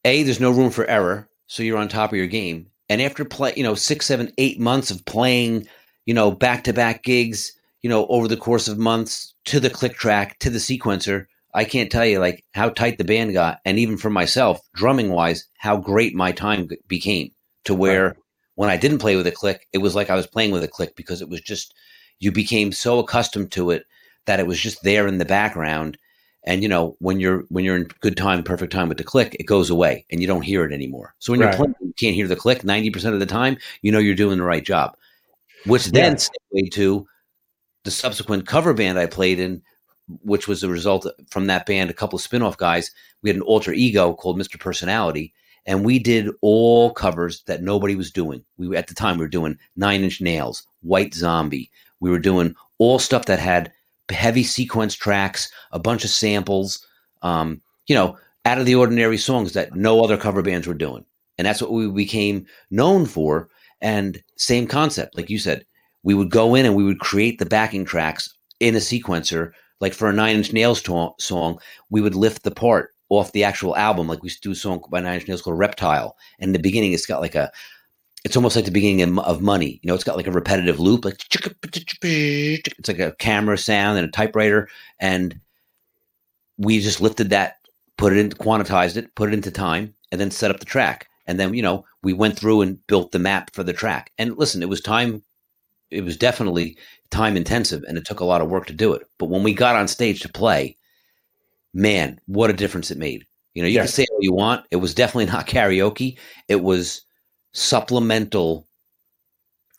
A, 0.06 0.24
there's 0.24 0.39
no 0.39 0.52
room 0.52 0.72
for 0.72 0.86
error, 0.86 1.30
so 1.48 1.64
you're 1.64 1.78
on 1.78 1.88
top 1.88 2.12
of 2.12 2.18
your 2.18 2.28
game. 2.28 2.68
And 2.89 3.02
after 3.02 3.26
play, 3.26 3.54
you 3.58 3.64
know, 3.64 3.76
six, 3.76 4.06
seven, 4.06 4.32
eight 4.38 4.60
months 4.60 4.91
of 4.91 5.04
playing, 5.06 5.68
you 6.06 6.14
know, 6.14 6.32
back 6.32 6.64
to 6.66 6.74
back 6.74 7.04
gigs, 7.04 7.52
you 7.82 7.89
know, 7.89 8.08
over 8.08 8.28
the 8.28 8.38
course 8.38 8.68
of 8.68 8.78
months 8.78 9.34
to 9.45 9.60
the 9.60 9.70
click 9.70 9.95
track 9.95 10.39
to 10.39 10.50
the 10.50 10.60
sequencer, 10.60 11.26
I 11.54 11.64
can't 11.64 11.91
tell 11.91 12.06
you 12.06 12.20
like 12.20 12.43
how 12.54 12.70
tight 12.70 12.98
the 12.98 13.04
band 13.04 13.34
got, 13.34 13.60
and 13.66 13.80
even 13.80 13.98
for 13.98 14.10
myself, 14.10 14.60
drumming 14.74 15.10
wise, 15.10 15.45
how 15.58 15.78
great 15.78 16.14
my 16.14 16.32
time 16.32 16.70
became 16.88 17.32
to 17.66 17.74
where 17.74 18.08
right. 18.08 18.16
when 18.56 18.70
I 18.70 18.78
didn't 18.78 19.00
play 19.00 19.16
with 19.16 19.28
a 19.28 19.32
click, 19.32 19.68
it 19.74 19.80
was 19.80 19.95
like 19.95 20.10
I 20.10 20.16
was 20.16 20.28
playing 20.28 20.52
with 20.52 20.64
a 20.64 20.68
click 20.68 20.95
because 20.95 21.22
it 21.22 21.30
was 21.30 21.41
just 21.41 21.74
you 22.20 22.32
became 22.32 22.72
so 22.72 23.00
accustomed 23.00 23.52
to 23.54 23.72
it 23.72 23.86
that 24.26 24.39
it 24.39 24.48
was 24.48 24.60
just 24.60 24.84
there 24.84 25.08
in 25.08 25.18
the 25.18 25.26
background. 25.26 25.98
And 26.45 26.64
you 26.64 26.70
know, 26.70 26.95
when 27.00 27.20
you're 27.20 27.43
when 27.50 27.66
you're 27.66 27.76
in 27.76 27.89
good 28.02 28.18
time, 28.18 28.43
perfect 28.43 28.72
time 28.72 28.89
with 28.89 28.98
the 28.98 29.04
click, 29.04 29.36
it 29.39 29.45
goes 29.45 29.70
away 29.70 30.06
and 30.12 30.22
you 30.22 30.28
don't 30.28 30.43
hear 30.43 30.64
it 30.64 30.72
anymore. 30.72 31.14
So 31.20 31.34
when 31.34 31.39
right. 31.39 31.50
you're 31.50 31.58
playing, 31.58 31.76
you 31.82 31.93
can't 32.00 32.16
hear 32.16 32.28
the 32.28 32.36
click 32.36 32.64
ninety 32.64 32.89
percent 32.89 33.14
of 33.14 33.20
the 33.20 33.26
time. 33.26 33.58
You 33.82 33.91
know 33.91 34.00
you're 34.00 34.16
doing 34.16 34.38
the 34.38 34.43
right 34.43 34.64
job, 34.64 34.95
which 35.66 35.88
then 35.88 36.14
yeah. 36.14 36.18
segued 36.18 36.74
to 36.74 37.08
the 37.84 37.91
subsequent 37.91 38.48
cover 38.48 38.74
band 38.74 39.00
I 39.00 39.08
played 39.08 39.39
in 39.39 39.62
which 40.24 40.47
was 40.47 40.64
a 40.64 40.70
result 40.70 41.05
from 41.30 41.47
that 41.47 41.66
band, 41.66 41.89
a 41.89 41.93
couple 41.93 42.18
of 42.18 42.24
spin-off 42.24 42.58
guys. 42.58 42.91
We 43.22 43.30
had 43.30 43.36
an 43.36 43.41
alter 43.43 43.74
ego 43.74 44.14
called 44.14 44.39
Mr. 44.39 44.60
Personality, 44.60 45.34
and 45.66 45.84
we 45.84 45.99
did 45.99 46.30
all 46.41 46.91
covers 46.91 47.43
that 47.43 47.62
nobody 47.62 47.95
was 47.95 48.12
doing. 48.12 48.43
We 48.58 48.76
at 48.78 48.88
the 48.88 48.93
time 48.93 49.18
we 49.18 49.26
were 49.26 49.30
doing 49.30 49.58
Nine 49.76 50.03
Inch 50.03 50.22
Nails, 50.22 50.64
White 50.82 51.14
Zombie. 51.14 51.70
We 51.99 52.10
were 52.10 52.20
doing 52.20 52.55
all 52.78 52.99
stuff 52.99 53.26
that 53.26 53.39
had 53.39 53.72
heavy 54.10 54.43
sequence 54.43 54.95
tracks, 54.95 55.51
a 55.72 55.80
bunch 55.80 56.03
of 56.05 56.10
samples, 56.10 56.86
um, 57.22 57.62
you 57.88 57.95
know, 57.95 58.18
out 58.45 58.60
of 58.60 58.66
the 58.66 58.76
ordinary 58.76 59.18
songs 59.18 59.51
that 59.53 59.76
no 59.76 60.01
other 60.03 60.16
cover 60.18 60.41
bands 60.41 60.68
were 60.68 60.74
doing. 60.74 61.03
and 61.38 61.45
that's 61.45 61.62
what 61.62 61.72
we 61.72 61.88
became 61.89 62.45
known 62.72 63.05
for. 63.05 63.49
And 63.82 64.22
same 64.38 64.68
concept, 64.68 65.16
like 65.18 65.30
you 65.30 65.38
said, 65.38 65.66
we 66.03 66.14
would 66.14 66.32
go 66.32 66.55
in 66.55 66.66
and 66.66 66.76
we 66.76 66.84
would 66.84 66.99
create 66.99 67.38
the 67.39 67.45
backing 67.45 67.86
tracks 67.86 68.34
in 68.60 68.76
a 68.76 68.80
sequencer. 68.80 69.51
Like 69.80 69.93
for 69.93 70.09
a 70.09 70.13
Nine 70.13 70.36
Inch 70.38 70.53
Nails 70.53 70.82
to- 70.84 71.13
song, 71.19 71.59
we 71.89 72.01
would 72.01 72.15
lift 72.15 72.43
the 72.43 72.51
part 72.51 72.93
off 73.09 73.32
the 73.32 73.43
actual 73.43 73.75
album. 73.75 74.07
Like 74.07 74.23
we 74.23 74.32
do 74.41 74.51
a 74.51 74.55
song 74.55 74.84
by 74.89 74.99
Nine 74.99 75.15
Inch 75.15 75.28
Nails 75.28 75.41
called 75.41 75.59
Reptile, 75.59 76.15
and 76.39 76.49
in 76.49 76.53
the 76.53 76.59
beginning, 76.59 76.93
it's 76.93 77.05
got 77.05 77.21
like 77.21 77.36
a 77.36 77.51
it's 78.23 78.36
almost 78.36 78.55
like 78.57 78.65
the 78.65 78.71
beginning 78.71 79.01
of, 79.01 79.19
of 79.19 79.41
money. 79.41 79.80
You 79.82 79.88
know, 79.88 79.95
it's 79.95 80.03
got 80.03 80.17
like 80.17 80.28
a 80.28 80.32
repetitive 80.32 80.82
loop, 80.82 81.05
like 81.05 81.23
it's 82.03 82.88
like 82.88 82.99
a 82.99 83.13
camera 83.19 83.57
sound 83.57 83.97
and 83.97 84.07
a 84.07 84.11
typewriter. 84.11 84.67
And 84.99 85.39
we 86.57 86.82
just 86.82 86.99
lifted 86.99 87.30
that, 87.30 87.57
put 87.97 88.11
it 88.13 88.19
in, 88.19 88.30
quantized 88.32 88.97
it, 88.97 89.15
put 89.15 89.30
it 89.30 89.34
into 89.34 89.49
time, 89.49 89.93
and 90.11 90.19
then 90.19 90.32
set 90.32 90.51
up 90.51 90.59
the 90.59 90.65
track. 90.65 91.07
And 91.25 91.39
then, 91.39 91.53
you 91.53 91.61
know, 91.61 91.86
we 92.03 92.11
went 92.11 92.38
through 92.38 92.61
and 92.61 92.86
built 92.88 93.11
the 93.11 93.19
map 93.19 93.53
for 93.53 93.63
the 93.63 93.73
track. 93.73 94.11
And 94.17 94.38
listen, 94.38 94.61
it 94.61 94.69
was 94.69 94.82
time, 94.82 95.23
it 95.92 96.04
was 96.04 96.18
definitely 96.18 96.78
time 97.10 97.38
intensive 97.38 97.84
and 97.88 97.98
it 97.98 98.06
took 98.06 98.20
a 98.20 98.26
lot 98.26 98.42
of 98.42 98.50
work 98.50 98.66
to 98.68 98.74
do 98.74 98.94
it. 98.94 99.04
But 99.18 99.30
when 99.30 99.44
we 99.44 99.54
got 99.54 99.76
on 99.76 99.88
stage 99.88 100.22
to 100.22 100.30
play, 100.30 100.78
man, 101.74 102.20
what 102.26 102.50
a 102.50 102.54
difference 102.54 102.92
it 102.92 102.98
made. 102.98 103.26
You 103.54 103.64
know, 103.64 103.70
you 103.70 103.80
can 103.80 103.88
say 103.88 104.06
what 104.12 104.24
you 104.24 104.34
want. 104.34 104.66
It 104.72 104.78
was 104.78 104.94
definitely 104.94 105.32
not 105.32 105.48
karaoke. 105.48 106.18
It 106.48 106.62
was 106.62 107.04
supplemental 107.54 108.68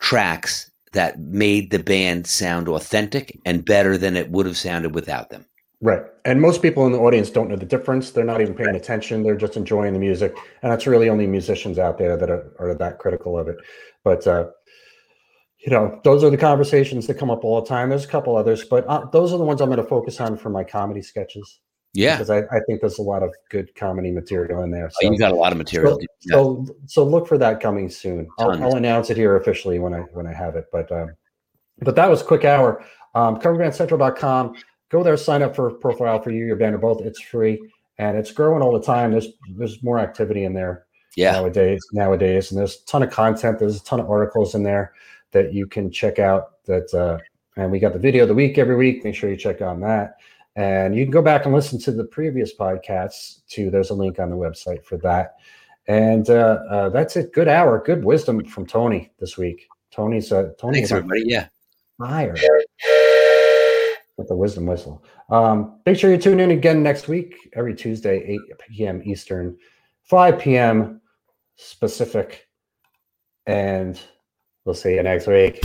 tracks 0.01 0.71
that 0.93 1.19
made 1.19 1.71
the 1.71 1.79
band 1.79 2.27
sound 2.27 2.69
authentic 2.69 3.39
and 3.45 3.65
better 3.65 3.99
than 3.99 4.17
it 4.17 4.31
would 4.31 4.47
have 4.47 4.57
sounded 4.57 4.95
without 4.95 5.31
them. 5.31 5.45
Right. 5.81 6.03
And 6.25 6.41
most 6.41 6.61
people 6.61 6.87
in 6.87 6.93
the 6.93 6.99
audience 6.99 7.31
don't 7.31 7.49
know 7.49 7.57
the 7.57 7.65
difference. 7.65 8.11
They're 8.11 8.25
not 8.25 8.41
even 8.41 8.55
paying 8.55 8.75
attention. 8.75 9.23
They're 9.23 9.37
just 9.37 9.57
enjoying 9.57 9.93
the 9.93 10.01
music. 10.01 10.37
And 10.63 10.73
it's 10.73 10.89
really 10.89 11.09
only 11.09 11.27
musicians 11.29 11.79
out 11.79 11.99
there 11.99 12.17
that 12.17 12.31
are, 12.31 12.53
are 12.59 12.75
that 12.75 12.99
critical 12.99 13.39
of 13.39 13.47
it. 13.47 13.57
But, 14.03 14.27
uh, 14.27 14.49
you 15.59 15.73
know, 15.73 16.01
those 16.05 16.23
are 16.23 16.31
the 16.31 16.37
conversations 16.37 17.07
that 17.07 17.19
come 17.19 17.31
up 17.31 17.45
all 17.45 17.61
the 17.61 17.67
time. 17.67 17.89
There's 17.89 18.05
a 18.05 18.09
couple 18.09 18.37
others, 18.37 18.65
but 18.65 18.87
uh, 18.87 19.07
those 19.07 19.33
are 19.33 19.39
the 19.39 19.45
ones 19.45 19.61
I'm 19.61 19.69
going 19.69 19.79
to 19.79 19.85
focus 19.85 20.21
on 20.21 20.37
for 20.37 20.51
my 20.51 20.63
comedy 20.63 21.03
sketches. 21.03 21.61
Yeah. 21.95 22.17
Because 22.17 22.31
I, 22.31 22.39
I 22.39 22.61
think 22.67 22.81
there's 22.81 22.99
a 22.99 23.03
lot 23.03 23.23
of 23.23 23.35
good 23.51 23.75
comedy 23.75 24.13
material 24.13 24.63
in 24.63 24.71
there. 24.71 24.91
So, 24.91 25.09
oh, 25.09 25.13
you 25.13 25.19
got 25.19 25.33
a 25.33 25.37
lot 25.37 25.53
of 25.53 25.59
material. 25.59 25.99
So, 26.21 26.67
so, 26.67 26.77
so, 26.87 27.05
look 27.05 27.27
for 27.27 27.39
that 27.39 27.61
coming 27.61 27.91
soon. 27.91 28.29
I'll, 28.39 28.63
I'll, 28.63 28.77
announce 28.77 29.11
it 29.11 29.17
here 29.17 29.37
officially 29.37 29.79
when 29.79 29.95
I 29.95 30.01
when 30.13 30.27
I 30.27 30.33
have 30.33 30.55
it. 30.55 30.67
But 30.71 30.93
um, 30.93 31.15
but 31.81 31.97
that 31.97 32.09
was 32.09 32.23
quick 32.23 32.45
hour. 32.45 32.85
Um, 33.15 33.41
coverbandcentral.com. 33.41 34.55
Go 34.91 35.03
there, 35.03 35.17
sign 35.17 35.43
up 35.43 35.57
for 35.57 35.71
profile 35.71 36.21
for 36.23 36.31
you, 36.31 36.47
your 36.47 36.57
band, 36.57 36.75
or 36.75 36.79
both. 36.79 37.01
It's 37.01 37.21
free 37.21 37.59
and 37.99 38.17
it's 38.17 38.31
growing 38.31 38.63
all 38.63 38.73
the 38.73 38.85
time. 38.85 39.11
There's 39.11 39.29
there's 39.57 39.83
more 39.83 39.99
activity 39.99 40.45
in 40.45 40.55
there 40.55 40.87
yeah. 41.17 41.33
nowadays 41.33 41.81
nowadays, 41.93 42.51
and 42.51 42.59
there's 42.59 42.81
a 42.81 42.87
ton 42.87 43.03
of 43.03 43.11
content. 43.11 43.59
There's 43.59 43.77
a 43.77 43.85
ton 43.85 44.01
of 44.01 44.11
articles 44.11 44.55
in 44.55 44.63
there 44.63 44.93
that 45.33 45.53
you 45.53 45.67
can 45.67 45.91
check 45.91 46.19
out. 46.19 46.65
That 46.67 46.93
uh, 46.95 47.19
and 47.61 47.71
we 47.71 47.79
got 47.79 47.93
the 47.93 47.99
video 47.99 48.23
of 48.23 48.29
the 48.29 48.35
week 48.35 48.59
every 48.59 48.77
week. 48.77 49.05
Make 49.05 49.15
sure 49.15 49.31
you 49.31 49.37
check 49.37 49.61
on 49.63 49.81
that. 49.81 50.17
And 50.57 50.97
you 50.97 51.05
can 51.05 51.13
go 51.13 51.23
back 51.23 51.45
and 51.45 51.55
listen 51.55 51.79
to 51.81 51.93
the 51.93 52.05
previous 52.05 52.55
podcasts 52.57 53.47
too. 53.49 53.71
There's 53.71 53.91
a 53.91 53.95
link 53.95 54.19
on 54.19 54.31
the 54.31 54.37
website 54.37 54.85
for 54.85 54.97
that. 54.99 55.37
And 55.87 56.29
uh, 56.29 56.59
uh, 56.71 56.89
that's 56.91 57.17
it. 57.17 57.33
Good 57.33 57.49
hour, 57.49 57.83
good 57.85 58.05
wisdom 58.05 58.45
from 58.45 58.67
Tony 58.67 59.11
this 59.19 59.39
week. 59.39 59.69
Tony's 59.91 60.33
uh, 60.33 60.51
Tony. 60.59 60.79
Thanks, 60.79 60.93
everybody. 60.93 61.25
Yeah. 61.27 61.49
Fire 61.99 62.35
with 64.19 64.29
the 64.29 64.37
wisdom 64.37 64.67
whistle. 64.67 65.03
Um, 65.31 65.81
make 65.87 65.97
sure 65.97 66.11
you 66.11 66.19
tune 66.19 66.41
in 66.41 66.51
again 66.51 66.83
next 66.83 67.09
week, 67.09 67.37
every 67.55 67.75
Tuesday, 67.75 68.23
8 68.25 68.41
p.m. 68.59 69.03
Eastern, 69.05 69.57
5 70.03 70.39
p.m. 70.39 71.01
Pacific, 71.81 72.49
And 73.47 73.99
we'll 74.69 74.75
see 74.75 74.97
you 74.97 75.03
next 75.03 75.27
week. 75.27 75.65